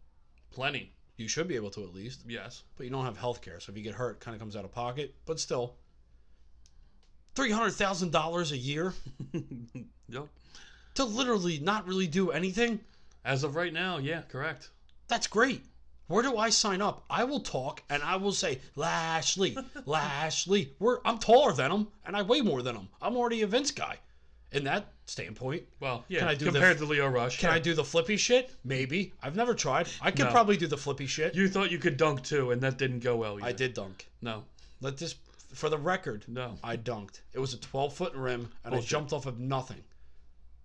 Plenty. 0.50 0.92
You 1.16 1.28
should 1.28 1.46
be 1.48 1.56
able 1.56 1.70
to 1.70 1.82
at 1.84 1.94
least. 1.94 2.22
Yes. 2.26 2.62
but 2.76 2.84
you 2.84 2.90
don't 2.90 3.04
have 3.04 3.16
health 3.18 3.42
care. 3.42 3.60
So 3.60 3.70
if 3.72 3.76
you 3.78 3.84
get 3.84 3.94
hurt, 3.94 4.16
it 4.16 4.20
kind 4.20 4.34
of 4.34 4.40
comes 4.40 4.56
out 4.56 4.64
of 4.64 4.72
pocket. 4.72 5.14
But 5.26 5.38
still, 5.38 5.74
three 7.34 7.50
hundred 7.50 7.72
thousand 7.72 8.12
dollars 8.12 8.52
a 8.52 8.56
year 8.56 8.94
Yep. 10.08 10.26
to 10.94 11.04
literally 11.04 11.58
not 11.58 11.86
really 11.86 12.06
do 12.06 12.30
anything. 12.30 12.80
As 13.24 13.44
of 13.44 13.54
right 13.54 13.72
now, 13.72 13.98
yeah, 13.98 14.22
correct. 14.22 14.70
That's 15.08 15.26
great. 15.26 15.62
Where 16.08 16.22
do 16.22 16.36
I 16.36 16.50
sign 16.50 16.82
up? 16.82 17.04
I 17.08 17.24
will 17.24 17.40
talk 17.40 17.82
and 17.88 18.02
I 18.02 18.16
will 18.16 18.32
say, 18.32 18.58
Lashley, 18.76 19.56
Lashley. 19.86 20.72
We're, 20.78 20.98
I'm 21.04 21.18
taller 21.18 21.52
than 21.52 21.70
him 21.70 21.88
and 22.04 22.16
I 22.16 22.22
weigh 22.22 22.40
more 22.40 22.62
than 22.62 22.76
him. 22.76 22.88
I'm 23.00 23.16
already 23.16 23.42
a 23.42 23.46
Vince 23.46 23.70
guy. 23.70 23.98
And 24.50 24.66
that 24.66 24.86
standpoint, 25.12 25.62
Well, 25.78 26.04
yeah. 26.08 26.20
Can 26.20 26.28
I 26.28 26.34
do 26.34 26.46
the- 26.46 26.52
compared 26.52 26.78
to 26.78 26.86
Lio 26.86 27.06
Rush, 27.06 27.38
can 27.38 27.50
yeah. 27.50 27.54
I 27.56 27.58
do 27.58 27.74
the 27.74 27.84
flippy 27.84 28.16
shit? 28.16 28.50
Maybe. 28.64 29.12
I've 29.22 29.36
never 29.36 29.54
tried. 29.54 29.88
I 30.00 30.10
could 30.10 30.24
No. 30.24 30.30
probably 30.30 30.56
do 30.56 30.66
the 30.66 30.78
flippy 30.78 31.06
shit. 31.06 31.34
You 31.34 31.48
thought 31.48 31.70
you 31.70 31.78
could 31.78 31.96
dunk 31.98 32.22
too, 32.24 32.50
and 32.50 32.60
that 32.62 32.78
didn't 32.78 33.00
go 33.00 33.16
well. 33.16 33.36
Either. 33.36 33.46
I 33.46 33.52
did 33.52 33.74
dunk. 33.74 34.08
No, 34.22 34.44
Let 34.80 34.96
this, 34.96 35.14
for 35.54 35.68
the 35.68 35.76
record, 35.78 36.24
no. 36.28 36.58
I 36.64 36.76
dunked. 36.78 37.20
It 37.34 37.38
was 37.38 37.52
a 37.52 37.58
12 37.58 37.94
foot 37.94 38.14
rim, 38.14 38.50
and 38.64 38.72
Bullshit. 38.72 38.88
I 38.88 38.90
jumped 38.90 39.12
off 39.12 39.26
of 39.26 39.38
nothing. 39.38 39.84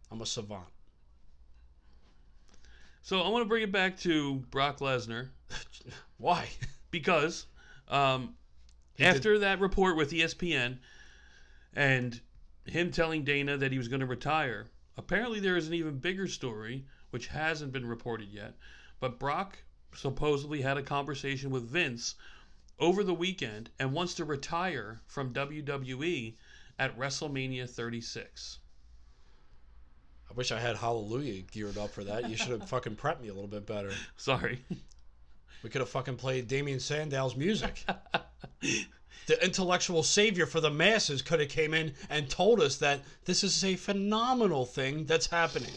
I'm 0.09 0.21
a 0.21 0.25
savant. 0.25 0.65
So 3.01 3.21
I 3.21 3.27
want 3.29 3.43
to 3.43 3.47
bring 3.49 3.63
it 3.63 3.71
back 3.71 3.97
to 3.99 4.35
Brock 4.49 4.79
Lesnar 4.79 5.29
Why? 6.17 6.47
because 6.91 7.45
um, 7.89 8.35
did- 8.95 9.07
after 9.07 9.39
that 9.39 9.59
report 9.59 9.97
with 9.97 10.11
ESPN 10.11 10.77
and 11.75 12.19
him 12.69 12.91
telling 12.91 13.23
Dana 13.23 13.57
that 13.57 13.71
he 13.71 13.77
was 13.77 13.87
going 13.87 13.99
to 14.01 14.05
retire, 14.05 14.69
apparently 14.97 15.39
there 15.39 15.57
is 15.57 15.67
an 15.67 15.73
even 15.73 15.99
bigger 15.99 16.27
story 16.27 16.85
which 17.09 17.27
hasn't 17.27 17.71
been 17.71 17.85
reported 17.85 18.29
yet. 18.29 18.55
But 18.99 19.19
Brock 19.19 19.59
supposedly 19.93 20.61
had 20.61 20.77
a 20.77 20.83
conversation 20.83 21.49
with 21.49 21.69
Vince 21.69 22.15
over 22.79 23.03
the 23.03 23.13
weekend 23.13 23.69
and 23.79 23.93
wants 23.93 24.13
to 24.15 24.25
retire 24.25 25.01
from 25.07 25.33
WWE 25.33 26.35
at 26.79 26.97
WrestleMania 26.97 27.69
36. 27.69 28.59
I 30.29 30.33
wish 30.33 30.51
I 30.51 30.59
had 30.59 30.75
Hallelujah 30.75 31.41
geared 31.43 31.77
up 31.77 31.91
for 31.91 32.03
that. 32.03 32.29
You 32.29 32.35
should 32.35 32.59
have 32.59 32.69
fucking 32.69 32.95
prepped 32.95 33.21
me 33.21 33.29
a 33.29 33.33
little 33.33 33.47
bit 33.47 33.65
better. 33.65 33.91
Sorry. 34.17 34.63
We 35.63 35.69
could 35.69 35.81
have 35.81 35.89
fucking 35.89 36.17
played 36.17 36.47
Damien 36.47 36.79
Sandow's 36.79 37.35
music. 37.35 37.83
the 39.27 39.43
intellectual 39.43 40.03
savior 40.03 40.45
for 40.45 40.59
the 40.59 40.71
masses 40.71 41.21
could 41.21 41.39
have 41.39 41.49
came 41.49 41.73
in 41.73 41.93
and 42.09 42.29
told 42.29 42.59
us 42.61 42.77
that 42.77 43.01
this 43.25 43.43
is 43.43 43.63
a 43.63 43.75
phenomenal 43.75 44.65
thing 44.65 45.05
that's 45.05 45.27
happening. 45.27 45.73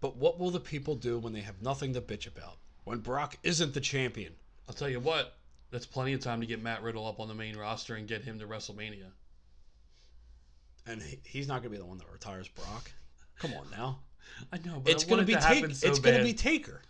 But 0.00 0.16
what 0.16 0.38
will 0.38 0.50
the 0.50 0.60
people 0.60 0.94
do 0.94 1.18
when 1.18 1.32
they 1.32 1.40
have 1.40 1.60
nothing 1.62 1.94
to 1.94 2.00
bitch 2.00 2.26
about? 2.26 2.58
When 2.84 2.98
Brock 2.98 3.38
isn't 3.42 3.74
the 3.74 3.80
champion? 3.80 4.34
I'll 4.68 4.74
tell 4.74 4.90
you 4.90 5.00
what, 5.00 5.34
that's 5.70 5.86
plenty 5.86 6.12
of 6.12 6.20
time 6.20 6.40
to 6.40 6.46
get 6.46 6.62
Matt 6.62 6.82
Riddle 6.82 7.06
up 7.06 7.18
on 7.18 7.28
the 7.28 7.34
main 7.34 7.56
roster 7.56 7.94
and 7.94 8.06
get 8.06 8.22
him 8.22 8.38
to 8.38 8.46
WrestleMania. 8.46 9.10
And 10.86 11.02
he, 11.02 11.18
he's 11.24 11.48
not 11.48 11.62
going 11.62 11.72
to 11.72 11.78
be 11.78 11.78
the 11.78 11.86
one 11.86 11.98
that 11.98 12.06
retires 12.12 12.46
Brock. 12.46 12.90
Come 13.38 13.54
on 13.54 13.66
now. 13.70 14.00
I 14.52 14.58
know, 14.58 14.80
but 14.80 14.92
It's 14.92 15.04
going 15.04 15.18
want 15.18 15.28
to 15.28 15.32
it 15.32 15.36
be 15.36 15.42
to 15.42 15.68
Ta- 15.68 15.74
so 15.74 15.88
it's 15.88 15.98
going 15.98 16.18
to 16.18 16.24
be 16.24 16.34
Taker. 16.34 16.82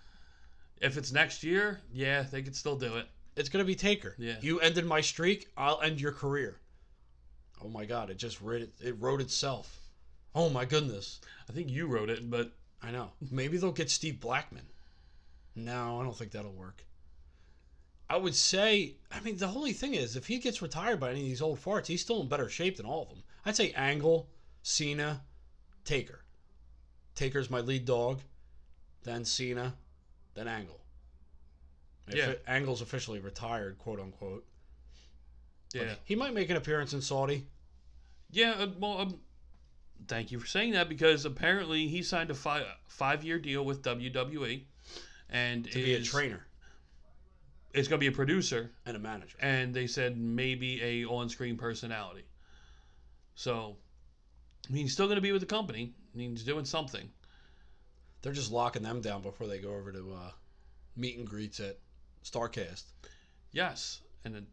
If 0.81 0.97
it's 0.97 1.13
next 1.13 1.43
year, 1.45 1.81
yeah, 1.93 2.23
they 2.23 2.43
could 2.43 2.57
still 2.57 2.77
do 2.77 2.97
it. 2.97 3.07
It's 3.37 3.49
going 3.49 3.63
to 3.63 3.67
be 3.67 3.75
Taker. 3.75 4.15
Yeah. 4.19 4.37
You 4.41 4.61
ended 4.61 4.87
my 4.87 5.01
streak, 5.01 5.49
I'll 5.57 5.81
end 5.83 6.01
your 6.01 6.13
career. 6.13 6.57
Oh 7.63 7.69
my 7.69 7.85
god, 7.85 8.11
it 8.11 8.17
just 8.17 8.41
wrote 8.41 8.63
it, 8.63 8.73
it 8.83 8.97
wrote 8.99 9.21
itself. 9.21 9.81
Oh 10.35 10.49
my 10.51 10.65
goodness. 10.65 11.21
I 11.49 11.53
think 11.53 11.71
you 11.71 11.87
wrote 11.87 12.11
it, 12.11 12.29
but 12.31 12.53
I 12.83 12.91
know. 12.91 13.11
Maybe 13.31 13.57
they'll 13.57 13.73
get 13.73 13.91
Steve 13.91 14.21
Blackman. 14.21 14.67
No, 15.55 16.01
I 16.01 16.03
don't 16.03 16.17
think 16.17 16.33
that'll 16.33 16.53
work. 16.53 16.85
I 18.09 18.17
would 18.17 18.35
say, 18.35 18.95
I 19.11 19.21
mean, 19.21 19.37
the 19.37 19.47
only 19.47 19.73
thing 19.73 19.95
is, 19.95 20.15
if 20.15 20.27
he 20.27 20.39
gets 20.39 20.63
retired 20.63 21.01
by 21.01 21.11
any 21.11 21.23
of 21.23 21.27
these 21.27 21.43
old 21.43 21.59
farts, 21.59 21.87
he's 21.87 22.03
still 22.03 22.21
in 22.21 22.29
better 22.29 22.49
shape 22.49 22.77
than 22.77 22.87
all 22.87 23.03
of 23.03 23.09
them. 23.09 23.23
I'd 23.45 23.57
say 23.57 23.73
Angle, 23.73 24.29
Cena, 24.63 25.23
Taker. 25.85 26.21
Taker's 27.15 27.51
my 27.51 27.61
lead 27.61 27.85
dog, 27.85 28.21
then 29.03 29.25
Cena, 29.25 29.75
then 30.35 30.47
Angle. 30.47 30.81
If 32.09 32.15
Yeah. 32.15 32.31
it- 32.31 32.45
Angle's 32.47 32.83
officially 32.83 33.19
retired, 33.21 33.79
quote 33.79 33.99
unquote. 34.01 34.47
yeah, 35.75 35.97
He 36.05 36.15
might 36.15 36.33
make 36.35 36.49
an 36.51 36.57
appearance 36.57 36.93
in 36.95 37.03
Saudi. 37.03 37.47
yeah. 38.31 38.53
uh, 38.53 38.73
Well, 38.79 38.99
um, 39.01 39.21
thank 40.07 40.31
you 40.31 40.39
for 40.39 40.47
saying 40.47 40.73
that 40.73 40.89
because 40.89 41.25
apparently 41.25 41.89
he 41.89 42.03
signed 42.03 42.31
a 42.31 42.35
five 42.35 42.67
five 42.87 43.25
year 43.25 43.39
deal 43.39 43.65
with 43.65 43.83
WWE, 43.83 44.65
and 45.29 45.65
to 45.65 45.75
be 45.75 45.95
a 45.95 46.03
trainer 46.03 46.47
It's 47.75 47.89
going 47.89 47.99
to 48.01 48.05
be 48.05 48.13
a 48.13 48.17
producer, 48.17 48.73
and 48.87 48.97
a 48.97 49.01
manager. 49.01 49.37
and 49.41 49.75
they 49.75 49.87
said 49.87 50.17
maybe 50.17 50.81
a 50.83 51.05
on 51.05 51.29
screen 51.29 51.57
personality. 51.59 52.25
So, 53.35 53.77
I 54.69 54.73
mean, 54.73 54.85
he's 54.85 54.93
still 54.95 55.07
going 55.07 55.17
to 55.17 55.21
be 55.23 55.33
with 55.33 55.43
the 55.43 55.47
company. 55.47 55.93
I 56.15 56.17
mean, 56.17 56.31
he's 56.31 56.45
doing 56.45 56.65
something. 56.65 57.13
They're 58.23 58.33
just 58.33 58.51
locking 58.51 58.83
them 58.83 59.03
down 59.03 59.21
before 59.21 59.47
they 59.47 59.59
go 59.59 59.75
over 59.75 59.93
to 59.93 60.13
uh, 60.15 60.33
meet 60.97 61.19
and 61.19 61.27
greets 61.27 61.61
at 61.61 61.79
Starrcast. 62.27 62.85
Yes, 63.53 64.01
and 64.25 64.35
then 64.35 64.47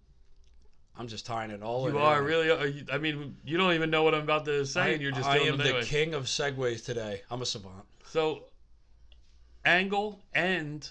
I'm 0.98 1.08
just 1.08 1.26
tying 1.26 1.52
it 1.52 1.64
all 1.64 1.88
in. 1.88 1.96
you 1.96 2.00
are 2.00 2.22
really. 2.22 2.50
Are 2.52 2.68
you, 2.68 2.86
I 2.92 3.00
mean, 3.00 3.38
you 3.44 3.58
don't 3.58 3.74
even 3.74 3.90
know 3.90 4.04
what 4.04 4.14
I'm 4.14 4.22
about 4.22 4.46
to 4.46 4.66
say, 4.66 4.82
I, 4.82 4.88
and 4.90 5.02
you're 5.02 5.12
just 5.12 5.28
I 5.28 5.40
doing 5.40 5.50
am 5.50 5.58
the 5.58 5.64
anyway. 5.66 5.84
king 5.84 6.14
of 6.14 6.26
segues 6.26 6.86
today. 6.86 7.22
I'm 7.32 7.42
a 7.42 7.46
savant. 7.46 7.86
So, 8.06 8.44
Angle 9.66 10.22
and 10.34 10.88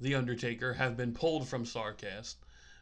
The 0.00 0.14
Undertaker 0.14 0.74
have 0.74 0.96
been 0.96 1.12
pulled 1.12 1.48
from 1.48 1.64
Starrcast 1.64 2.34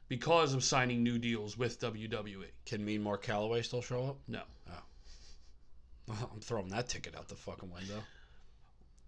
because 0.09 0.53
of 0.53 0.65
signing 0.65 1.03
new 1.03 1.19
deals 1.19 1.57
with 1.57 1.81
WWE. 1.81 2.47
Can 2.67 2.85
Mean 2.85 3.03
Mark 3.03 3.25
Calaway 3.25 3.65
still 3.65 3.83
show 3.83 4.07
up? 4.07 4.19
No. 4.27 4.43
Oh. 4.69 6.29
I'm 6.33 6.41
throwing 6.41 6.69
that 6.69 6.89
ticket 6.89 7.17
out 7.17 7.29
the 7.29 7.37
fucking 7.37 7.71
window. 7.71 8.03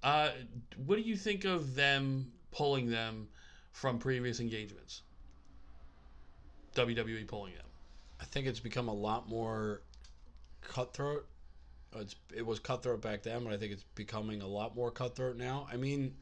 Uh, 0.02 0.30
what 0.84 0.96
do 0.96 1.02
you 1.02 1.16
think 1.16 1.44
of 1.44 1.74
them 1.74 2.32
pulling 2.52 2.88
them 2.90 3.28
from 3.76 3.98
previous 3.98 4.40
engagements? 4.40 5.02
WWE 6.74 7.26
pulling 7.26 7.52
them. 7.52 7.66
I 8.18 8.24
think 8.24 8.46
it's 8.46 8.58
become 8.58 8.88
a 8.88 8.94
lot 8.94 9.28
more 9.28 9.82
cutthroat. 10.62 11.26
Uh, 11.94 11.98
It's, 12.00 12.16
it 12.34 12.46
was 12.46 12.58
cutthroat 12.58 13.02
back 13.02 13.22
then, 13.22 13.44
but 13.44 13.52
I 13.52 13.58
think 13.58 13.72
it's 13.72 13.84
becoming 13.94 14.40
a 14.40 14.46
lot 14.46 14.74
more 14.74 14.90
cutthroat 14.90 15.36
now. 15.36 15.68
I 15.70 15.76
mean, 15.76 16.14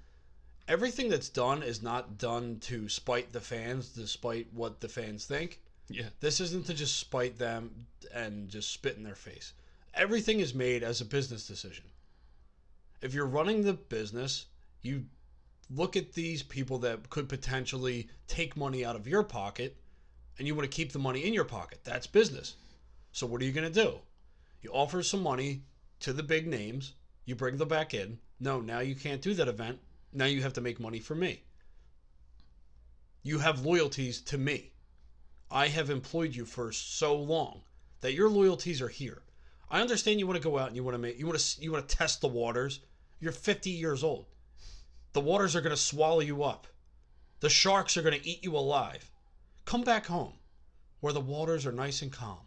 everything 0.67 1.09
that's 1.09 1.29
done 1.29 1.63
is 1.63 1.81
not 1.81 2.19
done 2.19 2.59
to 2.63 2.89
spite 2.89 3.33
the 3.33 3.41
fans, 3.41 3.91
despite 3.91 4.53
what 4.53 4.81
the 4.81 4.89
fans 4.89 5.25
think. 5.25 5.61
Yeah. 5.89 6.09
This 6.19 6.41
isn't 6.41 6.67
to 6.67 6.75
just 6.75 6.97
spite 6.97 7.39
them 7.39 7.87
and 8.13 8.49
just 8.49 8.73
spit 8.73 8.97
in 8.97 9.05
their 9.05 9.15
face. 9.15 9.53
Everything 9.95 10.41
is 10.41 10.55
made 10.55 10.83
as 10.83 11.01
a 11.01 11.05
business 11.05 11.47
decision. 11.47 11.85
If 13.01 13.15
you're 13.15 13.27
running 13.27 13.63
the 13.63 13.75
business, 13.75 14.47
you 14.83 15.05
look 15.71 15.97
at 15.97 16.13
these 16.13 16.43
people 16.43 16.79
that 16.79 17.11
could 17.11 17.29
potentially 17.29 18.09
take 18.27 18.57
money 18.57 18.85
out 18.85 18.97
of 18.97 19.07
your 19.07 19.23
pocket 19.23 19.77
and 20.39 20.47
you 20.47 20.55
want 20.55 20.71
to 20.71 20.77
keep 20.77 20.93
the 20.93 20.99
money 20.99 21.25
in 21.25 21.35
your 21.35 21.45
pocket. 21.45 21.81
That's 21.85 22.07
business. 22.07 22.57
So 23.13 23.27
what 23.27 23.41
are 23.41 23.45
you 23.45 23.53
going 23.53 23.73
to 23.73 23.83
do? 23.83 23.99
You 24.63 24.71
offer 24.71 25.03
some 25.03 25.23
money 25.23 25.63
to 26.01 26.13
the 26.13 26.23
big 26.23 26.47
names, 26.47 26.95
you 27.25 27.35
bring 27.35 27.57
them 27.57 27.69
back 27.69 27.95
in. 27.95 28.19
No, 28.41 28.61
now 28.61 28.81
you 28.81 28.95
can't 28.95 29.23
do 29.23 29.35
that 29.35 29.49
event. 29.49 29.79
Now 30.13 30.27
you 30.27 30.43
have 30.43 30.53
to 30.55 30.61
make 30.61 30.81
money 30.81 31.01
for 31.01 31.15
me. 31.15 31.43
You 33.23 33.39
have 33.39 33.65
loyalties 33.65 34.21
to 34.23 34.39
me. 34.39 34.73
I 35.51 35.69
have 35.69 35.89
employed 35.89 36.35
you 36.35 36.45
for 36.45 36.73
so 36.73 37.17
long 37.17 37.63
that 38.01 38.15
your 38.15 38.29
loyalties 38.29 38.83
are 38.83 38.89
here. 38.89 39.23
I 39.71 39.81
understand 39.81 40.19
you 40.19 40.27
want 40.27 40.37
to 40.37 40.49
go 40.49 40.59
out 40.59 40.69
and 40.69 40.77
you 40.77 40.85
want 40.85 40.95
to 40.95 40.99
make 40.99 41.19
you 41.19 41.27
want 41.27 41.39
to 41.39 41.63
you 41.63 41.73
want 41.73 41.89
to 41.89 41.97
test 41.97 42.21
the 42.21 42.29
waters. 42.29 42.81
You're 43.21 43.33
50 43.33 43.71
years 43.71 44.05
old. 44.05 44.27
The 45.15 45.21
waters 45.21 45.57
are 45.57 45.61
going 45.63 45.75
to 45.75 45.81
swallow 45.81 46.21
you 46.21 46.43
up. 46.43 46.67
The 47.41 47.49
sharks 47.49 47.97
are 47.97 48.03
going 48.03 48.21
to 48.21 48.29
eat 48.29 48.45
you 48.45 48.57
alive. 48.57 49.11
Come 49.65 49.83
back 49.83 50.07
home 50.07 50.35
where 51.01 51.13
the 51.13 51.21
waters 51.21 51.65
are 51.67 51.73
nice 51.73 52.03
and 52.03 52.13
calm. 52.13 52.39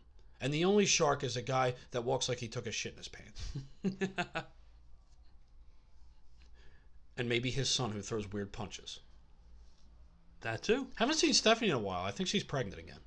And 0.42 0.54
the 0.54 0.66
only 0.66 0.86
shark 0.86 1.24
is 1.24 1.36
a 1.38 1.42
guy 1.42 1.74
that 1.92 2.04
walks 2.04 2.30
like 2.30 2.40
he 2.40 2.48
took 2.48 2.68
a 2.68 2.72
shit 2.72 2.92
in 2.94 2.98
his 2.98 3.08
pants. 3.08 3.42
and 7.18 7.28
maybe 7.30 7.50
his 7.50 7.70
son 7.70 7.92
who 7.92 8.02
throws 8.02 8.32
weird 8.32 8.52
punches. 8.52 9.00
That 10.42 10.62
too. 10.62 10.88
Haven't 10.96 11.16
seen 11.16 11.34
Stephanie 11.34 11.70
in 11.72 11.76
a 11.76 11.80
while. 11.80 12.04
I 12.04 12.12
think 12.12 12.30
she's 12.30 12.44
pregnant 12.44 12.80
again. 12.80 13.00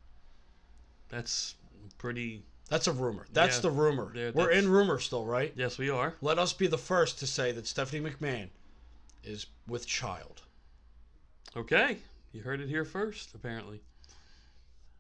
That's 1.09 1.55
pretty. 1.99 2.43
That's 2.69 2.87
a 2.87 2.93
rumor. 2.93 3.27
That's 3.33 3.57
Yeah. 3.57 3.63
the 3.63 3.71
rumor. 3.71 4.13
We're 4.35 4.51
in 4.51 4.69
rumor 4.69 4.99
still, 4.99 5.27
right? 5.27 5.53
Yes, 5.55 5.77
we 5.79 5.91
are. 5.91 6.17
Let 6.21 6.39
us 6.39 6.53
be 6.53 6.67
the 6.67 6.79
first 6.79 7.19
to 7.19 7.27
say 7.27 7.53
that 7.53 7.67
Stephanie 7.67 8.09
McMahon 8.11 8.49
is 9.25 9.47
with 9.67 9.87
child. 9.87 10.43
Okay, 11.57 11.99
you 12.33 12.43
heard 12.43 12.61
it 12.61 12.69
here 12.69 12.85
first, 12.85 13.35
apparently. 13.35 13.81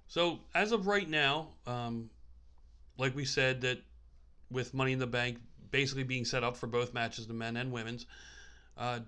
So 0.09 0.41
as 0.55 0.73
of 0.73 0.87
right 0.87 1.09
now, 1.09 1.49
um, 1.66 2.11
like 2.99 3.14
we 3.14 3.25
said, 3.25 3.61
that 3.61 3.79
with 4.51 4.75
Money 4.75 4.93
in 4.93 4.99
the 4.99 5.07
Bank 5.07 5.39
basically 5.71 6.03
being 6.03 6.25
set 6.25 6.43
up 6.43 6.57
for 6.57 6.66
both 6.66 6.93
matches, 6.93 7.29
the 7.29 7.35
men 7.35 7.57
and 7.57 7.71
women's, 7.71 8.07
uh, 8.77 9.01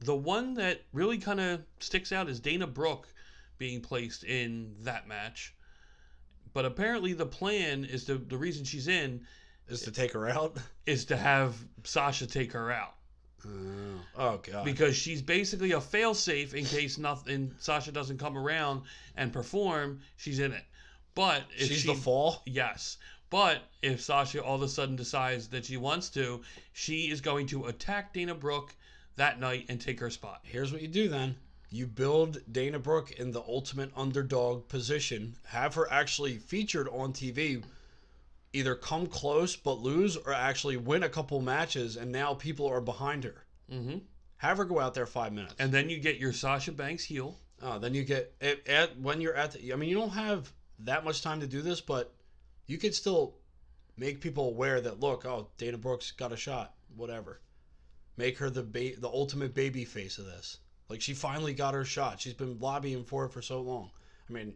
the 0.00 0.14
one 0.14 0.54
that 0.54 0.82
really 0.92 1.18
kind 1.18 1.40
of 1.40 1.62
sticks 1.80 2.12
out 2.12 2.28
is 2.28 2.38
Dana 2.38 2.66
Brooke 2.66 3.08
being 3.58 3.80
placed 3.80 4.22
in 4.22 4.76
that 4.80 5.08
match. 5.08 5.54
But 6.52 6.64
apparently, 6.64 7.12
the 7.12 7.26
plan 7.26 7.84
is 7.84 8.04
to 8.04 8.16
the 8.16 8.36
reason 8.36 8.64
she's 8.64 8.88
in 8.88 9.26
Is 9.68 9.82
to 9.82 9.90
take 9.90 10.12
her 10.12 10.28
out? 10.28 10.56
is 10.86 11.06
to 11.06 11.16
have 11.16 11.56
Sasha 11.82 12.26
take 12.26 12.52
her 12.52 12.70
out 12.70 12.95
Oh 14.18 14.40
god. 14.42 14.64
because 14.64 14.96
she's 14.96 15.20
basically 15.20 15.72
a 15.72 15.80
failsafe 15.80 16.54
in 16.54 16.64
case 16.64 16.98
nothing 16.98 17.54
Sasha 17.58 17.92
doesn't 17.92 18.18
come 18.18 18.36
around 18.36 18.82
and 19.16 19.32
perform. 19.32 20.00
She's 20.16 20.38
in 20.38 20.52
it, 20.52 20.64
but 21.14 21.42
if 21.56 21.68
She's 21.68 21.80
she, 21.80 21.88
the 21.88 21.94
fall? 21.94 22.42
Yes, 22.46 22.96
but 23.28 23.62
if 23.82 24.00
Sasha 24.00 24.42
all 24.42 24.56
of 24.56 24.62
a 24.62 24.68
sudden 24.68 24.96
decides 24.96 25.48
that 25.48 25.64
she 25.64 25.76
wants 25.76 26.08
to, 26.10 26.42
she 26.72 27.10
is 27.10 27.20
going 27.20 27.46
to 27.48 27.66
attack 27.66 28.12
Dana 28.14 28.34
Brooke 28.34 28.74
that 29.16 29.40
night 29.40 29.66
and 29.68 29.80
take 29.80 30.00
her 30.00 30.10
spot. 30.10 30.40
Here's 30.44 30.72
what 30.72 30.82
you 30.82 30.88
do 30.88 31.08
then. 31.08 31.36
You 31.68 31.86
build 31.86 32.38
Dana 32.52 32.78
Brooke 32.78 33.10
in 33.12 33.32
the 33.32 33.42
ultimate 33.42 33.90
underdog 33.96 34.68
position, 34.68 35.36
have 35.46 35.74
her 35.74 35.90
actually 35.90 36.38
featured 36.38 36.88
on 36.88 37.12
TV, 37.12 37.62
either 38.56 38.74
come 38.74 39.06
close 39.06 39.54
but 39.56 39.80
lose, 39.80 40.16
or 40.16 40.32
actually 40.32 40.76
win 40.76 41.02
a 41.02 41.08
couple 41.08 41.40
matches, 41.40 41.96
and 41.96 42.10
now 42.10 42.34
people 42.34 42.66
are 42.66 42.80
behind 42.80 43.24
her. 43.24 43.44
hmm 43.70 43.98
Have 44.38 44.58
her 44.58 44.64
go 44.64 44.80
out 44.80 44.94
there 44.94 45.06
five 45.06 45.32
minutes. 45.32 45.54
And 45.58 45.72
then 45.72 45.90
you 45.90 45.98
get 45.98 46.18
your 46.18 46.32
Sasha 46.32 46.72
Banks 46.72 47.04
heel. 47.04 47.38
Oh, 47.62 47.78
then 47.78 47.94
you 47.94 48.04
get 48.04 48.34
at, 48.40 48.66
at 48.66 48.98
when 49.00 49.20
you're 49.20 49.34
at. 49.34 49.52
The, 49.52 49.72
I 49.72 49.76
mean, 49.76 49.88
you 49.88 49.96
don't 49.96 50.10
have 50.10 50.52
that 50.80 51.04
much 51.04 51.22
time 51.22 51.40
to 51.40 51.46
do 51.46 51.62
this, 51.62 51.80
but 51.80 52.14
you 52.66 52.78
could 52.78 52.94
still 52.94 53.36
make 53.96 54.20
people 54.20 54.48
aware 54.48 54.80
that 54.80 55.00
look, 55.00 55.24
oh, 55.24 55.48
Dana 55.56 55.78
Brooks 55.78 56.10
got 56.10 56.32
a 56.32 56.36
shot, 56.36 56.74
whatever. 56.94 57.40
Make 58.16 58.38
her 58.38 58.50
the 58.50 58.62
ba- 58.62 58.98
the 58.98 59.08
ultimate 59.08 59.54
baby 59.54 59.84
face 59.84 60.18
of 60.18 60.26
this. 60.26 60.58
Like 60.88 61.00
she 61.00 61.14
finally 61.14 61.54
got 61.54 61.74
her 61.74 61.84
shot. 61.84 62.20
She's 62.20 62.34
been 62.34 62.58
lobbying 62.58 63.04
for 63.04 63.24
it 63.24 63.32
for 63.32 63.42
so 63.42 63.60
long. 63.60 63.90
I 64.28 64.32
mean, 64.32 64.54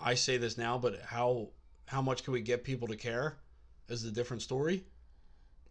I 0.00 0.14
say 0.14 0.36
this 0.36 0.58
now, 0.58 0.78
but 0.78 1.00
how 1.00 1.48
how 1.86 2.02
much 2.02 2.24
can 2.24 2.32
we 2.32 2.40
get 2.40 2.64
people 2.64 2.88
to 2.88 2.96
care 2.96 3.38
is 3.88 4.04
a 4.04 4.10
different 4.10 4.42
story. 4.42 4.84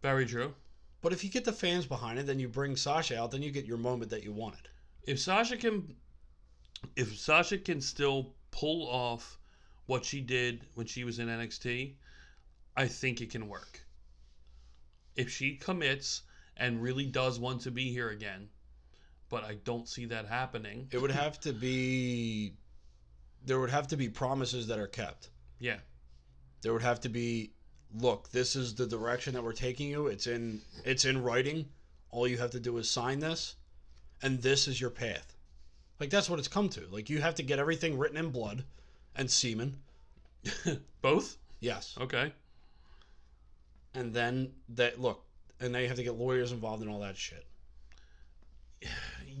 Very 0.00 0.26
true. 0.26 0.54
But 1.00 1.12
if 1.12 1.24
you 1.24 1.30
get 1.30 1.44
the 1.44 1.52
fans 1.52 1.86
behind 1.86 2.18
it, 2.18 2.26
then 2.26 2.38
you 2.38 2.48
bring 2.48 2.76
Sasha 2.76 3.18
out, 3.18 3.32
then 3.32 3.42
you 3.42 3.50
get 3.50 3.66
your 3.66 3.78
moment 3.78 4.10
that 4.10 4.22
you 4.22 4.32
wanted. 4.32 4.68
If 5.04 5.18
Sasha 5.18 5.56
can, 5.56 5.96
if 6.96 7.18
Sasha 7.18 7.58
can 7.58 7.80
still 7.80 8.34
pull 8.52 8.88
off 8.88 9.38
what 9.86 10.04
she 10.04 10.20
did 10.20 10.64
when 10.74 10.86
she 10.86 11.02
was 11.02 11.18
in 11.18 11.26
NXT, 11.26 11.94
I 12.76 12.86
think 12.86 13.20
it 13.20 13.30
can 13.30 13.48
work. 13.48 13.84
If 15.16 15.28
she 15.30 15.56
commits 15.56 16.22
and 16.56 16.80
really 16.80 17.06
does 17.06 17.40
want 17.40 17.62
to 17.62 17.70
be 17.70 17.92
here 17.92 18.10
again, 18.10 18.48
but 19.28 19.44
I 19.44 19.54
don't 19.64 19.88
see 19.88 20.04
that 20.06 20.26
happening. 20.26 20.88
It 20.92 21.00
would 21.00 21.10
have 21.10 21.40
to 21.40 21.52
be 21.52 22.54
there 23.44 23.58
would 23.58 23.70
have 23.70 23.88
to 23.88 23.96
be 23.96 24.08
promises 24.08 24.68
that 24.68 24.78
are 24.78 24.86
kept. 24.86 25.30
Yeah, 25.58 25.78
There 26.62 26.72
would 26.72 26.82
have 26.82 27.00
to 27.00 27.08
be 27.08 27.50
look, 27.94 28.30
this 28.30 28.56
is 28.56 28.74
the 28.74 28.86
direction 28.86 29.34
that 29.34 29.44
we're 29.44 29.52
taking 29.52 29.88
you. 29.88 30.06
It's 30.06 30.26
in 30.26 30.62
it's 30.84 31.04
in 31.04 31.22
writing. 31.22 31.68
All 32.10 32.26
you 32.26 32.38
have 32.38 32.50
to 32.52 32.60
do 32.60 32.78
is 32.78 32.88
sign 32.88 33.20
this 33.20 33.56
and 34.22 34.40
this 34.40 34.68
is 34.68 34.80
your 34.80 34.90
path. 34.90 35.36
Like 36.00 36.10
that's 36.10 36.30
what 36.30 36.38
it's 36.38 36.48
come 36.48 36.68
to. 36.70 36.86
Like 36.90 37.10
you 37.10 37.20
have 37.20 37.34
to 37.36 37.42
get 37.42 37.58
everything 37.58 37.98
written 37.98 38.16
in 38.16 38.30
blood 38.30 38.64
and 39.16 39.30
semen. 39.30 39.76
both. 41.02 41.36
Yes. 41.60 41.96
Okay. 42.00 42.32
And 43.94 44.12
then 44.12 44.52
that 44.70 45.00
look, 45.00 45.22
and 45.60 45.72
now 45.72 45.78
you 45.78 45.88
have 45.88 45.96
to 45.96 46.02
get 46.02 46.14
lawyers 46.14 46.52
involved 46.52 46.82
and 46.82 46.90
all 46.90 47.00
that 47.00 47.16
shit. 47.16 47.44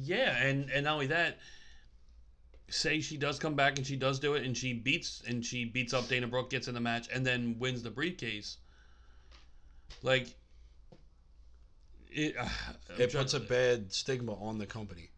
Yeah, 0.04 0.34
and 0.42 0.70
and 0.70 0.84
not 0.84 0.94
only 0.94 1.08
that, 1.08 1.38
say 2.72 3.00
she 3.00 3.16
does 3.16 3.38
come 3.38 3.54
back 3.54 3.76
and 3.78 3.86
she 3.86 3.96
does 3.96 4.18
do 4.18 4.34
it 4.34 4.44
and 4.44 4.56
she 4.56 4.72
beats 4.72 5.22
and 5.26 5.44
she 5.44 5.64
beats 5.64 5.92
up 5.92 6.08
Dana 6.08 6.26
Brooke, 6.26 6.50
gets 6.50 6.68
in 6.68 6.74
the 6.74 6.80
match, 6.80 7.08
and 7.12 7.24
then 7.24 7.56
wins 7.58 7.82
the 7.82 7.90
briefcase. 7.90 8.56
Like 10.02 10.28
it, 12.10 12.36
uh, 12.38 12.48
It 12.98 13.12
puts 13.12 13.34
a 13.34 13.40
bad 13.40 13.92
stigma 13.92 14.34
on 14.42 14.58
the 14.58 14.66
company. 14.66 15.10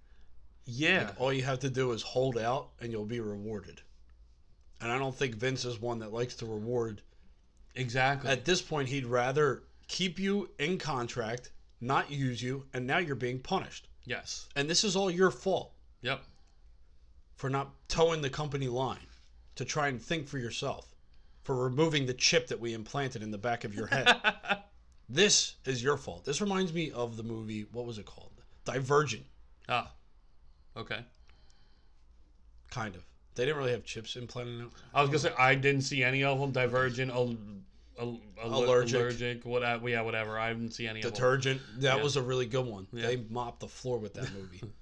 yeah. 0.66 1.12
All 1.18 1.32
you 1.32 1.42
have 1.42 1.60
to 1.60 1.70
do 1.70 1.92
is 1.92 2.02
hold 2.02 2.38
out 2.38 2.70
and 2.80 2.90
you'll 2.92 3.04
be 3.04 3.20
rewarded. 3.20 3.80
And 4.80 4.90
I 4.92 4.98
don't 4.98 5.14
think 5.14 5.34
Vince 5.36 5.64
is 5.64 5.80
one 5.80 6.00
that 6.00 6.12
likes 6.12 6.34
to 6.36 6.46
reward. 6.46 7.02
exactly. 7.74 8.30
At 8.30 8.44
this 8.44 8.60
point, 8.62 8.88
he'd 8.88 9.06
rather 9.06 9.62
keep 9.88 10.18
you 10.18 10.50
in 10.58 10.78
contract, 10.78 11.50
not 11.80 12.10
use 12.10 12.42
you, 12.42 12.64
and 12.74 12.86
now 12.86 12.98
you're 12.98 13.14
being 13.16 13.38
punished. 13.38 13.88
yes. 14.04 14.46
And 14.56 14.68
this 14.68 14.84
is 14.84 14.96
all 14.96 15.10
your 15.10 15.30
fault 15.30 15.72
Yep. 16.02 16.22
For 17.36 17.50
not 17.50 17.72
toeing 17.88 18.22
the 18.22 18.30
company 18.30 18.68
line 18.68 19.06
to 19.56 19.64
try 19.64 19.88
and 19.88 20.00
think 20.00 20.28
for 20.28 20.38
yourself, 20.38 20.94
for 21.42 21.54
removing 21.56 22.06
the 22.06 22.14
chip 22.14 22.46
that 22.48 22.60
we 22.60 22.72
implanted 22.74 23.22
in 23.22 23.30
the 23.30 23.38
back 23.38 23.64
of 23.64 23.74
your 23.74 23.86
head. 23.86 24.08
this 25.08 25.56
is 25.64 25.82
your 25.82 25.96
fault. 25.96 26.24
This 26.24 26.40
reminds 26.40 26.72
me 26.72 26.90
of 26.92 27.16
the 27.16 27.22
movie, 27.22 27.66
what 27.72 27.84
was 27.86 27.98
it 27.98 28.06
called? 28.06 28.30
Divergent, 28.64 29.24
Ah. 29.68 29.92
Okay. 30.76 31.04
kind 32.70 32.94
of. 32.96 33.04
They 33.34 33.44
didn't 33.44 33.58
really 33.58 33.72
have 33.72 33.84
chips 33.84 34.16
implanted 34.16 34.54
in 34.60 34.60
it. 34.66 34.68
I 34.94 35.00
was 35.00 35.10
gonna 35.10 35.18
say 35.18 35.32
I 35.38 35.54
didn't 35.54 35.82
see 35.82 36.02
any 36.04 36.22
of 36.24 36.38
them. 36.38 36.50
Divergent, 36.52 37.10
al- 37.10 37.36
al- 37.98 38.20
al- 38.42 38.54
Allergic. 38.64 38.94
allergic, 39.00 39.44
what? 39.44 39.62
Yeah, 39.88 40.00
whatever. 40.02 40.38
I 40.38 40.52
didn't 40.52 40.70
see 40.72 40.86
any 40.86 41.00
of 41.00 41.04
them. 41.04 41.12
Detergent. 41.12 41.60
That 41.78 41.96
Yeah. 41.98 42.02
was 42.02 42.16
a 42.16 42.22
really 42.22 42.46
good 42.46 42.64
one. 42.66 42.86
Yeah. 42.92 43.06
They 43.08 43.16
mopped 43.28 43.60
the 43.60 43.68
floor 43.68 43.98
with 43.98 44.14
that 44.14 44.32
movie. 44.32 44.62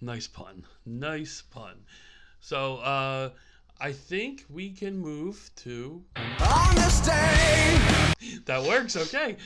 Nice 0.00 0.26
pun. 0.26 0.64
Nice 0.86 1.42
pun. 1.42 1.74
So, 2.40 2.76
uh, 2.78 3.30
I 3.80 3.92
think 3.92 4.44
we 4.48 4.70
can 4.70 4.98
move 4.98 5.50
to. 5.56 6.02
On 6.16 6.74
this 6.74 7.00
day, 7.00 7.78
That 8.46 8.62
works. 8.66 8.96
Okay. 8.96 9.36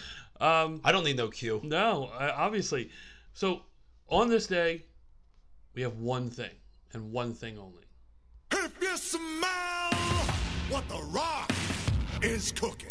Um, 0.41 0.81
I 0.85 0.93
don't 0.93 1.05
need 1.05 1.17
no 1.17 1.29
cue. 1.29 1.61
no, 1.65 2.07
uh, 2.19 2.33
obviously. 2.37 2.91
So, 3.33 3.63
on 4.09 4.29
this 4.29 4.47
day, 4.47 4.85
we 5.75 5.83
have 5.83 5.99
one 5.99 6.31
thing 6.31 6.51
and 6.93 7.13
one 7.13 7.33
thing 7.35 7.59
only. 7.59 7.85
If 8.53 8.73
you 8.81 8.97
smell 8.97 9.91
what 10.69 10.89
the 10.89 11.01
rock 11.11 11.51
is 12.23 12.53
cooking. 12.53 12.89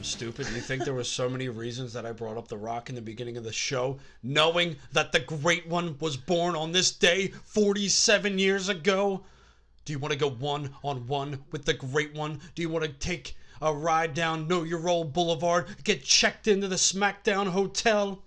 I'm 0.00 0.04
stupid? 0.04 0.46
You 0.54 0.62
think 0.62 0.84
there 0.84 0.94
were 0.94 1.04
so 1.04 1.28
many 1.28 1.50
reasons 1.50 1.92
that 1.92 2.06
I 2.06 2.12
brought 2.12 2.38
up 2.38 2.48
The 2.48 2.56
Rock 2.56 2.88
in 2.88 2.94
the 2.94 3.02
beginning 3.02 3.36
of 3.36 3.44
the 3.44 3.52
show, 3.52 3.98
knowing 4.22 4.76
that 4.92 5.12
the 5.12 5.20
great 5.20 5.66
one 5.68 5.94
was 6.00 6.16
born 6.16 6.56
on 6.56 6.72
this 6.72 6.90
day 6.90 7.28
47 7.28 8.38
years 8.38 8.70
ago? 8.70 9.26
Do 9.84 9.92
you 9.92 9.98
want 9.98 10.12
to 10.12 10.18
go 10.18 10.30
one 10.30 10.70
on 10.82 11.06
one 11.06 11.44
with 11.50 11.66
the 11.66 11.74
great 11.74 12.14
one? 12.14 12.40
Do 12.54 12.62
you 12.62 12.70
want 12.70 12.86
to 12.86 12.92
take 12.92 13.36
a 13.60 13.74
ride 13.74 14.14
down 14.14 14.48
Know 14.48 14.62
Your 14.62 14.78
Role 14.78 15.04
Boulevard, 15.04 15.66
get 15.84 16.02
checked 16.02 16.48
into 16.48 16.66
the 16.66 16.76
SmackDown 16.76 17.48
Hotel? 17.48 18.22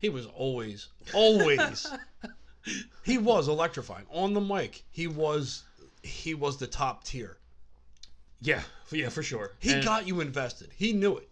He 0.00 0.08
was 0.08 0.26
always, 0.26 0.88
always. 1.14 1.86
he 3.04 3.18
was 3.18 3.46
electrifying 3.46 4.06
on 4.10 4.34
the 4.34 4.40
mic. 4.40 4.82
He 4.90 5.06
was, 5.06 5.62
he 6.02 6.34
was 6.34 6.56
the 6.56 6.66
top 6.66 7.04
tier. 7.04 7.38
Yeah, 8.40 8.62
yeah, 8.90 9.08
for 9.08 9.22
sure. 9.22 9.52
He 9.58 9.72
And 9.72 9.84
got 9.84 10.06
you 10.06 10.20
invested. 10.20 10.70
He 10.76 10.92
knew 10.92 11.16
it. 11.16 11.28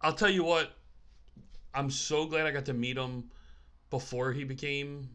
I'll 0.00 0.14
tell 0.14 0.30
you 0.30 0.44
what. 0.44 0.72
I'm 1.74 1.90
so 1.90 2.26
glad 2.26 2.46
I 2.46 2.50
got 2.50 2.66
to 2.66 2.74
meet 2.74 2.96
him 2.96 3.30
before 3.90 4.32
he 4.32 4.44
became 4.44 5.08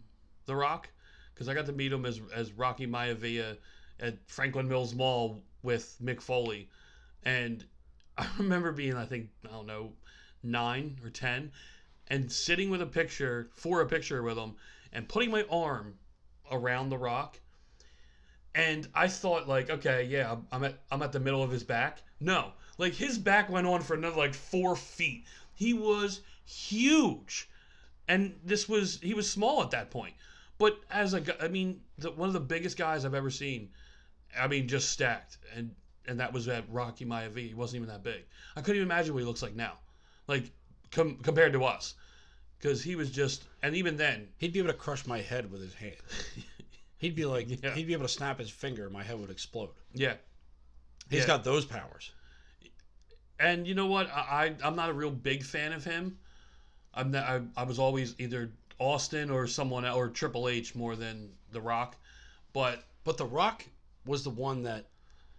The 0.45 0.55
Rock, 0.55 0.89
because 1.33 1.47
I 1.47 1.53
got 1.53 1.65
to 1.67 1.73
meet 1.73 1.91
him 1.91 2.05
as 2.05 2.19
as 2.33 2.51
Rocky 2.53 2.87
Maivia 2.87 3.57
at 3.99 4.17
Franklin 4.27 4.67
Mills 4.67 4.95
Mall 4.95 5.41
with 5.61 5.97
Mick 6.01 6.21
Foley, 6.21 6.69
and 7.23 7.63
I 8.17 8.27
remember 8.37 8.71
being 8.71 8.95
I 8.95 9.05
think 9.05 9.29
I 9.45 9.51
don't 9.51 9.67
know 9.67 9.93
nine 10.43 10.99
or 11.03 11.09
ten, 11.09 11.51
and 12.07 12.31
sitting 12.31 12.69
with 12.69 12.81
a 12.81 12.85
picture 12.85 13.49
for 13.55 13.81
a 13.81 13.85
picture 13.85 14.23
with 14.23 14.37
him 14.37 14.55
and 14.93 15.07
putting 15.07 15.31
my 15.31 15.45
arm 15.51 15.95
around 16.51 16.89
The 16.89 16.97
Rock. 16.97 17.39
And 18.57 18.87
I 18.95 19.07
thought 19.07 19.47
like, 19.47 19.69
okay, 19.69 20.03
yeah, 20.05 20.29
I'm- 20.29 20.47
I'm 20.51 20.63
at 20.63 20.79
I'm 20.89 21.03
at 21.03 21.11
the 21.11 21.19
middle 21.19 21.43
of 21.43 21.51
his 21.51 21.63
back. 21.63 22.01
No, 22.19 22.53
like 22.79 22.93
his 22.93 23.19
back 23.19 23.49
went 23.49 23.67
on 23.67 23.81
for 23.83 23.93
another 23.93 24.17
like 24.17 24.33
four 24.33 24.75
feet. 24.75 25.25
He 25.53 25.73
was 25.73 26.21
huge, 26.43 27.47
and 28.07 28.39
this 28.43 28.67
was 28.67 28.99
he 28.99 29.13
was 29.13 29.29
small 29.29 29.61
at 29.61 29.69
that 29.71 29.91
point. 29.91 30.15
But 30.57 30.79
as 30.89 31.13
a, 31.13 31.43
I 31.43 31.49
mean, 31.49 31.81
the, 31.99 32.09
one 32.09 32.29
of 32.29 32.33
the 32.33 32.39
biggest 32.39 32.77
guys 32.77 33.05
I've 33.05 33.13
ever 33.13 33.29
seen. 33.29 33.69
I 34.37 34.47
mean, 34.47 34.67
just 34.67 34.89
stacked, 34.89 35.37
and 35.55 35.75
and 36.07 36.19
that 36.19 36.33
was 36.33 36.47
at 36.47 36.63
Rocky 36.71 37.05
Maivia. 37.05 37.47
He 37.49 37.53
wasn't 37.53 37.83
even 37.83 37.89
that 37.89 38.03
big. 38.03 38.23
I 38.55 38.61
couldn't 38.61 38.77
even 38.77 38.87
imagine 38.87 39.13
what 39.13 39.19
he 39.19 39.25
looks 39.27 39.43
like 39.43 39.55
now, 39.55 39.73
like 40.27 40.49
com- 40.91 41.17
compared 41.17 41.53
to 41.53 41.63
us, 41.63 41.93
because 42.57 42.81
he 42.81 42.95
was 42.95 43.11
just. 43.11 43.43
And 43.61 43.75
even 43.75 43.97
then, 43.97 44.29
He'd 44.39 44.53
be 44.53 44.59
able 44.59 44.69
to 44.69 44.77
crush 44.77 45.05
my 45.05 45.21
head 45.21 45.51
with 45.51 45.61
his 45.61 45.75
hand. 45.75 45.95
He'd 46.97 47.15
be 47.15 47.25
like, 47.25 47.47
Yeah. 47.63 47.73
he'd 47.75 47.87
be 47.87 47.93
able 47.93 48.05
to 48.07 48.11
snap 48.13 48.39
his 48.39 48.49
finger, 48.49 48.85
and 48.85 48.93
my 48.93 49.03
head 49.03 49.19
would 49.19 49.29
explode. 49.29 49.69
yeah, 49.93 50.15
He's 51.09 51.21
Yeah. 51.21 51.27
got 51.27 51.43
those 51.43 51.65
powers. 51.65 52.11
And 53.39 53.67
you 53.67 53.75
know 53.75 53.85
what? 53.85 54.09
I, 54.09 54.55
I 54.61 54.67
I'm 54.67 54.75
not 54.75 54.89
a 54.89 54.93
real 54.93 55.11
big 55.11 55.43
fan 55.43 55.71
of 55.73 55.83
him. 55.83 56.17
I'm 56.93 57.11
not, 57.11 57.23
I, 57.25 57.41
I 57.55 57.63
was 57.63 57.77
always 57.77 58.15
either 58.19 58.51
Austin 58.79 59.29
or 59.29 59.45
someone 59.47 59.85
or 59.85 60.09
Triple 60.09 60.49
H 60.49 60.73
more 60.73 60.95
than 60.95 61.29
The 61.51 61.61
Rock, 61.61 61.95
but 62.53 62.83
But 63.03 63.17
The 63.17 63.25
Rock 63.25 63.63
was 64.05 64.23
the 64.23 64.31
one 64.31 64.63
that 64.63 64.87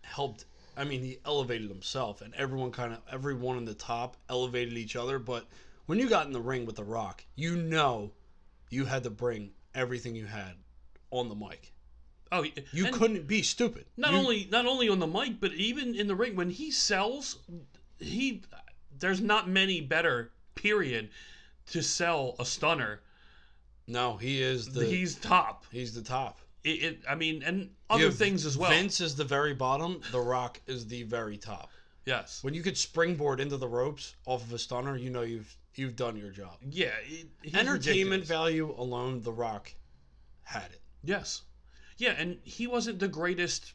helped. 0.02 0.44
I 0.76 0.84
mean, 0.84 1.02
he 1.02 1.18
elevated 1.26 1.68
himself, 1.68 2.22
and 2.22 2.32
everyone 2.34 2.70
kind 2.70 2.92
of, 2.92 3.00
everyone 3.10 3.56
in 3.58 3.64
the 3.64 3.74
top 3.74 4.16
elevated 4.28 4.74
each 4.74 4.94
other. 4.94 5.18
But 5.18 5.46
when 5.86 5.98
you 5.98 6.08
got 6.08 6.26
in 6.26 6.32
the 6.32 6.40
ring 6.40 6.66
with 6.66 6.76
The 6.76 6.84
Rock, 6.84 7.24
you 7.34 7.56
know 7.56 8.12
you 8.70 8.84
had 8.84 9.02
to 9.02 9.10
bring 9.10 9.50
everything 9.74 10.14
you 10.14 10.26
had 10.26 10.54
on 11.10 11.28
the 11.28 11.34
mic. 11.34 11.72
oh, 12.32 12.44
You 12.72 12.90
couldn't 12.92 13.26
be 13.26 13.42
stupid. 13.42 13.86
not 13.96 14.12
You- 14.12 14.18
only 14.18 14.48
not 14.50 14.66
only 14.66 14.88
on 14.88 14.98
the 14.98 15.06
mic, 15.06 15.40
but 15.40 15.52
even 15.54 15.94
in 15.94 16.06
the 16.06 16.14
ring 16.14 16.36
when 16.36 16.50
he 16.50 16.70
sells, 16.70 17.38
he 17.98 18.42
there's 18.98 19.20
not 19.20 19.48
many 19.48 19.80
better 19.80 20.32
period 20.54 21.10
to 21.70 21.82
sell 21.82 22.34
a 22.38 22.44
stunner. 22.44 23.00
No, 23.86 24.16
he 24.16 24.42
is 24.42 24.66
the. 24.72 24.84
He's 24.84 25.14
top. 25.14 25.64
he's 25.72 25.94
the 25.94 26.02
top. 26.02 26.40
It, 26.64 26.68
it, 26.82 26.98
I 27.08 27.14
mean, 27.14 27.42
and 27.42 27.70
other 27.88 28.04
have 28.06 28.16
things 28.16 28.44
as 28.44 28.58
well. 28.58 28.70
Vince 28.70 29.00
is 29.00 29.14
the 29.16 29.24
very 29.24 29.54
bottom. 29.54 30.00
The 30.12 30.20
Rock 30.20 30.60
is 30.66 30.86
the 30.86 31.04
very 31.04 31.38
top. 31.38 31.70
yes. 32.04 32.42
When 32.42 32.52
you 32.52 32.62
could 32.62 32.76
springboard 32.76 33.40
into 33.40 33.56
the 33.56 33.68
ropes 33.68 34.14
off 34.26 34.42
of 34.42 34.52
a 34.52 34.58
stunner, 34.58 34.96
you 34.96 35.08
know 35.08 35.22
you've 35.22 35.56
you've 35.76 35.96
done 35.96 36.16
your 36.16 36.30
job. 36.30 36.58
Yeah, 36.68 36.88
it, 37.06 37.28
Entertainment 37.54 37.78
ridiculous. 38.22 38.28
value 38.28 38.74
alone, 38.76 39.22
The 39.22 39.32
Rock 39.32 39.72
had 40.42 40.64
it. 40.72 40.80
Yes. 41.04 41.42
Yeah, 41.96 42.14
and 42.18 42.38
he 42.44 42.66
wasn't 42.66 42.98
the 42.98 43.08
greatest 43.08 43.72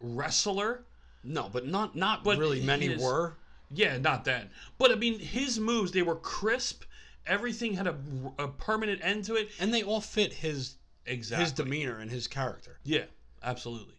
wrestler. 0.00 0.84
No, 1.22 1.48
but 1.52 1.66
not 1.66 1.96
not 1.96 2.22
But 2.24 2.38
really 2.38 2.60
many 2.62 2.88
his- 2.88 3.02
were. 3.02 3.34
Yeah, 3.70 3.98
not 3.98 4.24
then. 4.24 4.50
But 4.78 4.92
I 4.92 4.94
mean, 4.94 5.18
his 5.18 5.58
moves, 5.58 5.90
they 5.92 6.02
were 6.02 6.16
crisp. 6.16 6.84
Everything 7.26 7.74
had 7.74 7.86
a, 7.86 7.96
a 8.38 8.46
permanent 8.48 9.00
end 9.02 9.24
to 9.24 9.34
it. 9.36 9.48
And 9.58 9.72
they 9.72 9.82
all 9.82 10.00
fit 10.02 10.32
his 10.32 10.76
Exactly. 11.06 11.44
his 11.44 11.52
demeanor 11.52 11.98
and 11.98 12.10
his 12.10 12.26
character. 12.28 12.78
yeah, 12.84 13.04
absolutely. 13.42 13.94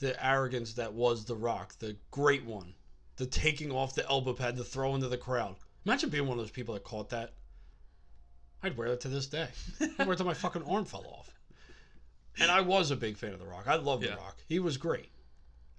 The 0.00 0.22
arrogance 0.24 0.74
that 0.74 0.92
was 0.92 1.24
The 1.24 1.34
Rock, 1.36 1.78
the 1.78 1.96
great 2.10 2.44
one. 2.44 2.74
The 3.16 3.26
taking 3.26 3.70
off 3.72 3.94
the 3.94 4.06
elbow 4.08 4.32
pad, 4.34 4.56
the 4.56 4.64
throw 4.64 4.94
into 4.94 5.08
the 5.08 5.16
crowd. 5.16 5.56
Imagine 5.86 6.10
being 6.10 6.26
one 6.26 6.38
of 6.38 6.44
those 6.44 6.50
people 6.50 6.74
that 6.74 6.84
caught 6.84 7.10
that. 7.10 7.32
I'd 8.62 8.76
wear 8.76 8.90
that 8.90 9.00
to 9.02 9.08
this 9.08 9.26
day. 9.26 9.48
I'd 9.80 10.06
wear 10.06 10.12
it 10.12 10.16
till 10.16 10.26
my 10.26 10.34
fucking 10.34 10.64
arm 10.64 10.84
fell 10.84 11.06
off. 11.06 11.30
And 12.38 12.50
I 12.50 12.60
was 12.60 12.90
a 12.90 12.96
big 12.96 13.16
fan 13.16 13.32
of 13.32 13.38
The 13.40 13.46
Rock. 13.46 13.64
I 13.66 13.76
love 13.76 14.02
Yeah. 14.02 14.10
The 14.10 14.16
Rock. 14.16 14.36
He 14.48 14.58
was 14.58 14.76
great. 14.76 15.08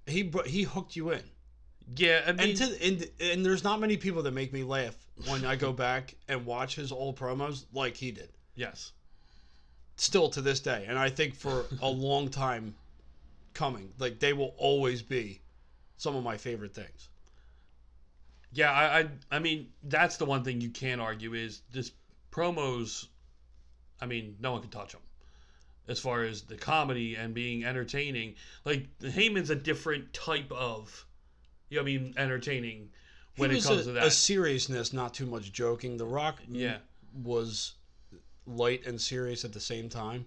He 0.05 0.31
he 0.45 0.63
hooked 0.63 0.95
you 0.95 1.11
in. 1.11 1.23
Yeah, 1.95 2.23
I 2.27 2.31
mean, 2.33 2.49
And 2.49 2.57
to 2.57 2.85
and, 2.85 3.09
and 3.19 3.45
there's 3.45 3.63
not 3.63 3.79
many 3.79 3.95
people 3.97 4.23
that 4.23 4.31
make 4.31 4.51
me 4.51 4.63
laugh 4.63 4.95
when 5.27 5.45
I 5.45 5.55
go 5.55 5.71
back 5.71 6.15
and 6.27 6.45
watch 6.45 6.75
his 6.75 6.91
old 6.91 7.17
promos 7.17 7.65
like 7.73 7.95
he 7.95 8.11
did. 8.11 8.29
yes. 8.55 8.91
Still 9.99 10.29
to 10.29 10.41
this 10.41 10.59
day, 10.59 10.85
and 10.87 10.99
I 10.99 11.09
think 11.09 11.33
for 11.33 11.65
a 11.81 11.89
long 11.89 12.29
time 12.29 12.75
coming, 13.55 13.91
like 13.97 14.19
they 14.19 14.31
will 14.33 14.53
always 14.57 15.01
be 15.01 15.41
some 15.97 16.15
of 16.15 16.23
my 16.23 16.37
favorite 16.37 16.75
things. 16.75 17.09
Yeah, 18.53 18.71
I, 18.71 18.99
I, 18.99 19.07
I 19.31 19.39
mean, 19.39 19.69
that's 19.83 20.17
the 20.17 20.25
one 20.25 20.43
thing 20.43 20.61
you 20.61 20.69
can't 20.69 21.01
argue 21.01 21.33
is 21.33 21.61
this 21.71 21.91
promos. 22.31 23.07
I 23.99 24.05
mean, 24.05 24.35
no 24.39 24.51
one 24.51 24.61
can 24.61 24.69
touch 24.69 24.91
them 24.91 25.01
as 25.87 25.99
far 25.99 26.23
as 26.23 26.41
the 26.41 26.55
comedy 26.55 27.15
and 27.15 27.33
being 27.33 27.63
entertaining. 27.63 28.35
Like 28.65 28.87
Heyman's 28.99 29.49
a 29.49 29.55
different 29.55 30.13
type 30.13 30.51
of, 30.51 31.05
you 31.69 31.77
know, 31.77 31.83
I 31.83 31.85
mean, 31.85 32.13
entertaining 32.17 32.89
when 33.37 33.51
he 33.51 33.57
it 33.57 33.63
comes 33.63 33.81
a, 33.81 33.83
to 33.85 33.91
that. 33.93 34.07
a 34.07 34.11
seriousness, 34.11 34.93
not 34.93 35.13
too 35.13 35.25
much 35.25 35.51
joking. 35.51 35.97
The 35.97 36.05
Rock, 36.05 36.39
yeah, 36.47 36.77
was 37.23 37.73
light 38.45 38.85
and 38.85 38.99
serious 38.99 39.45
at 39.45 39.53
the 39.53 39.59
same 39.59 39.89
time, 39.89 40.25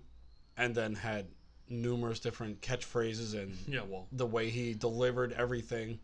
and 0.57 0.75
then 0.75 0.95
had 0.95 1.27
numerous 1.69 2.19
different 2.19 2.61
catchphrases 2.61 3.35
and 3.41 3.57
yeah, 3.69 3.83
well, 3.89 4.07
the 4.13 4.27
way 4.27 4.51
he 4.51 4.75
delivered 4.75 5.33
everything. 5.33 5.99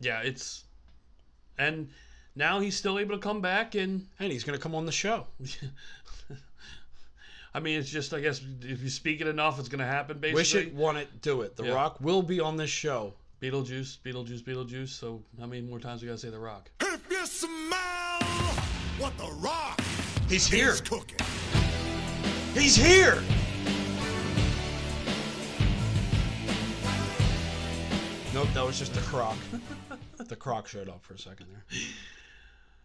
yeah, 0.00 0.20
it's, 0.20 0.64
and 1.58 1.88
now 2.36 2.60
he's 2.60 2.76
still 2.76 2.98
able 2.98 3.14
to 3.14 3.20
come 3.20 3.40
back 3.40 3.74
and 3.74 4.06
And 4.18 4.30
he's 4.32 4.44
gonna 4.44 4.58
come 4.58 4.74
on 4.74 4.86
the 4.86 4.92
show. 4.92 5.26
I 7.54 7.60
mean, 7.60 7.78
it's 7.78 7.88
just 7.90 8.12
I 8.14 8.20
guess 8.20 8.40
if 8.62 8.82
you 8.82 8.90
speak 8.90 9.20
it 9.20 9.26
enough, 9.26 9.58
it's 9.58 9.68
gonna 9.68 9.86
happen. 9.86 10.18
Basically, 10.18 10.34
Wish 10.40 10.54
it, 10.54 10.74
want 10.74 10.98
it, 10.98 11.22
do 11.22 11.42
it. 11.42 11.56
The 11.56 11.64
Yeah. 11.64 11.72
Rock 11.74 11.98
will 12.00 12.22
be 12.22 12.40
on 12.40 12.56
this 12.56 12.70
show. 12.70 13.14
Beetlejuice, 13.40 13.98
Beetlejuice, 14.04 14.42
Beetlejuice. 14.42 14.88
So 14.90 15.22
how 15.40 15.46
many 15.46 15.62
more 15.62 15.78
times 15.78 16.02
we 16.02 16.08
gotta 16.08 16.18
say 16.18 16.30
the 16.30 16.38
Rock? 16.38 16.70
If 16.80 17.00
you 17.10 17.24
smell 17.26 18.18
what 18.98 19.16
the 19.16 19.30
rock 19.38 19.80
He's 20.28 20.46
here. 20.46 20.70
is 20.70 20.80
cooking. 20.80 21.18
He's 22.54 22.74
here. 22.76 23.22
Nope, 28.34 28.48
that 28.54 28.64
was 28.64 28.78
just 28.78 28.92
the 28.94 29.00
croc. 29.02 29.36
the 30.18 30.36
croc 30.36 30.68
showed 30.68 30.88
up 30.88 31.02
for 31.02 31.14
a 31.14 31.18
second 31.18 31.46
there. 31.50 31.64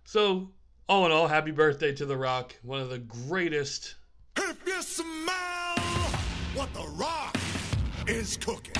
So, 0.05 0.49
all 0.87 1.05
in 1.05 1.11
all, 1.11 1.27
happy 1.27 1.51
birthday 1.51 1.93
to 1.93 2.05
The 2.05 2.15
Rock, 2.17 2.55
one 2.63 2.79
of 2.79 2.89
the 2.89 2.99
greatest. 2.99 3.95
If 4.37 4.57
you 4.65 4.81
smell 4.81 5.75
what 6.53 6.73
the 6.73 6.87
rock 6.95 7.37
is 8.07 8.37
cooking. 8.37 8.73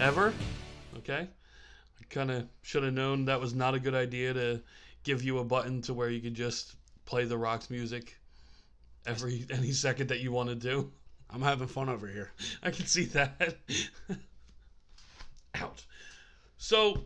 ever. 0.00 0.32
Okay? 0.98 1.28
I 1.28 2.04
kind 2.08 2.30
of 2.30 2.46
should 2.62 2.82
have 2.82 2.94
known 2.94 3.26
that 3.26 3.40
was 3.40 3.54
not 3.54 3.74
a 3.74 3.80
good 3.80 3.94
idea 3.94 4.32
to 4.32 4.62
give 5.04 5.22
you 5.22 5.38
a 5.38 5.44
button 5.44 5.82
to 5.82 5.94
where 5.94 6.08
you 6.08 6.20
could 6.20 6.34
just 6.34 6.74
play 7.04 7.24
The 7.24 7.36
Rock's 7.36 7.70
music 7.70 8.16
every 9.06 9.46
any 9.50 9.72
second 9.72 10.08
that 10.08 10.20
you 10.20 10.32
want 10.32 10.48
to 10.48 10.54
do. 10.54 10.90
I'm 11.28 11.42
having 11.42 11.68
fun 11.68 11.88
over 11.88 12.06
here. 12.06 12.32
I 12.62 12.70
can 12.70 12.86
see 12.86 13.04
that. 13.06 13.56
Ouch. 15.54 15.86
So, 16.58 17.02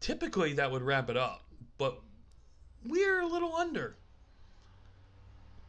typically 0.00 0.54
that 0.54 0.70
would 0.70 0.82
wrap 0.82 1.10
it 1.10 1.16
up, 1.16 1.44
but 1.78 2.00
we're 2.84 3.20
a 3.20 3.26
little 3.26 3.54
under. 3.54 3.96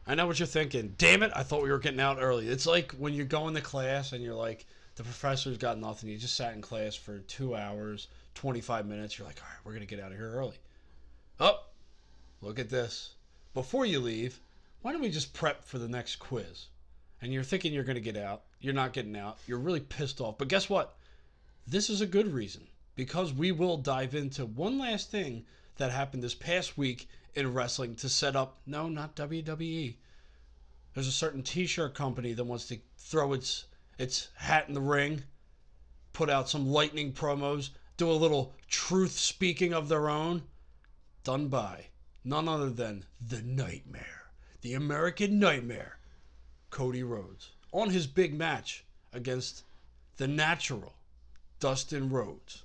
I 0.06 0.14
know 0.14 0.26
what 0.26 0.38
you're 0.38 0.46
thinking. 0.46 0.94
Damn 0.98 1.22
it, 1.22 1.30
I 1.34 1.42
thought 1.42 1.62
we 1.62 1.70
were 1.70 1.78
getting 1.78 2.00
out 2.00 2.18
early. 2.20 2.48
It's 2.48 2.66
like 2.66 2.92
when 2.92 3.14
you 3.14 3.24
go 3.24 3.46
into 3.48 3.60
class 3.60 4.12
and 4.12 4.22
you're 4.22 4.34
like, 4.34 4.66
the 4.96 5.04
professor's 5.04 5.58
got 5.58 5.78
nothing. 5.78 6.10
You 6.10 6.18
just 6.18 6.36
sat 6.36 6.54
in 6.54 6.60
class 6.60 6.94
for 6.94 7.20
two 7.20 7.54
hours, 7.54 8.08
25 8.34 8.86
minutes. 8.86 9.18
You're 9.18 9.26
like, 9.26 9.40
all 9.40 9.48
right, 9.48 9.58
we're 9.64 9.72
going 9.72 9.86
to 9.86 9.94
get 9.94 10.04
out 10.04 10.12
of 10.12 10.18
here 10.18 10.32
early. 10.32 10.56
Oh, 11.40 11.60
look 12.40 12.58
at 12.58 12.68
this. 12.68 13.14
Before 13.54 13.86
you 13.86 14.00
leave, 14.00 14.40
why 14.82 14.92
don't 14.92 15.00
we 15.00 15.10
just 15.10 15.32
prep 15.32 15.64
for 15.64 15.78
the 15.78 15.88
next 15.88 16.16
quiz? 16.16 16.66
And 17.20 17.32
you're 17.32 17.44
thinking 17.44 17.72
you're 17.72 17.84
going 17.84 17.94
to 17.94 18.00
get 18.00 18.16
out. 18.16 18.42
You're 18.60 18.74
not 18.74 18.92
getting 18.92 19.16
out. 19.16 19.38
You're 19.46 19.58
really 19.58 19.80
pissed 19.80 20.20
off. 20.20 20.38
But 20.38 20.48
guess 20.48 20.68
what? 20.68 20.96
This 21.66 21.88
is 21.88 22.00
a 22.00 22.06
good 22.06 22.32
reason 22.32 22.66
because 22.96 23.32
we 23.32 23.52
will 23.52 23.76
dive 23.76 24.14
into 24.14 24.44
one 24.44 24.78
last 24.78 25.10
thing 25.10 25.44
that 25.76 25.90
happened 25.90 26.22
this 26.22 26.34
past 26.34 26.76
week 26.76 27.08
in 27.34 27.52
wrestling 27.52 27.94
to 27.96 28.08
set 28.08 28.36
up 28.36 28.58
no, 28.66 28.88
not 28.88 29.16
WWE. 29.16 29.96
There's 30.94 31.08
a 31.08 31.12
certain 31.12 31.42
t-shirt 31.42 31.94
company 31.94 32.32
that 32.34 32.44
wants 32.44 32.66
to 32.68 32.78
throw 32.98 33.32
its 33.32 33.64
its 33.98 34.28
hat 34.34 34.68
in 34.68 34.74
the 34.74 34.80
ring, 34.80 35.22
put 36.12 36.28
out 36.28 36.48
some 36.48 36.68
lightning 36.68 37.12
promos, 37.12 37.70
do 37.96 38.10
a 38.10 38.12
little 38.12 38.54
truth 38.68 39.12
speaking 39.12 39.72
of 39.72 39.88
their 39.88 40.08
own, 40.08 40.42
done 41.24 41.48
by 41.48 41.86
none 42.24 42.48
other 42.48 42.70
than 42.70 43.04
the 43.20 43.42
Nightmare, 43.42 44.30
the 44.60 44.74
American 44.74 45.38
Nightmare, 45.38 45.98
Cody 46.70 47.02
Rhodes, 47.02 47.50
on 47.72 47.90
his 47.90 48.06
big 48.06 48.34
match 48.34 48.84
against 49.12 49.64
the 50.16 50.28
natural 50.28 50.94
Dustin 51.60 52.10
Rhodes. 52.10 52.62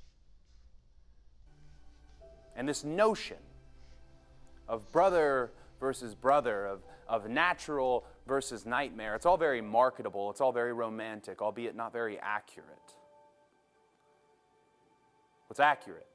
And 2.57 2.67
this 2.67 2.83
notion 2.83 3.37
of 4.67 4.91
brother 4.91 5.51
versus 5.79 6.15
brother, 6.15 6.65
of, 6.65 6.81
of 7.07 7.29
natural 7.29 8.03
versus 8.27 8.65
nightmare, 8.65 9.15
it's 9.15 9.27
all 9.27 9.37
very 9.37 9.61
marketable, 9.61 10.31
it's 10.31 10.41
all 10.41 10.51
very 10.51 10.73
romantic, 10.73 11.41
albeit 11.41 11.75
not 11.75 11.93
very 11.93 12.19
accurate. 12.19 12.67
What's 15.47 15.59
accurate 15.59 16.07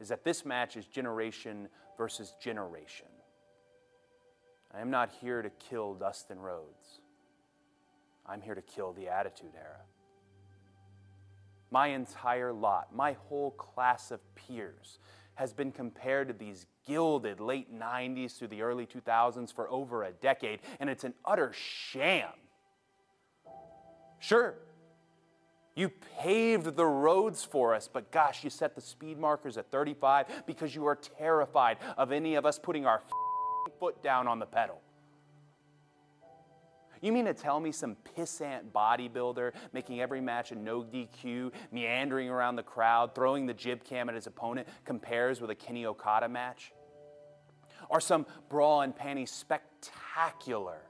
is 0.00 0.08
that 0.08 0.24
this 0.24 0.46
match 0.46 0.76
is 0.76 0.86
generation 0.86 1.68
versus 1.98 2.34
generation. 2.40 3.08
I 4.72 4.80
am 4.80 4.90
not 4.90 5.10
here 5.20 5.42
to 5.42 5.50
kill 5.50 5.94
Dustin 5.94 6.38
Rhodes. 6.38 7.00
I'm 8.24 8.40
here 8.40 8.54
to 8.54 8.62
kill 8.62 8.92
the 8.92 9.08
Attitude 9.08 9.52
Era. 9.56 9.80
My 11.72 11.88
entire 11.88 12.52
lot, 12.52 12.94
my 12.94 13.12
whole 13.28 13.50
class 13.52 14.10
of 14.10 14.20
peers, 14.34 14.98
has 15.40 15.54
been 15.54 15.72
compared 15.72 16.28
to 16.28 16.34
these 16.34 16.66
gilded 16.86 17.40
late 17.40 17.74
90s 17.74 18.36
through 18.36 18.48
the 18.48 18.60
early 18.60 18.84
2000s 18.84 19.50
for 19.50 19.70
over 19.70 20.04
a 20.04 20.12
decade, 20.12 20.60
and 20.78 20.90
it's 20.90 21.02
an 21.02 21.14
utter 21.24 21.50
sham. 21.54 22.28
Sure, 24.18 24.54
you 25.74 25.90
paved 26.18 26.76
the 26.76 26.84
roads 26.84 27.42
for 27.42 27.74
us, 27.74 27.88
but 27.90 28.10
gosh, 28.10 28.44
you 28.44 28.50
set 28.50 28.74
the 28.74 28.82
speed 28.82 29.18
markers 29.18 29.56
at 29.56 29.70
35 29.70 30.26
because 30.44 30.74
you 30.74 30.84
are 30.84 30.96
terrified 30.96 31.78
of 31.96 32.12
any 32.12 32.34
of 32.34 32.44
us 32.44 32.58
putting 32.58 32.84
our 32.84 33.00
foot 33.78 34.02
down 34.02 34.28
on 34.28 34.40
the 34.40 34.46
pedal. 34.46 34.82
You 37.00 37.12
mean 37.12 37.24
to 37.24 37.34
tell 37.34 37.60
me 37.60 37.72
some 37.72 37.96
pissant 38.16 38.72
bodybuilder 38.72 39.52
making 39.72 40.00
every 40.00 40.20
match 40.20 40.52
a 40.52 40.54
no 40.54 40.82
DQ, 40.82 41.50
meandering 41.72 42.28
around 42.28 42.56
the 42.56 42.62
crowd, 42.62 43.14
throwing 43.14 43.46
the 43.46 43.54
jib 43.54 43.84
cam 43.84 44.08
at 44.08 44.14
his 44.14 44.26
opponent 44.26 44.68
compares 44.84 45.40
with 45.40 45.50
a 45.50 45.54
Kenny 45.54 45.86
Okada 45.86 46.28
match? 46.28 46.72
Or 47.88 48.00
some 48.00 48.26
bra 48.50 48.80
and 48.80 48.94
panty 48.94 49.26
spectacular 49.26 50.82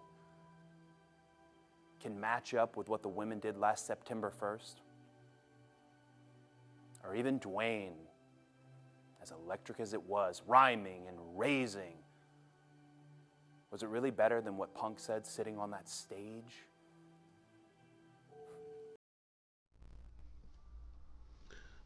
can 2.00 2.18
match 2.18 2.54
up 2.54 2.76
with 2.76 2.88
what 2.88 3.02
the 3.02 3.08
women 3.08 3.38
did 3.38 3.56
last 3.56 3.86
September 3.86 4.32
1st? 4.40 4.74
Or 7.04 7.14
even 7.14 7.38
Dwayne, 7.38 7.92
as 9.22 9.30
electric 9.30 9.78
as 9.78 9.94
it 9.94 10.02
was, 10.02 10.42
rhyming 10.46 11.06
and 11.06 11.16
raising, 11.36 11.99
was 13.70 13.82
it 13.82 13.88
really 13.88 14.10
better 14.10 14.40
than 14.40 14.56
what 14.56 14.74
Punk 14.74 14.98
said 14.98 15.26
sitting 15.26 15.58
on 15.58 15.70
that 15.70 15.88
stage? 15.88 16.64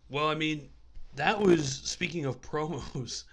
Well, 0.09 0.29
I 0.29 0.35
mean, 0.35 0.69
that 1.17 1.41
was 1.41 1.69
speaking 1.85 2.25
of 2.25 2.41
promos. 2.43 3.25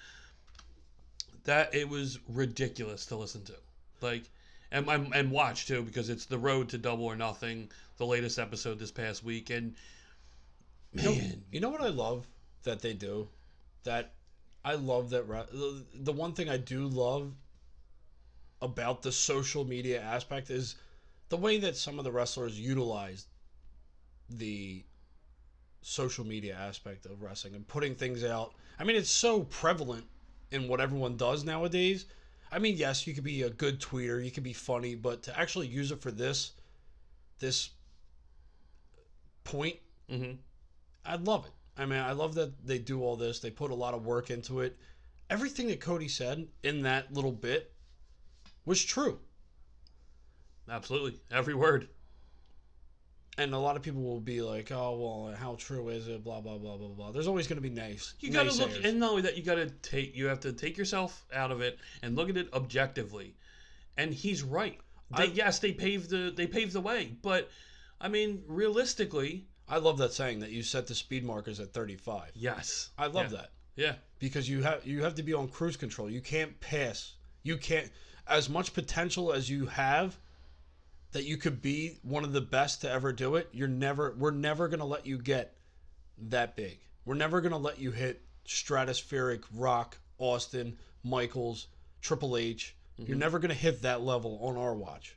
That 1.43 1.73
it 1.73 1.89
was 1.89 2.19
ridiculous 2.27 3.05
to 3.07 3.15
listen 3.15 3.43
to, 3.45 3.53
like, 4.01 4.23
and 4.71 4.87
and, 4.87 5.13
and 5.15 5.31
watch 5.31 5.65
too 5.65 5.81
because 5.81 6.09
it's 6.09 6.25
the 6.25 6.37
road 6.37 6.69
to 6.69 6.77
Double 6.77 7.05
or 7.05 7.15
Nothing, 7.15 7.69
the 7.97 8.05
latest 8.05 8.37
episode 8.37 8.77
this 8.77 8.91
past 8.91 9.23
week, 9.23 9.49
and 9.49 9.75
man, 10.93 11.43
You 11.51 11.59
know 11.59 11.69
what 11.69 11.81
I 11.81 11.89
love 11.89 12.27
that 12.63 12.81
they 12.81 12.93
do? 12.93 13.27
That 13.83 14.13
I 14.63 14.75
love 14.75 15.09
that 15.11 15.27
the- 15.27 15.85
the 15.95 16.13
one 16.13 16.33
thing 16.33 16.47
I 16.47 16.57
do 16.57 16.87
love 16.87 17.33
about 18.61 19.01
the 19.01 19.11
social 19.11 19.65
media 19.65 20.01
aspect 20.01 20.49
is 20.49 20.75
the 21.29 21.37
way 21.37 21.57
that 21.59 21.77
some 21.77 21.97
of 21.97 22.03
the 22.05 22.11
wrestlers 22.11 22.59
utilize 22.59 23.27
the 24.29 24.83
social 25.81 26.25
media 26.25 26.55
aspect 26.55 27.05
of 27.05 27.21
wrestling 27.21 27.55
and 27.55 27.67
putting 27.67 27.95
things 27.95 28.23
out. 28.23 28.53
I 28.79 28.83
mean, 28.83 28.95
it's 28.95 29.09
so 29.09 29.43
prevalent 29.43 30.05
in 30.51 30.67
what 30.67 30.81
everyone 30.81 31.17
does 31.17 31.43
nowadays. 31.43 32.05
I 32.51 32.59
mean, 32.59 32.75
yes, 32.77 33.07
you 33.07 33.13
could 33.13 33.23
be 33.23 33.43
a 33.43 33.49
good 33.49 33.79
tweeter, 33.79 34.23
you 34.23 34.31
could 34.31 34.43
be 34.43 34.53
funny, 34.53 34.95
but 34.95 35.23
to 35.23 35.39
actually 35.39 35.67
use 35.67 35.91
it 35.91 36.01
for 36.01 36.11
this 36.11 36.51
this 37.39 37.71
point 39.43 39.77
Mhm. 40.09 40.37
I 41.05 41.15
love 41.15 41.45
it. 41.45 41.53
I 41.77 41.85
mean, 41.85 41.99
I 41.99 42.11
love 42.11 42.35
that 42.35 42.65
they 42.65 42.77
do 42.79 43.01
all 43.03 43.15
this. 43.15 43.39
They 43.39 43.49
put 43.49 43.71
a 43.71 43.75
lot 43.75 43.93
of 43.93 44.05
work 44.05 44.29
into 44.29 44.59
it. 44.59 44.77
Everything 45.29 45.67
that 45.67 45.79
Cody 45.79 46.07
said 46.07 46.47
in 46.63 46.81
that 46.83 47.13
little 47.13 47.31
bit 47.31 47.73
was 48.65 48.83
true. 48.83 49.19
absolutely 50.69 51.19
every 51.31 51.53
word. 51.55 51.89
And 53.37 53.53
a 53.53 53.57
lot 53.57 53.77
of 53.77 53.81
people 53.81 54.01
will 54.03 54.19
be 54.19 54.41
like, 54.41 54.71
"Oh, 54.71 54.97
well, 55.25 55.35
how 55.35 55.55
true 55.55 55.87
is 55.89 56.07
it?" 56.07 56.23
Blah 56.23 56.41
blah 56.41 56.57
blah 56.57 56.75
blah 56.77 56.89
blah. 56.89 57.11
There's 57.11 57.27
always 57.27 57.47
going 57.47 57.57
to 57.57 57.61
be 57.61 57.69
nice. 57.73 58.13
You 58.19 58.29
got 58.29 58.43
to 58.43 58.53
look, 58.57 58.71
and 58.83 58.99
not 58.99 59.11
only 59.11 59.21
that, 59.23 59.37
you 59.37 59.43
got 59.43 59.55
to 59.55 59.69
take, 59.69 60.15
you 60.15 60.25
have 60.27 60.41
to 60.41 60.51
take 60.51 60.77
yourself 60.77 61.25
out 61.33 61.49
of 61.49 61.61
it 61.61 61.79
and 62.03 62.15
look 62.15 62.29
at 62.29 62.35
it 62.37 62.49
objectively. 62.53 63.35
And 63.97 64.13
he's 64.13 64.43
right. 64.43 64.79
They, 65.15 65.23
I- 65.23 65.27
yes, 65.33 65.59
they 65.59 65.71
paved 65.71 66.09
the 66.09 66.31
they 66.35 66.45
paved 66.45 66.73
the 66.73 66.81
way, 66.81 67.15
but 67.21 67.49
I 68.01 68.09
mean, 68.09 68.43
realistically, 68.47 69.47
I 69.67 69.77
love 69.77 69.97
that 69.99 70.11
saying 70.13 70.39
that 70.39 70.51
you 70.51 70.61
set 70.61 70.87
the 70.87 70.95
speed 70.95 71.23
markers 71.23 71.59
at 71.61 71.73
35. 71.73 72.31
yes, 72.35 72.89
I 72.97 73.07
love 73.07 73.31
Yeah. 73.31 73.37
that 73.37 73.51
Yeah, 73.77 73.93
because 74.19 74.49
you 74.49 74.61
have 74.61 74.85
you 74.85 75.03
have 75.03 75.15
to 75.15 75.23
be 75.23 75.33
on 75.33 75.47
cruise 75.47 75.77
control. 75.77 76.09
You 76.09 76.21
can't 76.21 76.59
pass. 76.59 77.15
You 77.43 77.57
can't 77.57 77.89
as 78.27 78.49
much 78.49 78.73
potential 78.73 79.31
as 79.31 79.49
you 79.49 79.65
have 79.67 80.17
that 81.11 81.25
you 81.25 81.37
could 81.37 81.61
be 81.61 81.97
one 82.03 82.23
of 82.23 82.33
the 82.33 82.41
best 82.41 82.81
to 82.81 82.89
ever 82.89 83.11
do 83.11 83.35
it. 83.35 83.49
You're 83.51 83.67
never 83.67 84.15
we're 84.17 84.31
never 84.31 84.67
going 84.67 84.79
to 84.79 84.85
let 84.85 85.05
you 85.05 85.17
get 85.17 85.55
that 86.29 86.55
big. 86.55 86.79
We're 87.05 87.15
never 87.15 87.41
going 87.41 87.51
to 87.51 87.57
let 87.57 87.79
you 87.79 87.91
hit 87.91 88.21
stratospheric 88.45 89.43
Rock, 89.53 89.97
Austin, 90.17 90.77
Michaels, 91.03 91.67
Triple 92.01 92.37
H. 92.37 92.75
You're 92.97 93.07
mm-hmm. 93.07 93.19
never 93.19 93.39
going 93.39 93.49
to 93.49 93.55
hit 93.55 93.81
that 93.81 94.01
level 94.01 94.39
on 94.41 94.57
our 94.57 94.75
watch. 94.75 95.15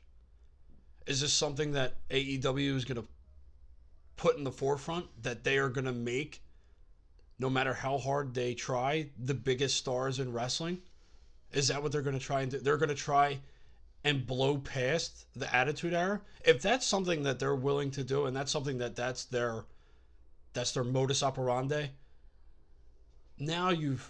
Is 1.05 1.21
this 1.21 1.33
something 1.33 1.73
that 1.73 1.95
AEW 2.09 2.75
is 2.75 2.85
going 2.85 3.01
to 3.01 3.07
put 4.17 4.37
in 4.37 4.43
the 4.43 4.51
forefront 4.51 5.05
that 5.21 5.43
they 5.43 5.57
are 5.57 5.69
going 5.69 5.85
to 5.85 5.93
make 5.93 6.41
no 7.37 7.49
matter 7.49 7.73
how 7.73 7.97
hard 7.97 8.33
they 8.33 8.53
try 8.53 9.09
the 9.19 9.33
biggest 9.33 9.77
stars 9.77 10.19
in 10.19 10.33
wrestling? 10.33 10.81
Is 11.55 11.69
that 11.69 11.81
what 11.81 11.91
they're 11.91 12.03
going 12.03 12.19
to 12.19 12.23
try 12.23 12.41
and 12.41 12.51
do? 12.51 12.59
They're 12.59 12.77
going 12.77 12.89
to 12.89 12.95
try 12.95 13.39
and 14.03 14.25
blow 14.25 14.59
past 14.59 15.25
the 15.35 15.53
attitude 15.53 15.93
era? 15.93 16.21
If 16.45 16.61
that's 16.61 16.85
something 16.85 17.23
that 17.23 17.39
they're 17.39 17.55
willing 17.55 17.89
to 17.91 18.03
do 18.03 18.27
and 18.27 18.35
that's 18.35 18.51
something 18.51 18.77
that 18.77 18.95
that's 18.95 19.25
their 19.25 19.65
that's 20.53 20.71
their 20.71 20.83
modus 20.83 21.23
operandi, 21.23 21.87
now 23.39 23.69
you've 23.69 24.09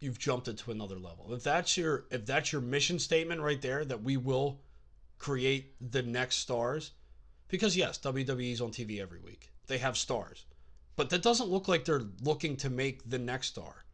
you've 0.00 0.18
jumped 0.18 0.48
it 0.48 0.58
to 0.58 0.70
another 0.70 0.98
level. 0.98 1.32
If 1.32 1.44
that's 1.44 1.76
your 1.76 2.06
if 2.10 2.26
that's 2.26 2.52
your 2.52 2.60
mission 2.60 2.98
statement 2.98 3.40
right 3.40 3.62
there 3.62 3.84
that 3.84 4.02
we 4.02 4.16
will 4.16 4.60
create 5.18 5.74
the 5.92 6.02
next 6.02 6.36
stars 6.36 6.92
because 7.48 7.76
yes, 7.76 7.98
WWE's 7.98 8.60
on 8.60 8.70
TV 8.70 9.00
every 9.00 9.20
week. 9.20 9.50
They 9.66 9.78
have 9.78 9.96
stars. 9.96 10.44
But 10.96 11.10
that 11.10 11.22
doesn't 11.22 11.48
look 11.48 11.68
like 11.68 11.84
they're 11.84 12.02
looking 12.22 12.56
to 12.56 12.70
make 12.70 13.08
the 13.08 13.18
next 13.18 13.48
star. 13.48 13.84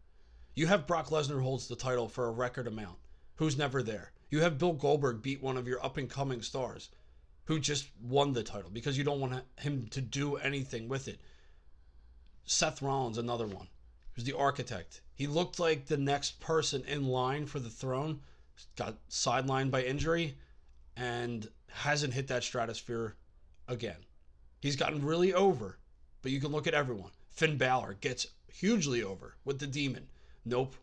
You 0.56 0.68
have 0.68 0.86
Brock 0.86 1.08
Lesnar 1.08 1.42
holds 1.42 1.66
the 1.66 1.74
title 1.74 2.08
for 2.08 2.26
a 2.26 2.32
record 2.32 2.68
amount, 2.68 2.98
who's 3.36 3.58
never 3.58 3.82
there. 3.82 4.12
You 4.30 4.40
have 4.40 4.58
Bill 4.58 4.72
Goldberg 4.72 5.20
beat 5.20 5.42
one 5.42 5.56
of 5.56 5.66
your 5.66 5.84
up 5.84 5.96
and 5.96 6.08
coming 6.08 6.42
stars 6.42 6.90
who 7.46 7.58
just 7.58 7.88
won 8.00 8.32
the 8.32 8.44
title 8.44 8.70
because 8.70 8.96
you 8.96 9.02
don't 9.02 9.20
want 9.20 9.44
him 9.58 9.88
to 9.88 10.00
do 10.00 10.36
anything 10.36 10.88
with 10.88 11.08
it. 11.08 11.20
Seth 12.44 12.82
Rollins, 12.82 13.18
another 13.18 13.46
one, 13.46 13.66
who's 14.12 14.24
the 14.24 14.36
architect. 14.36 15.00
He 15.14 15.26
looked 15.26 15.58
like 15.58 15.86
the 15.86 15.96
next 15.96 16.38
person 16.40 16.84
in 16.86 17.08
line 17.08 17.46
for 17.46 17.58
the 17.58 17.70
throne, 17.70 18.20
got 18.76 18.96
sidelined 19.10 19.72
by 19.72 19.82
injury, 19.82 20.36
and 20.96 21.48
hasn't 21.68 22.14
hit 22.14 22.28
that 22.28 22.44
stratosphere 22.44 23.16
again. 23.66 24.04
He's 24.60 24.76
gotten 24.76 25.04
really 25.04 25.34
over, 25.34 25.78
but 26.22 26.30
you 26.30 26.40
can 26.40 26.52
look 26.52 26.68
at 26.68 26.74
everyone. 26.74 27.10
Finn 27.30 27.56
Balor 27.56 27.94
gets 28.00 28.28
hugely 28.46 29.02
over 29.02 29.34
with 29.44 29.58
the 29.58 29.66
demon. 29.66 30.06
Nope. 30.44 30.74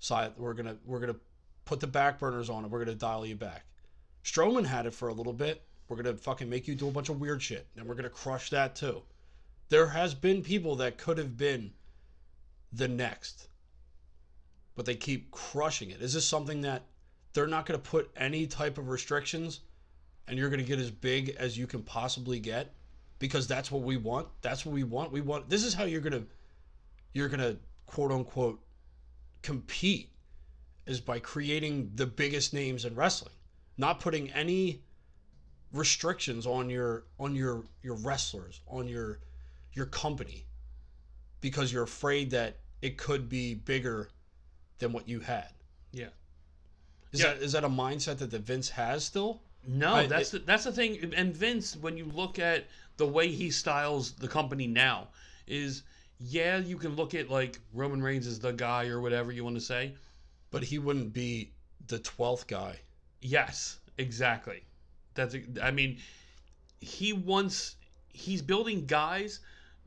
Side, 0.00 0.32
we're 0.36 0.54
gonna 0.54 0.76
we're 0.84 1.00
gonna 1.00 1.16
put 1.64 1.80
the 1.80 1.86
back 1.86 2.18
burners 2.18 2.50
on 2.50 2.64
and 2.64 2.72
we're 2.72 2.84
gonna 2.84 2.94
dial 2.94 3.24
you 3.24 3.36
back. 3.36 3.64
Strowman 4.24 4.66
had 4.66 4.86
it 4.86 4.94
for 4.94 5.08
a 5.08 5.14
little 5.14 5.32
bit. 5.32 5.62
We're 5.88 5.96
gonna 5.96 6.16
fucking 6.16 6.48
make 6.48 6.68
you 6.68 6.74
do 6.74 6.88
a 6.88 6.92
bunch 6.92 7.08
of 7.08 7.20
weird 7.20 7.42
shit, 7.42 7.66
and 7.76 7.86
we're 7.86 7.94
gonna 7.94 8.10
crush 8.10 8.50
that 8.50 8.74
too. 8.74 9.02
There 9.68 9.88
has 9.88 10.14
been 10.14 10.42
people 10.42 10.76
that 10.76 10.98
could 10.98 11.18
have 11.18 11.36
been 11.36 11.72
the 12.72 12.88
next, 12.88 13.48
but 14.74 14.84
they 14.84 14.94
keep 14.94 15.30
crushing 15.30 15.90
it. 15.90 16.02
Is 16.02 16.14
this 16.14 16.26
something 16.26 16.60
that 16.62 16.84
they're 17.32 17.46
not 17.46 17.66
gonna 17.66 17.78
put 17.78 18.10
any 18.16 18.46
type 18.46 18.78
of 18.78 18.88
restrictions, 18.88 19.60
and 20.28 20.38
you're 20.38 20.50
gonna 20.50 20.62
get 20.62 20.78
as 20.78 20.90
big 20.90 21.30
as 21.38 21.56
you 21.56 21.66
can 21.66 21.82
possibly 21.82 22.40
get? 22.40 22.74
Because 23.18 23.46
that's 23.46 23.70
what 23.70 23.82
we 23.82 23.96
want. 23.96 24.28
That's 24.40 24.64
what 24.64 24.72
we 24.72 24.84
want. 24.84 25.12
We 25.12 25.20
want. 25.20 25.50
This 25.50 25.64
is 25.64 25.74
how 25.74 25.84
you're 25.84 26.00
gonna, 26.00 26.24
you're 27.12 27.28
gonna 27.28 27.56
quote 27.90 28.12
unquote 28.12 28.60
compete 29.42 30.10
is 30.86 31.00
by 31.00 31.18
creating 31.18 31.90
the 31.96 32.06
biggest 32.06 32.54
names 32.54 32.84
in 32.84 32.94
wrestling, 32.94 33.34
not 33.76 33.98
putting 33.98 34.30
any 34.30 34.80
restrictions 35.72 36.46
on 36.46 36.70
your 36.70 37.04
on 37.18 37.34
your 37.34 37.64
your 37.82 37.96
wrestlers, 37.96 38.60
on 38.68 38.86
your 38.86 39.18
your 39.72 39.86
company 39.86 40.46
because 41.40 41.72
you're 41.72 41.82
afraid 41.82 42.30
that 42.30 42.58
it 42.80 42.96
could 42.96 43.28
be 43.28 43.54
bigger 43.54 44.08
than 44.78 44.92
what 44.92 45.08
you 45.08 45.20
had. 45.20 45.48
yeah. 45.92 46.06
Is 47.12 47.20
Yeah. 47.20 47.34
that 47.34 47.42
is 47.42 47.52
that 47.52 47.64
a 47.64 47.68
mindset 47.68 48.18
that 48.18 48.30
the 48.30 48.38
Vince 48.38 48.68
has 48.70 49.04
still? 49.04 49.42
No, 49.66 49.94
I- 49.94 50.06
that's 50.06 50.32
it- 50.32 50.40
the, 50.40 50.46
that's 50.46 50.62
the 50.64 50.72
thing. 50.72 51.12
And 51.12 51.34
Vince, 51.34 51.76
when 51.76 51.96
you 51.96 52.04
look 52.04 52.38
at 52.38 52.68
the 52.98 53.06
way 53.06 53.32
he 53.32 53.50
styles 53.50 54.12
the 54.12 54.28
company 54.28 54.68
now, 54.68 55.08
is 55.48 55.82
yeah, 56.20 56.58
you 56.58 56.76
can 56.76 56.96
look 56.96 57.14
at 57.14 57.30
like 57.30 57.58
Roman 57.72 58.02
Reigns 58.02 58.26
is 58.26 58.38
the 58.38 58.52
guy 58.52 58.86
or 58.88 59.00
whatever 59.00 59.32
you 59.32 59.42
want 59.42 59.56
to 59.56 59.60
say. 59.60 59.94
But 60.50 60.62
he 60.62 60.78
wouldn't 60.78 61.12
be 61.12 61.52
the 61.86 61.98
twelfth 61.98 62.46
guy. 62.46 62.76
Yes, 63.22 63.78
exactly. 63.98 64.62
That's 65.14 65.34
I 65.62 65.70
mean, 65.70 65.98
he 66.80 67.12
wants 67.12 67.76
he's 68.12 68.42
building 68.42 68.84
guys, 68.86 69.40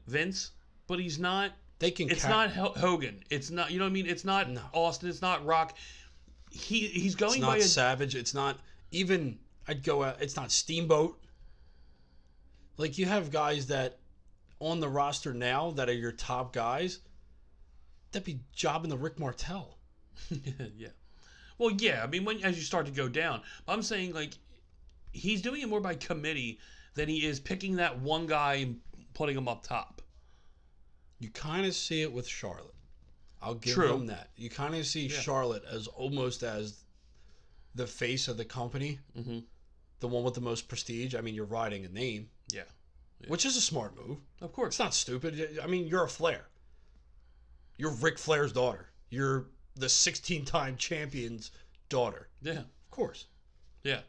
Vince, 0.07 0.51
but 0.87 0.99
he's 0.99 1.19
not. 1.19 1.51
They 1.79 1.91
can. 1.91 2.09
It's 2.09 2.23
not 2.23 2.51
Ho- 2.51 2.73
Hogan. 2.75 3.23
It's 3.29 3.51
not. 3.51 3.71
You 3.71 3.79
know 3.79 3.85
what 3.85 3.89
I 3.89 3.93
mean? 3.93 4.07
It's 4.07 4.25
not 4.25 4.49
No. 4.49 4.61
Austin. 4.73 5.09
It's 5.09 5.21
not 5.21 5.45
Rock. 5.45 5.77
He 6.49 6.87
he's 6.87 7.13
It's 7.13 7.15
going 7.15 7.41
not 7.41 7.47
by 7.47 7.57
a 7.57 7.61
Savage. 7.61 8.15
It's 8.15 8.33
not 8.33 8.59
even. 8.91 9.37
I'd 9.67 9.83
go 9.83 10.03
out. 10.03 10.21
It's 10.21 10.35
not 10.35 10.51
Steamboat. 10.51 11.19
Like 12.77 12.97
you 12.97 13.05
have 13.05 13.31
guys 13.31 13.67
that 13.67 13.99
on 14.63 14.79
the 14.79 14.87
roster 14.89 15.33
now 15.33 15.71
that 15.71 15.89
are 15.89 15.93
your 15.93 16.11
top 16.11 16.53
guys. 16.53 16.99
That'd 18.11 18.25
be 18.25 18.39
jobbing 18.53 18.89
the 18.89 18.97
Rick 18.97 19.19
Martel. 19.19 19.77
yeah. 20.75 20.89
Well, 21.57 21.71
yeah. 21.71 22.03
I 22.03 22.07
mean, 22.07 22.25
when 22.25 22.43
as 22.43 22.55
you 22.55 22.61
start 22.63 22.85
to 22.85 22.91
go 22.91 23.07
down, 23.07 23.41
I'm 23.67 23.81
saying 23.81 24.13
like 24.13 24.33
he's 25.11 25.41
doing 25.41 25.61
it 25.61 25.69
more 25.69 25.81
by 25.81 25.95
committee 25.95 26.59
than 26.95 27.09
he 27.09 27.25
is 27.25 27.39
picking 27.39 27.75
that 27.77 27.99
one 27.99 28.27
guy 28.27 28.55
and 28.55 28.79
putting 29.13 29.35
him 29.37 29.47
up 29.47 29.63
top. 29.63 30.01
You 31.19 31.29
kind 31.29 31.65
of 31.65 31.73
see 31.73 32.01
it 32.01 32.11
with 32.11 32.27
Charlotte. 32.27 32.73
I'll 33.41 33.55
give 33.55 33.73
True. 33.73 33.89
them 33.89 34.07
that. 34.07 34.29
You 34.35 34.49
kind 34.49 34.75
of 34.75 34.85
see 34.85 35.09
Charlotte 35.09 35.63
as 35.69 35.87
almost 35.87 36.43
as 36.43 36.83
the 37.75 37.87
face 37.87 38.27
of 38.27 38.37
the 38.37 38.45
company, 38.45 38.99
Mm-hmm. 39.17 39.39
the 39.99 40.07
one 40.07 40.23
with 40.23 40.33
the 40.35 40.41
most 40.41 40.67
prestige. 40.67 41.15
I 41.15 41.21
mean, 41.21 41.33
you're 41.35 41.45
riding 41.45 41.83
a 41.85 41.89
name, 41.89 42.29
Yeah. 42.51 42.61
Which 43.27 43.45
is 43.45 43.55
a 43.55 43.61
smart 43.61 43.95
move. 43.95 44.17
Of 44.41 44.53
course. 44.53 44.69
It's 44.69 44.79
not 44.79 44.93
stupid. 44.93 45.59
I 45.61 45.67
mean, 45.67 45.87
you're 45.87 46.03
a 46.03 46.09
Flair. 46.09 46.45
You're 47.77 47.91
Ric 47.91 48.17
Flair's 48.17 48.51
daughter. 48.53 48.89
You're 49.09 49.47
the 49.75 49.89
16 49.89 50.45
time 50.45 50.77
champion's 50.77 51.51
daughter. 51.89 52.27
Yeah. 52.41 52.59
Of 52.59 52.91
course. 52.91 53.25
Yeah. 53.83 54.01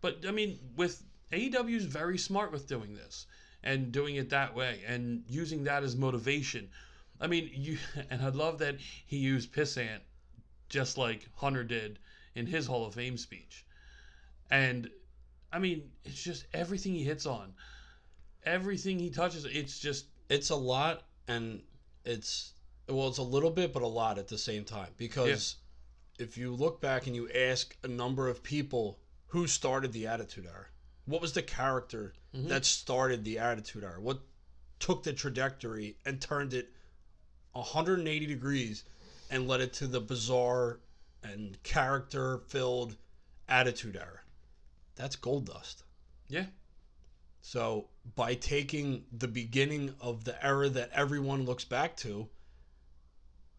But 0.00 0.24
I 0.26 0.30
mean, 0.30 0.58
with 0.76 1.02
AEW 1.32 1.76
is 1.76 1.86
very 1.86 2.18
smart 2.18 2.52
with 2.52 2.66
doing 2.66 2.94
this 2.94 3.26
and 3.62 3.90
doing 3.90 4.16
it 4.16 4.30
that 4.30 4.54
way 4.54 4.82
and 4.86 5.24
using 5.28 5.64
that 5.64 5.82
as 5.82 5.96
motivation. 5.96 6.68
I 7.20 7.26
mean, 7.26 7.50
you 7.52 7.78
and 8.10 8.22
I 8.22 8.28
love 8.28 8.58
that 8.58 8.76
he 8.78 9.16
used 9.16 9.52
pissant 9.52 10.00
just 10.68 10.98
like 10.98 11.28
Hunter 11.36 11.64
did 11.64 11.98
in 12.34 12.46
his 12.46 12.66
Hall 12.66 12.86
of 12.86 12.94
Fame 12.94 13.16
speech. 13.16 13.64
And 14.50 14.90
I 15.52 15.58
mean, 15.58 15.90
it's 16.04 16.22
just 16.22 16.46
everything 16.52 16.94
he 16.94 17.04
hits 17.04 17.26
on. 17.26 17.54
Everything 18.44 18.98
he 18.98 19.10
touches, 19.10 19.44
it's 19.44 19.78
just 19.78 20.06
it's 20.28 20.50
a 20.50 20.56
lot 20.56 21.02
and 21.28 21.62
it's 22.04 22.52
well 22.88 23.08
it's 23.08 23.18
a 23.18 23.22
little 23.22 23.50
bit 23.50 23.72
but 23.72 23.82
a 23.82 23.86
lot 23.86 24.18
at 24.18 24.28
the 24.28 24.38
same 24.38 24.64
time 24.64 24.88
because 24.96 25.56
if 26.18 26.36
you 26.36 26.54
look 26.54 26.80
back 26.80 27.06
and 27.06 27.16
you 27.16 27.28
ask 27.30 27.76
a 27.82 27.88
number 27.88 28.28
of 28.28 28.42
people 28.42 28.98
who 29.28 29.46
started 29.46 29.92
the 29.92 30.06
attitude 30.06 30.46
era 30.46 30.66
what 31.06 31.20
was 31.20 31.32
the 31.32 31.42
character 31.42 32.12
mm-hmm. 32.34 32.48
that 32.48 32.64
started 32.64 33.24
the 33.24 33.38
attitude 33.38 33.84
era 33.84 34.00
what 34.00 34.20
took 34.78 35.02
the 35.02 35.12
trajectory 35.12 35.96
and 36.04 36.20
turned 36.20 36.52
it 36.52 36.70
180 37.52 38.26
degrees 38.26 38.84
and 39.30 39.48
led 39.48 39.60
it 39.60 39.72
to 39.72 39.86
the 39.86 40.00
bizarre 40.00 40.80
and 41.22 41.62
character 41.62 42.38
filled 42.48 42.96
attitude 43.48 43.96
era 43.96 44.20
that's 44.96 45.16
gold 45.16 45.46
dust. 45.46 45.84
Yeah. 46.28 46.46
So 47.46 47.88
by 48.16 48.32
taking 48.34 49.04
the 49.12 49.28
beginning 49.28 49.94
of 50.00 50.24
the 50.24 50.34
era 50.44 50.70
that 50.70 50.88
everyone 50.94 51.44
looks 51.44 51.62
back 51.62 51.94
to, 51.98 52.26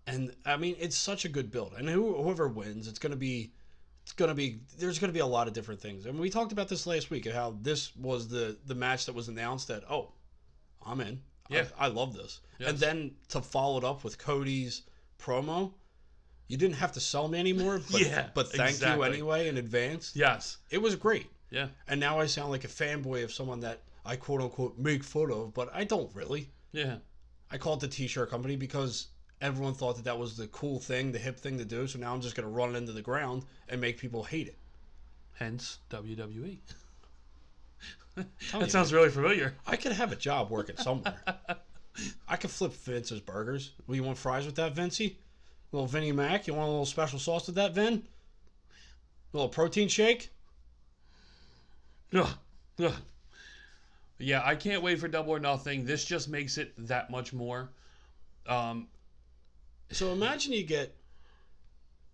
and 0.07 0.35
I 0.43 0.57
mean 0.57 0.75
it's 0.79 0.97
such 0.97 1.23
a 1.23 1.29
good 1.29 1.51
build, 1.51 1.73
and 1.77 1.87
whoever 1.87 2.47
wins, 2.47 2.87
it's 2.87 2.97
gonna 2.97 3.15
be, 3.15 3.53
it's 4.01 4.11
gonna 4.11 4.33
be. 4.33 4.61
There's 4.79 4.97
gonna 4.97 5.13
be 5.13 5.19
a 5.19 5.25
lot 5.27 5.47
of 5.47 5.53
different 5.53 5.79
things, 5.79 6.07
and 6.07 6.19
we 6.19 6.31
talked 6.31 6.51
about 6.51 6.67
this 6.67 6.87
last 6.87 7.11
week 7.11 7.31
how 7.31 7.57
this 7.61 7.95
was 7.95 8.27
the 8.27 8.57
the 8.65 8.73
match 8.73 9.05
that 9.05 9.13
was 9.13 9.27
announced 9.27 9.67
that 9.67 9.83
oh, 9.87 10.13
I'm 10.83 10.99
in. 10.99 11.21
Yeah. 11.47 11.65
I, 11.77 11.85
I 11.85 11.87
love 11.89 12.15
this, 12.15 12.41
Yes. 12.57 12.71
and 12.71 12.79
then 12.79 13.11
to 13.29 13.39
follow 13.39 13.77
it 13.77 13.83
up 13.83 14.03
with 14.03 14.17
Cody's 14.17 14.81
promo. 15.19 15.73
You 16.47 16.57
didn't 16.57 16.77
have 16.77 16.93
to 16.93 16.99
sell 16.99 17.27
me 17.27 17.37
anymore, 17.39 17.79
but, 17.91 18.01
Yeah, 18.07 18.29
but 18.33 18.51
thank 18.51 18.81
you 18.81 19.03
anyway 19.03 19.47
in 19.47 19.57
advance. 19.57 20.11
Yes. 20.15 20.57
It 20.71 20.79
was 20.79 20.95
great. 20.95 21.27
Yeah. 21.49 21.67
And 21.87 21.99
now 21.99 22.19
I 22.19 22.25
sound 22.25 22.51
like 22.51 22.63
a 22.63 22.69
fanboy 22.69 23.23
of 23.23 23.31
someone 23.31 23.59
that 23.61 23.81
I 24.05 24.15
quote 24.15 24.41
unquote 24.41 24.77
make 24.77 25.03
fun 25.03 25.31
of, 25.31 25.53
but 25.53 25.69
I 25.73 25.83
don't 25.83 26.13
really. 26.15 26.49
Yeah. 26.71 26.97
I 27.51 27.57
call 27.57 27.75
it 27.75 27.79
the 27.79 27.87
t-shirt 27.87 28.29
company 28.29 28.55
because 28.55 29.07
everyone 29.41 29.73
thought 29.73 29.95
that 29.97 30.05
that 30.05 30.17
was 30.17 30.35
the 30.37 30.47
cool 30.47 30.79
thing, 30.79 31.11
the 31.11 31.19
hip 31.19 31.39
thing 31.39 31.57
to 31.57 31.65
do. 31.65 31.87
So 31.87 31.99
now 31.99 32.13
I'm 32.13 32.21
just 32.21 32.35
going 32.35 32.47
to 32.47 32.53
run 32.53 32.75
it 32.75 32.77
into 32.77 32.91
the 32.91 33.01
ground 33.01 33.43
and 33.69 33.79
make 33.79 33.97
people 33.97 34.23
hate 34.23 34.47
it. 34.47 34.57
Hence 35.33 35.79
WWE. 35.89 36.57
That 38.53 38.71
sounds 38.71 38.93
really 38.93 39.09
familiar. 39.09 39.55
I 39.67 39.75
could 39.75 39.91
have 39.91 40.13
a 40.13 40.15
job 40.15 40.49
working 40.49 40.77
somewhere. 40.77 41.17
I 42.29 42.37
could 42.37 42.49
flip 42.49 42.71
Vince's 42.71 43.19
burgers. 43.19 43.71
Well, 43.85 43.97
you 43.97 44.03
want 44.03 44.17
fries 44.17 44.45
with 44.45 44.55
that, 44.55 44.73
Vincey? 44.73 45.17
little 45.75 45.87
Vinnie 45.87 46.11
Mac? 46.11 46.47
You 46.47 46.53
want 46.53 46.67
a 46.67 46.71
little 46.71 46.85
special 46.85 47.19
sauce 47.19 47.47
with 47.47 47.55
that, 47.55 47.73
Vin? 47.75 48.03
A 49.33 49.37
little 49.37 49.49
protein 49.49 49.89
shake? 49.89 50.29
Ugh. 52.15 52.29
Ugh. 52.79 52.93
Yeah, 54.17 54.41
I 54.45 54.55
can't 54.55 54.81
wait 54.81 54.99
for 54.99 55.07
Double 55.07 55.31
or 55.33 55.39
Nothing. 55.39 55.85
This 55.85 56.05
just 56.05 56.29
makes 56.29 56.57
it 56.57 56.73
that 56.87 57.09
much 57.09 57.33
more. 57.33 57.69
Um, 58.47 58.87
So 59.91 60.11
imagine 60.13 60.53
you 60.53 60.63
get 60.63 60.95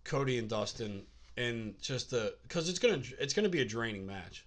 Cody 0.04 0.38
and 0.38 0.48
Dustin 0.48 1.06
in 1.36 1.74
just 1.80 2.10
the 2.10 2.34
because 2.42 2.68
it's 2.68 2.78
gonna 2.78 3.00
it's 3.18 3.32
gonna 3.34 3.48
be 3.48 3.60
a 3.60 3.64
draining 3.64 4.04
match. 4.06 4.44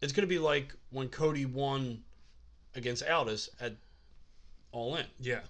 It's 0.00 0.12
gonna 0.12 0.26
be 0.26 0.38
like 0.38 0.74
when 0.90 1.08
Cody 1.08 1.46
won 1.46 2.02
against 2.74 3.02
Aldis 3.08 3.50
at 3.60 3.76
All 4.72 4.96
In. 4.96 5.06
yeah. 5.18 5.40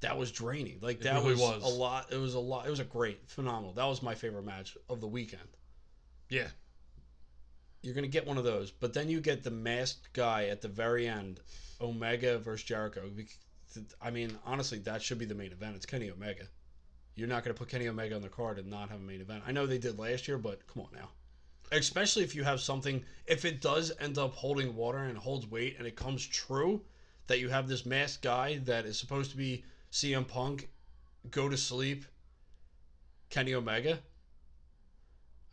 That 0.00 0.18
was 0.18 0.30
draining. 0.30 0.78
Like 0.82 1.00
that 1.00 1.14
really 1.14 1.32
was, 1.34 1.62
was. 1.62 1.64
a 1.64 1.78
lot. 1.78 2.12
It 2.12 2.18
was 2.18 2.34
a 2.34 2.38
lot. 2.40 2.66
It 2.66 2.70
was 2.70 2.80
a 2.80 2.84
great, 2.84 3.20
phenomenal. 3.26 3.72
That 3.72 3.86
was 3.86 4.02
my 4.02 4.14
favorite 4.14 4.44
match 4.44 4.76
of 4.90 5.00
the 5.00 5.06
weekend. 5.06 5.48
Yeah. 6.28 6.48
You're 7.84 7.94
gonna 7.94 8.06
get 8.06 8.26
one 8.26 8.38
of 8.38 8.44
those, 8.44 8.70
but 8.70 8.94
then 8.94 9.10
you 9.10 9.20
get 9.20 9.42
the 9.42 9.50
masked 9.50 10.10
guy 10.14 10.46
at 10.46 10.62
the 10.62 10.68
very 10.68 11.06
end, 11.06 11.40
Omega 11.82 12.38
versus 12.38 12.64
Jericho. 12.64 13.10
I 14.00 14.10
mean, 14.10 14.38
honestly, 14.46 14.78
that 14.78 15.02
should 15.02 15.18
be 15.18 15.26
the 15.26 15.34
main 15.34 15.52
event. 15.52 15.76
It's 15.76 15.84
Kenny 15.84 16.10
Omega. 16.10 16.46
You're 17.14 17.28
not 17.28 17.44
gonna 17.44 17.52
put 17.52 17.68
Kenny 17.68 17.86
Omega 17.86 18.14
on 18.14 18.22
the 18.22 18.30
card 18.30 18.58
and 18.58 18.70
not 18.70 18.88
have 18.88 19.00
a 19.00 19.02
main 19.02 19.20
event. 19.20 19.44
I 19.46 19.52
know 19.52 19.66
they 19.66 19.76
did 19.76 19.98
last 19.98 20.26
year, 20.26 20.38
but 20.38 20.66
come 20.66 20.84
on 20.84 20.88
now. 20.94 21.10
Especially 21.72 22.24
if 22.24 22.34
you 22.34 22.42
have 22.42 22.60
something, 22.60 23.04
if 23.26 23.44
it 23.44 23.60
does 23.60 23.92
end 24.00 24.16
up 24.16 24.32
holding 24.32 24.74
water 24.74 25.00
and 25.00 25.18
holds 25.18 25.46
weight, 25.46 25.76
and 25.76 25.86
it 25.86 25.94
comes 25.94 26.26
true 26.26 26.80
that 27.26 27.38
you 27.38 27.50
have 27.50 27.68
this 27.68 27.84
masked 27.84 28.22
guy 28.22 28.56
that 28.64 28.86
is 28.86 28.98
supposed 28.98 29.30
to 29.32 29.36
be 29.36 29.62
CM 29.92 30.26
Punk, 30.26 30.70
go 31.30 31.50
to 31.50 31.56
sleep, 31.58 32.06
Kenny 33.28 33.52
Omega. 33.52 33.98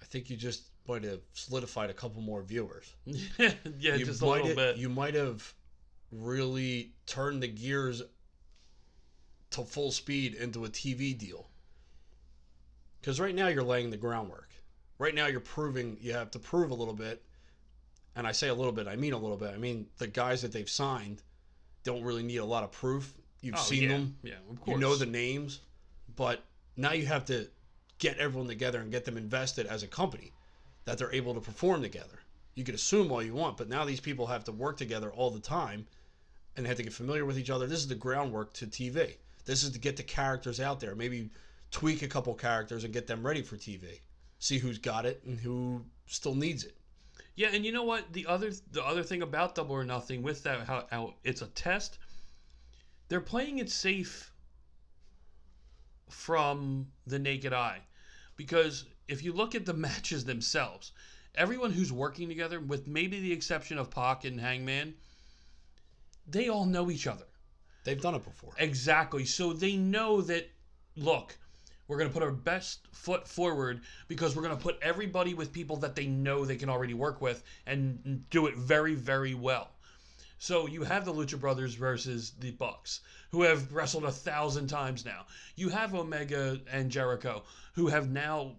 I 0.02 0.06
think 0.06 0.30
you 0.30 0.38
just 0.38 0.70
might 0.88 1.04
have 1.04 1.20
solidified 1.34 1.90
a 1.90 1.94
couple 1.94 2.22
more 2.22 2.42
viewers. 2.42 2.94
yeah, 3.06 3.52
you 3.96 4.06
just 4.06 4.22
a 4.22 4.26
little 4.26 4.48
have, 4.48 4.56
bit. 4.56 4.78
You 4.78 4.90
might 4.90 5.16
have 5.16 5.54
really 6.12 6.92
turned 7.06 7.42
the 7.42 7.48
gears 7.48 8.02
to 9.52 9.64
full 9.64 9.92
speed 9.92 10.36
into 10.36 10.66
a 10.66 10.70
TV 10.70 11.18
deal. 11.18 11.48
Because 13.00 13.20
right 13.20 13.34
now 13.36 13.48
you're 13.48 13.64
laying 13.64 13.90
the 13.90 13.98
groundwork. 13.98 14.50
Right 14.98 15.16
now 15.16 15.28
you're 15.28 15.40
proving 15.40 15.98
you 16.02 16.14
have 16.14 16.32
to 16.32 16.40
prove 16.40 16.72
a 16.72 16.76
little 16.76 16.94
bit. 16.94 17.22
And 18.16 18.28
I 18.28 18.32
say 18.34 18.50
a 18.50 18.54
little 18.54 18.72
bit, 18.74 18.88
I 18.88 18.96
mean 18.96 19.14
a 19.14 19.18
little 19.18 19.38
bit. 19.38 19.54
I 19.54 19.58
mean 19.58 19.88
the 19.98 20.08
guys 20.08 20.42
that 20.42 20.52
they've 20.52 20.70
signed 20.70 21.22
don't 21.84 22.04
really 22.04 22.24
need 22.24 22.38
a 22.38 22.46
lot 22.46 22.64
of 22.64 22.72
proof. 22.72 23.14
You've 23.42 23.56
Oh, 23.56 23.62
seen 23.62 23.84
yeah. 23.84 23.88
them. 23.90 24.18
Yeah, 24.24 24.34
of 24.34 24.52
You 24.52 24.58
course. 24.58 24.80
know 24.80 24.96
the 24.96 25.06
names, 25.06 25.62
but 26.16 26.44
now 26.78 26.92
you 26.92 27.06
have 27.08 27.26
to 27.26 27.48
get 27.98 28.18
everyone 28.18 28.48
together 28.48 28.80
and 28.80 28.92
get 28.92 29.06
them 29.06 29.18
invested 29.18 29.66
as 29.66 29.84
a 29.84 29.88
company 29.88 30.32
that 30.86 30.98
they're 30.98 31.14
able 31.14 31.34
to 31.34 31.42
perform 31.42 31.82
together. 31.82 32.20
You 32.56 32.64
can 32.64 32.76
assume 32.76 33.12
all 33.12 33.24
you 33.24 33.34
want, 33.34 33.58
but 33.58 33.70
now 33.70 33.86
these 33.86 34.00
people 34.00 34.28
have 34.28 34.44
to 34.46 34.52
work 34.52 34.78
together 34.78 35.12
all 35.12 35.32
the 35.32 35.40
time 35.40 35.88
and 36.56 36.66
they 36.66 36.68
have 36.68 36.78
to 36.78 36.84
get 36.84 36.94
familiar 36.94 37.26
with 37.26 37.40
each 37.40 37.50
other. 37.50 37.68
This 37.68 37.80
is 37.80 37.88
the 37.88 37.96
groundwork 37.96 38.54
to 38.54 38.68
TV. 38.68 39.16
This 39.46 39.64
is 39.64 39.72
to 39.72 39.80
get 39.80 39.98
the 39.98 40.04
characters 40.04 40.60
out 40.60 40.80
there, 40.80 40.96
maybe 40.96 41.30
tweak 41.72 42.02
a 42.02 42.08
couple 42.08 42.34
characters 42.34 42.84
and 42.84 42.94
get 42.94 43.08
them 43.08 43.26
ready 43.26 43.42
for 43.42 43.56
TV. 43.56 44.02
See 44.40 44.58
who's 44.58 44.78
got 44.78 45.06
it 45.06 45.22
and 45.26 45.40
who 45.40 45.86
still 46.08 46.36
needs 46.36 46.64
it. 46.64 46.76
Yeah, 47.36 47.50
and 47.54 47.66
you 47.66 47.72
know 47.72 47.84
what? 47.84 48.12
The 48.12 48.28
other 48.28 48.52
the 48.72 48.86
other 48.86 49.04
thing 49.04 49.22
about 49.22 49.56
Double 49.56 49.76
or 49.76 49.84
Nothing 49.84 50.22
with 50.22 50.44
that 50.44 50.68
how, 50.68 50.86
how 50.92 51.14
it's 51.24 51.42
a 51.42 51.48
test, 51.48 51.98
they're 53.08 53.22
playing 53.22 53.60
it 53.60 53.70
safe 53.70 54.32
from 56.10 56.88
the 57.08 57.20
naked 57.20 57.54
eye. 57.54 57.80
Because 58.36 58.86
if 59.08 59.24
you 59.24 59.34
look 59.34 59.56
at 59.56 59.66
the 59.66 59.74
matches 59.88 60.26
themselves, 60.26 60.92
everyone 61.36 61.72
who's 61.72 61.92
working 61.92 62.28
together, 62.28 62.60
with 62.60 62.88
maybe 62.88 63.20
the 63.20 63.32
exception 63.32 63.78
of 63.78 63.90
Pac 63.90 64.26
and 64.26 64.40
Hangman, 64.40 64.94
they 66.28 66.50
all 66.50 66.66
know 66.66 66.90
each 66.92 67.08
other. 67.08 67.26
They've 67.84 68.02
done 68.02 68.16
it 68.16 68.24
before. 68.24 68.54
Exactly. 68.58 69.26
So 69.26 69.54
they 69.54 69.76
know 69.76 70.22
that, 70.22 70.50
look, 70.96 71.38
we're 71.88 71.98
going 71.98 72.10
to 72.10 72.14
put 72.14 72.24
our 72.24 72.32
best 72.32 72.88
foot 72.92 73.28
forward 73.28 73.82
because 74.08 74.36
we're 74.36 74.44
going 74.44 74.56
to 74.56 74.64
put 74.64 74.78
everybody 74.82 75.34
with 75.34 75.52
people 75.52 75.78
that 75.78 75.96
they 75.96 76.06
know 76.06 76.46
they 76.46 76.56
can 76.56 76.70
already 76.70 76.94
work 76.94 77.22
with 77.22 77.44
and 77.66 78.24
do 78.30 78.48
it 78.48 78.56
very, 78.56 78.94
very 78.94 79.34
well. 79.34 79.72
So 80.38 80.68
you 80.68 80.84
have 80.84 81.06
the 81.06 81.14
Lucha 81.14 81.40
Brothers 81.40 81.76
versus 81.76 82.32
the 82.40 82.52
Bucks, 82.52 83.02
who 83.30 83.44
have 83.44 83.74
wrestled 83.74 84.06
a 84.06 84.12
thousand 84.12 84.68
times 84.68 85.06
now. 85.06 85.26
You 85.56 85.70
have 85.70 85.94
Omega 85.94 86.60
and 86.72 86.90
Jericho, 86.90 87.44
who 87.74 87.88
have 87.88 88.10
now 88.10 88.56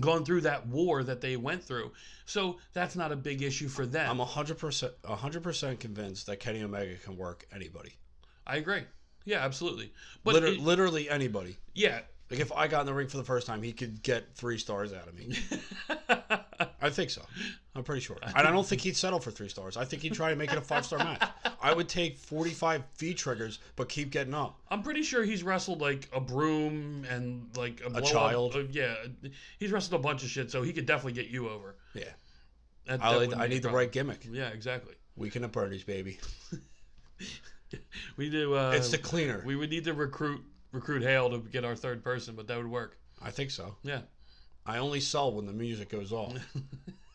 gone 0.00 0.24
through 0.24 0.42
that 0.42 0.66
war 0.66 1.02
that 1.04 1.20
they 1.20 1.36
went 1.36 1.62
through. 1.62 1.92
So 2.26 2.58
that's 2.72 2.96
not 2.96 3.12
a 3.12 3.16
big 3.16 3.42
issue 3.42 3.68
for 3.68 3.86
them. 3.86 4.08
I'm 4.20 4.26
100% 4.26 4.90
100% 5.04 5.78
convinced 5.80 6.26
that 6.26 6.40
Kenny 6.40 6.62
Omega 6.62 6.96
can 6.96 7.16
work 7.16 7.46
anybody. 7.54 7.92
I 8.46 8.56
agree. 8.56 8.82
Yeah, 9.24 9.44
absolutely. 9.44 9.92
But 10.24 10.34
Liter- 10.34 10.46
it- 10.48 10.60
literally 10.60 11.10
anybody. 11.10 11.56
yeah, 11.74 12.00
Like 12.30 12.40
if 12.40 12.52
I 12.52 12.68
got 12.68 12.80
in 12.80 12.86
the 12.86 12.94
ring 12.94 13.08
for 13.08 13.16
the 13.18 13.24
first 13.24 13.46
time, 13.46 13.62
he 13.62 13.72
could 13.72 14.02
get 14.02 14.34
three 14.34 14.58
stars 14.58 14.92
out 14.92 15.08
of 15.08 15.14
me. 15.18 15.36
I 16.80 16.90
think 16.90 17.10
so. 17.10 17.22
I'm 17.74 17.84
pretty 17.84 18.00
sure. 18.00 18.16
And 18.22 18.46
I 18.48 18.50
don't 18.50 18.66
think 18.66 18.80
he'd 18.82 18.96
settle 18.96 19.20
for 19.20 19.30
three 19.30 19.48
stars. 19.48 19.76
I 19.76 19.84
think 19.84 20.02
he'd 20.02 20.12
try 20.14 20.30
to 20.30 20.36
make 20.36 20.50
it 20.52 20.58
a 20.58 20.60
five 20.60 20.84
star 20.84 20.98
match. 20.98 21.22
I 21.62 21.72
would 21.72 21.88
take 21.88 22.18
45 22.18 22.82
V 22.98 23.14
triggers, 23.14 23.58
but 23.76 23.88
keep 23.88 24.10
getting 24.10 24.34
up. 24.34 24.58
I'm 24.70 24.82
pretty 24.82 25.02
sure 25.02 25.22
he's 25.22 25.42
wrestled 25.42 25.80
like 25.80 26.08
a 26.12 26.20
broom 26.20 27.04
and 27.08 27.48
like 27.56 27.80
a, 27.84 27.90
blow-up- 27.90 28.04
child. 28.04 28.56
uh, 28.56 28.62
yeah, 28.72 28.94
he's 29.58 29.70
wrestled 29.70 30.00
a 30.00 30.02
bunch 30.02 30.22
of 30.24 30.28
shit, 30.30 30.50
so 30.50 30.62
he 30.62 30.72
could 30.72 30.86
definitely 30.86 31.12
get 31.22 31.30
you 31.30 31.48
over. 31.48 31.76
Yeah. 31.94 32.04
That- 32.86 33.02
I, 33.04 33.26
that 33.26 33.38
I 33.38 33.46
need 33.46 33.58
the 33.58 33.68
problem. 33.68 33.74
right 33.74 33.92
gimmick. 33.92 34.26
Yeah, 34.30 34.48
exactly. 34.48 34.94
Weekend 35.16 35.44
at 35.44 35.52
Bernie's, 35.52 35.84
baby. 35.84 36.18
We 38.16 38.30
do. 38.30 38.56
Uh, 38.56 38.72
It's 38.74 38.88
the 38.90 38.98
cleaner. 38.98 39.42
We 39.46 39.54
would 39.54 39.70
need 39.70 39.84
to 39.84 39.94
recruit 39.94 40.42
recruit 40.72 41.02
Hale 41.02 41.30
to 41.30 41.38
get 41.38 41.64
our 41.64 41.76
third 41.76 42.02
person, 42.02 42.34
but 42.34 42.48
that 42.48 42.56
would 42.56 42.66
work. 42.66 42.98
I 43.22 43.30
think 43.30 43.50
so. 43.52 43.76
Yeah. 43.84 44.00
I 44.66 44.78
only 44.78 44.98
sell 45.00 45.32
when 45.32 45.46
the 45.46 45.52
music 45.52 45.88
goes 45.88 46.12
off. 46.12 46.34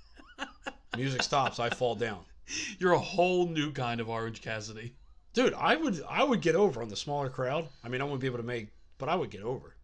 music 0.98 1.24
stops, 1.24 1.60
I 1.60 1.70
fall 1.70 1.96
down. 1.96 2.20
You're 2.80 2.94
a 2.94 3.00
whole 3.00 3.48
new 3.48 3.72
kind 3.72 4.00
of 4.00 4.10
Orange 4.10 4.42
Cassidy. 4.42 4.94
Dude, 5.34 5.54
I 5.54 5.76
would 5.76 6.02
I 6.10 6.24
would 6.24 6.42
get 6.42 6.56
over 6.56 6.82
on 6.82 6.90
the 6.90 6.96
smaller 6.96 7.30
crowd. 7.30 7.68
I 7.84 7.90
mean, 7.90 8.02
I 8.02 8.06
wouldn't 8.06 8.22
be 8.22 8.28
able 8.28 8.38
to 8.38 8.44
make, 8.44 8.70
but 8.98 9.10
I 9.10 9.16
would 9.16 9.30
get 9.30 9.42
over 9.42 9.76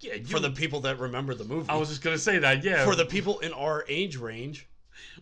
Yeah, 0.00 0.14
you, 0.14 0.24
for 0.24 0.38
the 0.38 0.50
people 0.50 0.80
that 0.82 0.98
remember 0.98 1.34
the 1.34 1.44
movie. 1.44 1.68
I 1.68 1.76
was 1.76 1.88
just 1.88 2.02
gonna 2.02 2.18
say 2.18 2.38
that. 2.38 2.62
Yeah, 2.62 2.84
for 2.84 2.94
the 2.94 3.04
people 3.04 3.40
in 3.40 3.52
our 3.52 3.84
age 3.88 4.16
range 4.16 4.68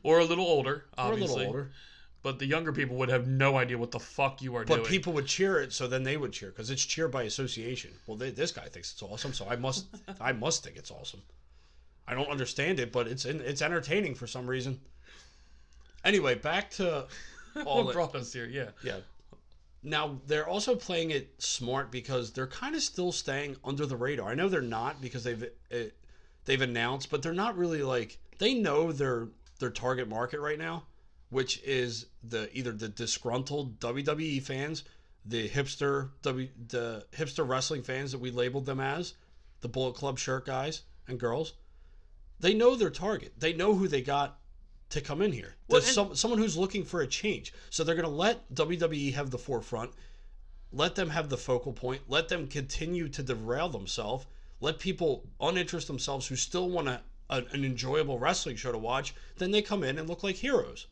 or 0.03 0.18
a 0.18 0.24
little 0.24 0.44
older, 0.44 0.84
or 0.98 1.12
a 1.12 1.16
little 1.16 1.40
older. 1.40 1.70
But 2.22 2.38
the 2.38 2.44
younger 2.44 2.70
people 2.70 2.96
would 2.96 3.09
have 3.09 3.26
no 3.26 3.57
idea 3.57 3.78
what 3.78 3.92
the 3.92 3.98
fuck 3.98 4.42
you 4.42 4.55
are 4.55 4.64
But 4.64 4.74
doing. 4.74 4.82
But 4.82 4.90
people 4.90 5.12
would 5.14 5.26
cheer 5.26 5.59
it, 5.59 5.72
so 5.72 5.86
then 5.86 6.03
they 6.03 6.18
would 6.18 6.32
cheer 6.32 6.51
because 6.51 6.68
it's 6.68 6.84
cheer 6.84 7.09
by 7.09 7.22
association. 7.22 7.92
Well, 8.07 8.18
they, 8.18 8.30
this 8.30 8.53
guy 8.53 8.66
thinks 8.66 8.92
it's 8.92 9.03
awesome, 9.03 9.32
so 9.32 9.46
I 9.48 9.57
must 9.57 9.86
I 10.20 10.32
must 10.32 10.62
think 10.62 10.76
it's 10.76 10.90
awesome. 10.90 11.22
I 12.07 12.14
don't 12.14 12.28
understand 12.28 12.80
it, 12.80 12.92
but 12.92 13.07
it's 13.07 13.24
it's 13.24 13.62
entertaining 13.62 14.14
for 14.14 14.26
some 14.26 14.46
reason. 14.48 14.80
Anyway, 16.05 16.34
back 16.34 16.70
to 16.72 17.07
all 17.64 17.84
what 17.84 17.90
it. 17.90 17.94
brought 17.94 18.14
us 18.14 18.32
here? 18.32 18.46
Yeah. 18.46 18.70
Yeah. 18.82 18.98
Now 19.82 20.20
they're 20.26 20.48
also 20.48 20.76
playing 20.76 21.11
it 21.11 21.32
smart 21.38 21.90
because 21.90 22.32
they're 22.32 22.46
kind 22.46 22.74
of 22.74 22.82
still 22.82 23.12
staying 23.12 23.57
under 23.64 23.86
the 23.86 23.96
radar. 23.96 24.30
I 24.30 24.34
know 24.34 24.48
they're 24.48 24.61
not 24.61 25.01
because 25.01 25.24
they've 25.24 25.42
uh, 25.72 25.76
they've 26.44 26.61
announced, 26.61 27.11
but 27.11 27.22
they're 27.22 27.32
not 27.32 27.57
really 27.57 27.82
like 27.82 28.18
they 28.38 28.55
know 28.55 28.92
their 28.92 29.28
their 29.59 29.70
target 29.70 30.09
market 30.09 30.40
right 30.40 30.59
now, 30.59 30.84
which 31.30 31.62
is 31.62 32.07
the 32.22 32.51
either 32.57 32.72
the 32.72 32.88
disgruntled 32.88 33.78
WWE 33.80 34.42
fans, 34.42 34.84
the 35.24 35.48
hipster 35.48 36.11
W 36.22 36.48
the 36.68 37.07
hipster 37.12 37.48
wrestling 37.48 37.82
fans 37.82 38.12
that 38.12 38.18
we 38.18 38.30
labeled 38.30 38.66
them 38.66 38.80
as, 38.80 39.14
the 39.61 39.68
Bullet 39.68 39.94
Club 39.94 40.18
shirt 40.18 40.44
guys 40.44 40.82
and 41.09 41.18
girls. 41.18 41.55
They 42.41 42.55
know 42.55 42.74
their 42.74 42.91
target. 42.91 43.34
They 43.38 43.53
know 43.53 43.74
who 43.74 43.86
they 43.86 44.03
got 44.03 44.38
to 44.91 45.01
come 45.01 45.22
in 45.22 45.32
here. 45.32 45.55
Well, 45.68 45.80
There's 45.80 45.95
some, 45.95 46.14
someone 46.16 46.41
who's 46.41 46.57
looking 46.57 46.84
for 46.84 47.03
a 47.03 47.07
change. 47.07 47.53
So 47.70 47.84
they're 47.84 47.95
going 47.95 48.05
to 48.05 48.11
let 48.11 48.53
WWE 48.55 49.14
have 49.14 49.30
the 49.30 49.38
forefront, 49.38 49.93
let 50.72 50.95
them 50.95 51.11
have 51.11 51.28
the 51.28 51.36
focal 51.36 51.72
point, 51.72 52.03
let 52.09 52.28
them 52.28 52.49
continue 52.49 53.09
to 53.11 53.22
derail 53.22 53.68
themselves, 53.68 54.26
let 54.61 54.78
people 54.78 55.24
uninterest 55.41 55.86
themselves 55.86 56.26
who 56.26 56.36
still 56.36 56.68
want 56.68 56.88
a, 56.88 57.03
an, 57.28 57.47
an 57.53 57.64
enjoyable 57.64 58.18
wrestling 58.18 58.57
show 58.57 58.72
to 58.72 58.78
watch. 58.78 59.14
Then 59.38 59.51
they 59.51 59.62
come 59.62 59.84
in 59.84 59.99
and 59.99 60.09
look 60.09 60.22
like 60.22 60.36
heroes. 60.36 60.86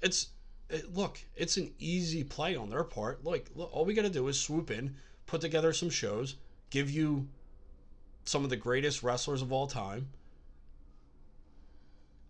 It's 0.00 0.28
it, 0.68 0.94
look, 0.94 1.20
it's 1.36 1.56
an 1.56 1.72
easy 1.78 2.24
play 2.24 2.56
on 2.56 2.70
their 2.70 2.84
part. 2.84 3.24
Like, 3.24 3.50
look, 3.54 3.70
all 3.72 3.84
we 3.84 3.94
got 3.94 4.02
to 4.02 4.10
do 4.10 4.26
is 4.28 4.38
swoop 4.38 4.70
in, 4.70 4.96
put 5.26 5.40
together 5.40 5.72
some 5.72 5.90
shows, 5.90 6.36
give 6.70 6.90
you 6.90 7.28
some 8.24 8.42
of 8.42 8.50
the 8.50 8.56
greatest 8.56 9.02
wrestlers 9.02 9.42
of 9.42 9.52
all 9.52 9.66
time. 9.66 10.08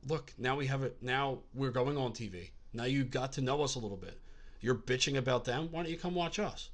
Look, 0.06 0.32
now 0.38 0.56
we 0.56 0.66
have 0.66 0.82
it. 0.82 0.96
Now 1.02 1.38
we're 1.54 1.70
going 1.70 1.96
on 1.96 2.12
TV. 2.12 2.50
Now 2.72 2.84
you 2.84 3.04
got 3.04 3.32
to 3.32 3.40
know 3.40 3.62
us 3.62 3.74
a 3.74 3.78
little 3.78 3.96
bit. 3.96 4.20
You're 4.60 4.74
bitching 4.74 5.16
about 5.16 5.44
them. 5.44 5.68
Why 5.70 5.82
don't 5.82 5.90
you 5.90 5.98
come 5.98 6.14
watch 6.14 6.38
us? 6.38 6.70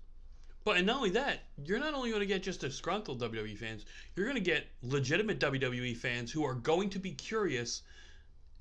But 0.65 0.77
and 0.77 0.87
not 0.87 0.97
only 0.97 1.11
that, 1.11 1.41
you're 1.65 1.81
not 1.81 1.95
only 1.95 2.11
going 2.11 2.21
to 2.21 2.27
get 2.27 2.43
just 2.43 2.61
disgruntled 2.61 3.21
WWE 3.21 3.59
fans, 3.59 3.85
you're 4.15 4.27
going 4.27 4.37
to 4.37 4.43
get 4.43 4.67
legitimate 4.83 5.41
WWE 5.41 5.97
fans 5.97 6.31
who 6.31 6.45
are 6.45 6.55
going 6.55 6.91
to 6.91 6.99
be 6.99 7.13
curious 7.13 7.83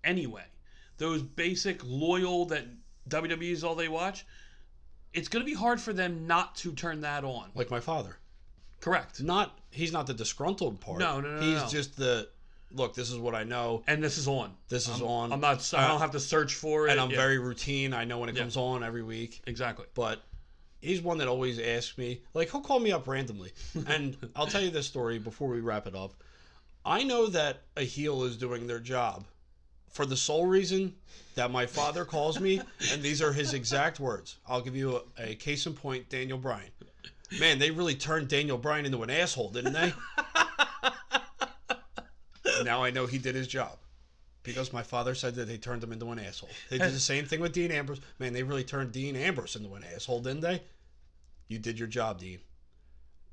anyway. 0.03 0.43
Those 0.97 1.22
basic 1.22 1.82
loyal 1.84 2.45
that 2.45 2.65
WWE 3.09 3.51
is 3.51 3.63
all 3.63 3.76
they 3.76 3.88
watch. 3.88 4.26
It's 5.13 5.28
going 5.28 5.45
to 5.45 5.49
be 5.49 5.55
hard 5.55 5.80
for 5.80 5.93
them 5.93 6.26
not 6.26 6.55
to 6.57 6.72
turn 6.74 7.01
that 7.01 7.24
on. 7.24 7.51
Like 7.53 7.69
my 7.69 7.80
father. 7.80 8.17
Correct. 8.80 9.22
Not 9.22 9.59
he's 9.69 9.91
not 9.91 10.07
the 10.07 10.13
disgruntled 10.13 10.80
part. 10.80 10.99
No, 10.99 11.22
no, 11.22 11.36
no, 11.36 11.41
He's 11.41 11.61
no. 11.61 11.67
just 11.67 11.97
the 11.97 12.30
look. 12.74 12.93
This 12.95 13.11
is 13.11 13.17
what 13.17 13.36
I 13.36 13.43
know. 13.43 13.84
And 13.88 14.03
this 14.03 14.17
is 14.17 14.28
on. 14.28 14.51
This 14.69 14.88
is 14.88 15.01
I'm, 15.01 15.07
on. 15.07 15.34
I'm 15.34 15.39
not. 15.41 15.74
I 15.74 15.88
don't 15.88 15.97
uh, 15.97 15.99
have 15.99 16.11
to 16.11 16.19
search 16.19 16.55
for 16.55 16.88
it. 16.88 16.91
and 16.91 16.99
I'm 16.99 17.09
Yeah, 17.11 17.17
very 17.17 17.38
routine. 17.39 17.93
I 17.93 18.03
know 18.05 18.19
when 18.19 18.30
it 18.30 18.36
Yeah. 18.36 18.41
comes 18.41 18.57
on 18.57 18.84
every 18.84 19.03
week. 19.03 19.41
exactly. 19.47 19.86
but 19.93 20.22
he's 20.82 20.99
one 21.01 21.19
that 21.19 21.28
always 21.28 21.59
asks 21.59 21.95
me 21.97 22.22
like 22.34 22.49
he'll 22.49 22.59
call 22.59 22.80
me 22.80 22.91
up 22.91 23.07
randomly 23.07 23.51
and 23.88 24.17
i'll 24.36 24.47
tell 24.47 24.61
you 24.63 24.72
this 24.72 24.88
story 24.88 25.19
before 25.19 25.47
we 25.47 25.59
wrap 25.59 25.86
it 25.86 25.95
up 25.95 26.11
i 26.84 27.03
know 27.03 27.28
that 27.28 27.61
a 27.78 27.84
heel 27.84 28.24
is 28.24 28.36
doing 28.36 28.65
their 28.65 28.80
job 28.80 29.24
for 29.91 30.07
the 30.07 30.17
sole 30.17 30.47
reason 30.47 30.95
that 31.36 31.51
my 31.51 31.67
father 31.67 32.03
calls 32.03 32.39
me 32.39 32.59
and 32.91 33.03
these 33.03 33.22
are 33.22 33.32
his 33.32 33.53
exact 33.53 33.99
words 33.99 34.38
i'll 34.47 34.59
give 34.61 34.76
you 34.76 34.99
a, 35.19 35.32
a 35.32 35.36
case 35.36 35.67
in 35.67 35.74
point 35.74 36.09
daniel 36.09 36.39
bryan 36.39 36.72
man 37.39 37.59
they 37.59 37.69
really 37.69 37.93
turned 37.93 38.28
daniel 38.28 38.57
bryan 38.57 38.84
into 38.88 39.03
an 39.03 39.11
asshole 39.11 39.51
didn't 39.51 39.74
they 39.74 39.93
now 42.64 42.84
i 42.84 42.91
know 42.91 43.05
he 43.05 43.18
did 43.18 43.36
his 43.36 43.47
job 43.47 43.78
because 44.43 44.74
my 44.74 44.84
father 44.84 45.16
said 45.16 45.36
that 45.36 45.47
they 45.47 45.57
turned 45.57 45.84
him 45.84 45.91
into 45.91 46.09
an 46.12 46.20
asshole. 46.20 46.49
They 46.70 46.78
did 46.78 46.93
the 46.93 46.99
same 46.99 47.26
thing 47.26 47.41
with 47.41 47.53
Dean 47.53 47.72
Ambrose. 47.72 48.01
Man, 48.20 48.34
they 48.34 48.43
really 48.43 48.64
turned 48.64 48.91
Dean 48.91 49.16
Ambrose 49.16 49.55
into 49.55 49.74
an 49.76 49.86
asshole, 49.93 50.22
didn't 50.22 50.41
they? 50.41 50.64
You 51.47 51.59
did 51.59 51.78
your 51.78 51.88
job, 51.88 52.20
Dean. 52.20 52.39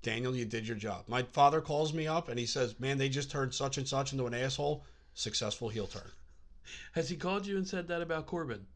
Daniel, 0.02 0.34
you 0.34 0.44
did 0.44 0.66
your 0.66 0.76
job. 0.76 1.04
My 1.08 1.22
father 1.22 1.60
calls 1.60 1.92
me 1.92 2.06
up 2.06 2.28
and 2.28 2.38
he 2.38 2.46
says, 2.46 2.78
Man, 2.78 2.98
they 2.98 3.08
just 3.08 3.30
turned 3.30 3.54
such 3.54 3.78
and 3.78 3.88
such 3.88 4.12
into 4.12 4.26
an 4.26 4.34
asshole. 4.34 4.84
Successful 5.14 5.68
heel 5.68 5.86
turn. 5.86 6.10
Has 6.92 7.08
he 7.08 7.16
called 7.16 7.46
you 7.46 7.56
and 7.56 7.66
said 7.66 7.88
that 7.88 8.02
about 8.02 8.26
Corbin? 8.26 8.66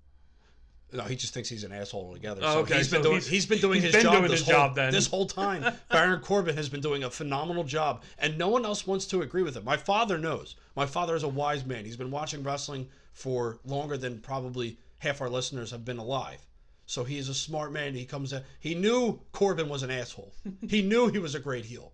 No, 0.93 1.05
he 1.05 1.16
just 1.16 1.32
thinks 1.32 1.49
he's 1.49 1.64
an 1.64 1.72
asshole 1.72 2.05
altogether. 2.07 2.43
Oh, 2.45 2.53
So 2.53 2.59
okay, 2.61 2.76
he's 2.76 2.88
been 2.90 2.99
so 3.03 3.11
doing 3.11 3.14
he's- 3.20 3.26
he's 3.28 3.47
been 3.47 3.59
doing 3.61 3.74
he's 3.76 3.84
his 3.84 3.93
been 3.95 4.03
job 4.03 4.12
doing 4.12 4.22
this 4.30 4.40
his 4.40 4.49
whole 4.49 4.68
job 4.68 4.74
this 4.93 5.07
whole 5.07 5.26
time. 5.26 5.74
Baron 5.90 6.20
Corbin 6.20 6.57
has 6.57 6.68
been 6.68 6.80
doing 6.80 7.05
a 7.05 7.11
phenomenal 7.11 7.64
job, 7.64 8.03
and 8.18 8.36
no 8.36 8.49
one 8.49 8.64
else 8.64 8.86
wants 8.86 9.07
to 9.07 9.22
agree 9.22 9.43
with 9.43 9.57
him. 9.57 9.64
My 9.64 9.76
father 9.76 10.18
knows. 10.18 10.57
My 10.76 10.86
father 10.86 11.16
is 11.16 11.22
a 11.22 11.28
wise 11.28 11.64
man. 11.64 11.84
He's 11.84 11.97
been 11.97 12.11
watching 12.11 12.43
wrestling 12.43 12.88
for 13.12 13.59
longer 13.64 13.97
than 13.97 14.18
probably 14.20 14.76
half 14.99 15.20
our 15.20 15.28
listeners 15.30 15.70
have 15.70 15.84
been 15.84 15.99
alive. 15.99 16.45
So 16.86 17.05
he 17.05 17.16
is 17.18 17.28
a 17.28 17.34
smart 17.34 17.72
man. 17.72 17.95
He 17.95 18.05
comes 18.05 18.32
in. 18.32 18.43
He 18.61 18.74
knew 18.74 19.20
Corbin 19.32 19.68
was 19.68 19.82
an 19.82 19.90
asshole. 19.90 20.32
he 20.68 20.82
knew 20.82 21.09
he 21.09 21.18
was 21.18 21.34
a 21.34 21.40
great 21.40 21.64
heel. 21.64 21.93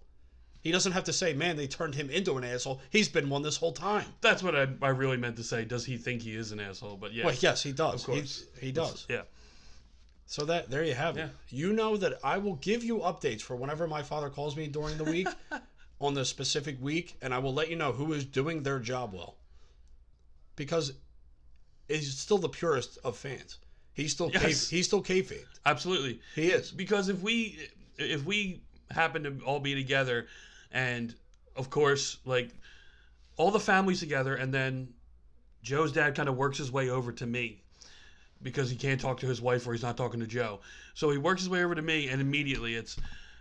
He 0.69 0.73
doesn't 0.73 0.93
have 0.93 1.05
to 1.05 1.14
say, 1.14 1.33
"Man, 1.33 1.57
they 1.57 1.66
turned 1.66 1.95
him 1.95 2.11
into 2.11 2.37
an 2.37 2.45
asshole." 2.45 2.83
He's 2.91 3.09
been 3.09 3.31
one 3.31 3.41
this 3.41 3.57
whole 3.57 3.73
time. 3.73 4.05
That's 4.21 4.43
what 4.43 4.55
I, 4.55 4.69
I 4.83 4.89
really 4.91 5.16
meant 5.16 5.37
to 5.39 5.43
say. 5.43 5.64
Does 5.64 5.87
he 5.87 5.97
think 5.97 6.21
he 6.21 6.37
is 6.37 6.53
an 6.53 6.61
asshole? 6.61 6.99
But 6.99 7.14
yeah, 7.14 7.25
Well, 7.25 7.35
yes, 7.41 7.62
he 7.62 7.73
does. 7.73 8.03
Of 8.03 8.07
course. 8.07 8.45
He, 8.61 8.66
he 8.66 8.73
does. 8.73 9.07
yeah. 9.09 9.23
So 10.27 10.45
that 10.45 10.69
there 10.69 10.85
you 10.85 10.93
have 10.93 11.16
it. 11.16 11.21
Yeah. 11.21 11.29
You 11.49 11.73
know 11.73 11.97
that 11.97 12.19
I 12.23 12.37
will 12.37 12.57
give 12.57 12.85
you 12.85 12.99
updates 12.99 13.41
for 13.41 13.57
whenever 13.57 13.87
my 13.87 14.03
father 14.03 14.29
calls 14.29 14.59
me 14.59 14.66
during 14.66 14.99
the 14.99 15.05
week 15.05 15.29
on 16.03 16.12
the 16.12 16.27
specific 16.27 16.77
week, 16.83 17.16
and 17.23 17.33
I 17.33 17.39
will 17.39 17.55
let 17.55 17.71
you 17.71 17.77
know 17.77 17.93
who 17.93 18.12
is 18.12 18.27
doing 18.27 18.62
their 18.62 18.79
job 18.79 19.14
well. 19.14 19.37
Because 20.55 20.93
he's 21.89 22.14
still 22.19 22.37
the 22.37 22.51
purest 22.51 22.99
of 23.05 23.16
fans. 23.16 23.57
He's 23.95 24.12
still 24.12 24.31
Yes. 24.31 24.43
yes. 24.43 24.69
he's 24.69 24.87
still 24.87 25.03
kayfabe. 25.03 25.47
Absolutely. 25.64 26.21
He 26.35 26.49
is. 26.51 26.73
because 26.73 27.09
if 27.09 27.23
we 27.23 27.59
if 27.97 28.23
we 28.27 28.61
happen 28.91 29.23
to 29.25 29.45
all 29.45 29.61
be 29.61 29.75
together 29.75 30.27
and 30.73 31.14
of 31.57 31.71
course 31.71 32.19
like 32.25 32.51
all 33.37 33.51
the 33.51 33.61
families 33.61 34.01
together 34.01 34.35
and 34.35 34.53
then 34.53 34.89
joe's 35.62 35.93
dad 35.93 36.14
kind 36.14 36.29
of 36.29 36.37
works 36.37 36.59
his 36.59 36.71
way 36.71 36.91
over 36.91 37.12
to 37.12 37.27
me 37.27 37.62
because 38.43 38.71
he 38.71 38.77
can't 38.77 39.01
talk 39.01 39.21
to 39.21 39.27
his 39.27 39.41
wife 39.41 39.66
or 39.66 39.73
he's 39.73 39.83
not 39.83 39.97
talking 39.97 40.21
to 40.21 40.27
joe. 40.27 40.61
So 40.95 41.11
he 41.11 41.19
works 41.19 41.43
his 41.43 41.51
way 41.51 41.64
over 41.64 41.75
to 41.75 41.83
me 41.83 42.09
and 42.09 42.21
immediately 42.21 42.75
it's 42.75 42.97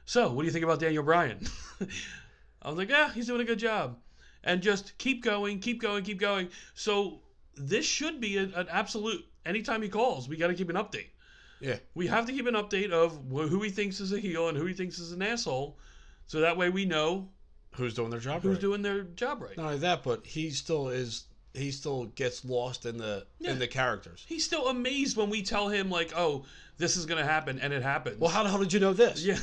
so 0.05 0.31
what 0.31 0.41
do 0.41 0.45
you 0.45 0.51
think 0.51 0.63
about 0.63 0.79
daniel 0.79 1.03
bryan? 1.03 1.39
I 2.61 2.69
was 2.69 2.77
like 2.77 2.89
yeah 2.89 3.11
he's 3.11 3.27
doing 3.27 3.41
a 3.41 3.45
good 3.45 3.59
job. 3.59 3.97
And 4.43 4.61
just 4.61 4.97
keep 4.97 5.23
going 5.23 5.59
keep 5.59 5.81
going 5.81 6.03
keep 6.03 6.19
going. 6.19 6.49
So 6.73 7.21
this 7.55 7.85
should 7.85 8.21
be 8.21 8.37
a, 8.37 8.43
an 8.43 8.67
absolute 8.69 9.25
anytime 9.45 9.81
he 9.81 9.89
calls 9.89 10.27
we 10.27 10.37
got 10.37 10.47
to 10.47 10.55
keep 10.55 10.69
an 10.69 10.75
update. 10.75 11.09
Yeah. 11.59 11.77
we 11.95 12.05
have 12.05 12.27
to 12.27 12.33
keep 12.33 12.45
an 12.45 12.53
update 12.53 12.91
of 12.91 13.19
who 13.31 13.63
he 13.63 13.71
thinks 13.71 13.99
is 13.99 14.13
a 14.13 14.19
heel 14.19 14.47
and 14.47 14.55
who 14.55 14.65
he 14.67 14.75
thinks 14.75 14.99
is 14.99 15.11
an 15.11 15.23
asshole, 15.23 15.79
so 16.27 16.41
that 16.41 16.55
way 16.57 16.69
we 16.69 16.85
know 16.85 17.29
Who's 17.71 17.93
doing 17.93 18.09
their 18.09 18.19
job 18.19 18.41
who's 18.41 18.53
right. 18.53 18.61
doing 18.61 18.81
their 18.81 19.03
job 19.03 19.41
right. 19.41 19.55
Not 19.57 19.65
only 19.67 19.77
that, 19.79 20.03
but 20.03 20.25
he 20.25 20.49
still 20.51 20.89
is 20.89 21.25
he 21.53 21.71
still 21.71 22.05
gets 22.05 22.45
lost 22.45 22.85
in 22.85 22.97
the 22.97 23.25
Yeah. 23.39 23.51
in 23.51 23.59
the 23.59 23.67
characters. 23.67 24.23
He's 24.27 24.45
still 24.45 24.67
amazed 24.67 25.17
when 25.17 25.29
we 25.29 25.41
tell 25.43 25.69
him 25.69 25.89
like, 25.89 26.11
"Oh, 26.15 26.45
this 26.77 26.95
is 26.97 27.05
gonna 27.07 27.23
happen," 27.25 27.59
and 27.59 27.73
it 27.73 27.81
happens. 27.83 28.19
Well, 28.19 28.29
how 28.31 28.43
the 28.43 28.49
hell 28.49 28.59
did 28.59 28.73
you 28.73 28.79
know 28.79 28.93
this? 28.93 29.23
yeah, 29.23 29.39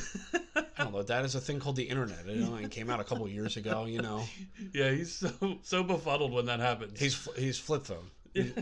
I 0.55 0.83
don't 0.83 0.93
know. 0.93 1.03
That 1.03 1.23
is 1.25 1.35
a 1.35 1.41
thing 1.41 1.59
called 1.59 1.75
the 1.77 1.83
internet. 1.83 2.25
It 2.27 2.41
only 2.43 2.67
came 2.69 2.89
out 2.89 2.99
a 2.99 3.03
couple 3.03 3.27
years 3.27 3.55
ago. 3.57 3.85
You 3.85 4.01
know, 4.01 4.23
yeah. 4.73 4.91
He's 4.91 5.13
so 5.13 5.59
so 5.61 5.83
befuddled 5.83 6.31
when 6.33 6.45
that 6.47 6.59
happens. 6.59 6.99
he's 6.99 7.15
fl- 7.15 7.31
he's 7.37 7.57
flip 7.59 7.85
phone. 7.85 8.09
He- 8.33 8.53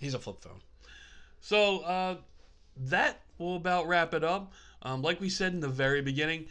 he's 0.00 0.14
a 0.14 0.18
flip 0.18 0.40
phone. 0.42 0.60
So 1.40 1.80
uh, 1.80 2.16
that 2.76 3.20
will 3.38 3.56
about 3.56 3.86
wrap 3.88 4.14
it 4.14 4.24
up. 4.24 4.52
Um, 4.82 5.02
like 5.02 5.20
we 5.20 5.28
said 5.28 5.52
in 5.54 5.60
the 5.60 5.68
very 5.68 6.02
beginning, 6.02 6.46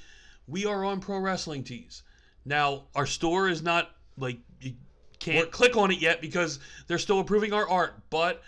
we 0.48 0.66
are 0.66 0.84
on 0.84 1.00
Pro 1.00 1.20
Wrestling 1.20 1.64
Tees. 1.64 2.04
Now 2.46 2.84
our 2.96 3.06
store 3.06 3.50
is 3.50 3.62
not 3.62 3.92
like 4.18 4.38
you 4.62 4.74
can't 5.20 5.52
click 5.52 5.76
on 5.76 5.92
it 5.92 6.00
yet 6.00 6.22
because 6.22 6.60
they're 6.88 7.00
still 7.00 7.20
approving 7.20 7.54
our 7.54 7.68
art, 7.68 7.96
but 8.10 8.44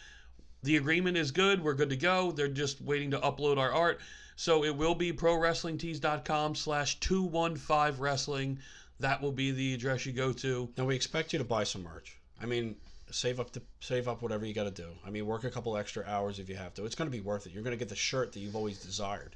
the 0.63 0.77
agreement 0.77 1.17
is 1.17 1.31
good. 1.31 1.63
We're 1.63 1.73
good 1.73 1.89
to 1.89 1.95
go. 1.95 2.31
They're 2.31 2.47
just 2.47 2.81
waiting 2.81 3.11
to 3.11 3.19
upload 3.19 3.57
our 3.57 3.71
art. 3.71 4.01
So 4.35 4.63
it 4.63 4.75
will 4.75 4.93
be 4.93 5.11
prowrestlingtees.com 5.11 6.55
slash 6.55 6.99
215 6.99 7.99
wrestling. 7.99 8.59
That 8.99 9.21
will 9.21 9.31
be 9.31 9.51
the 9.51 9.73
address 9.73 10.05
you 10.05 10.13
go 10.13 10.31
to. 10.33 10.69
Now 10.77 10.85
we 10.85 10.95
expect 10.95 11.33
you 11.33 11.39
to 11.39 11.45
buy 11.45 11.63
some 11.63 11.83
merch. 11.83 12.17
I 12.41 12.45
mean, 12.45 12.75
save 13.11 13.39
up 13.39 13.51
to 13.51 13.61
save 13.79 14.07
up 14.07 14.21
whatever 14.21 14.45
you 14.45 14.53
got 14.53 14.65
to 14.65 14.71
do. 14.71 14.89
I 15.05 15.09
mean, 15.09 15.25
work 15.25 15.43
a 15.43 15.49
couple 15.49 15.77
extra 15.77 16.03
hours 16.05 16.39
if 16.39 16.49
you 16.49 16.55
have 16.55 16.73
to. 16.75 16.85
It's 16.85 16.95
going 16.95 17.09
to 17.09 17.15
be 17.15 17.21
worth 17.21 17.47
it. 17.47 17.53
You're 17.53 17.63
going 17.63 17.75
to 17.75 17.79
get 17.79 17.89
the 17.89 17.95
shirt 17.95 18.31
that 18.33 18.39
you've 18.39 18.55
always 18.55 18.79
desired. 18.79 19.35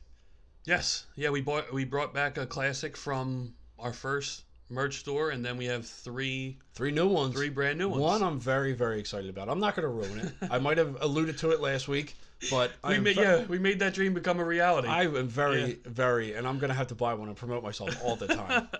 Yes, 0.66 1.06
yeah, 1.16 1.30
we 1.30 1.42
bought 1.42 1.74
we 1.74 1.86
brought 1.86 2.14
back 2.14 2.38
a 2.38 2.46
classic 2.46 2.96
from 2.96 3.54
our 3.80 3.94
first 3.94 4.44
merch 4.70 5.00
store, 5.00 5.32
and 5.32 5.44
then 5.44 5.58
we 5.58 5.66
have 5.66 5.88
three 5.88 6.58
Three 6.74 6.92
new 6.92 7.08
ones. 7.08 7.34
three 7.34 7.50
brand 7.50 7.78
new 7.78 7.90
ones. 7.90 8.02
One 8.02 8.24
I'm 8.24 8.40
very 8.40 8.74
very 8.74 9.00
excited 9.00 9.30
about. 9.30 9.50
I'm 9.50 9.60
not 9.60 9.76
going 9.76 9.84
to 9.84 9.90
ruin 9.90 10.20
it. 10.20 10.34
I 10.52 10.60
might 10.60 10.78
have 10.78 10.98
alluded 11.02 11.38
to 11.40 11.52
it 11.52 11.62
last 11.62 11.88
week, 11.88 12.16
but 12.50 12.72
we 12.88 13.00
made, 13.00 13.18
yeah, 13.18 13.44
we 13.46 13.60
made 13.60 13.80
that 13.80 13.94
dream 13.94 14.14
become 14.14 14.40
a 14.40 14.46
reality. 14.46 14.88
I 14.88 15.04
am 15.04 15.28
very 15.28 15.80
very, 15.86 16.36
and 16.36 16.48
I'm 16.48 16.60
going 16.60 16.70
to 16.70 16.76
have 16.76 16.88
to 16.88 16.96
buy 16.96 17.14
one 17.14 17.28
and 17.28 17.38
promote 17.38 17.64
myself 17.64 17.96
all 18.04 18.16
the 18.16 18.28
time. 18.28 18.68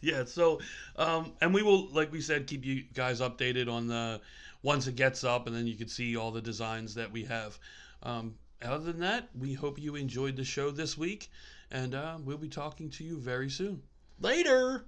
yeah 0.00 0.24
so 0.24 0.58
um 0.96 1.30
and 1.42 1.52
we 1.52 1.62
will 1.62 1.88
like 1.88 2.10
we 2.10 2.22
said 2.22 2.46
keep 2.46 2.64
you 2.64 2.84
guys 2.94 3.20
updated 3.20 3.70
on 3.70 3.86
the 3.86 4.18
once 4.62 4.86
it 4.86 4.96
gets 4.96 5.24
up 5.24 5.46
and 5.46 5.54
then 5.54 5.66
you 5.66 5.74
can 5.74 5.88
see 5.88 6.16
all 6.16 6.30
the 6.30 6.40
designs 6.40 6.94
that 6.94 7.12
we 7.12 7.22
have 7.24 7.58
um 8.02 8.34
other 8.62 8.92
than 8.92 9.00
that 9.00 9.28
we 9.38 9.54
hope 9.54 9.78
you 9.78 9.94
enjoyed 9.94 10.36
the 10.36 10.44
show 10.44 10.70
this 10.70 10.96
week 10.98 11.30
and 11.70 11.94
uh, 11.94 12.16
we'll 12.24 12.38
be 12.38 12.48
talking 12.48 12.90
to 12.90 13.04
you 13.04 13.18
very 13.18 13.50
soon 13.50 13.82
Later. 14.20 14.84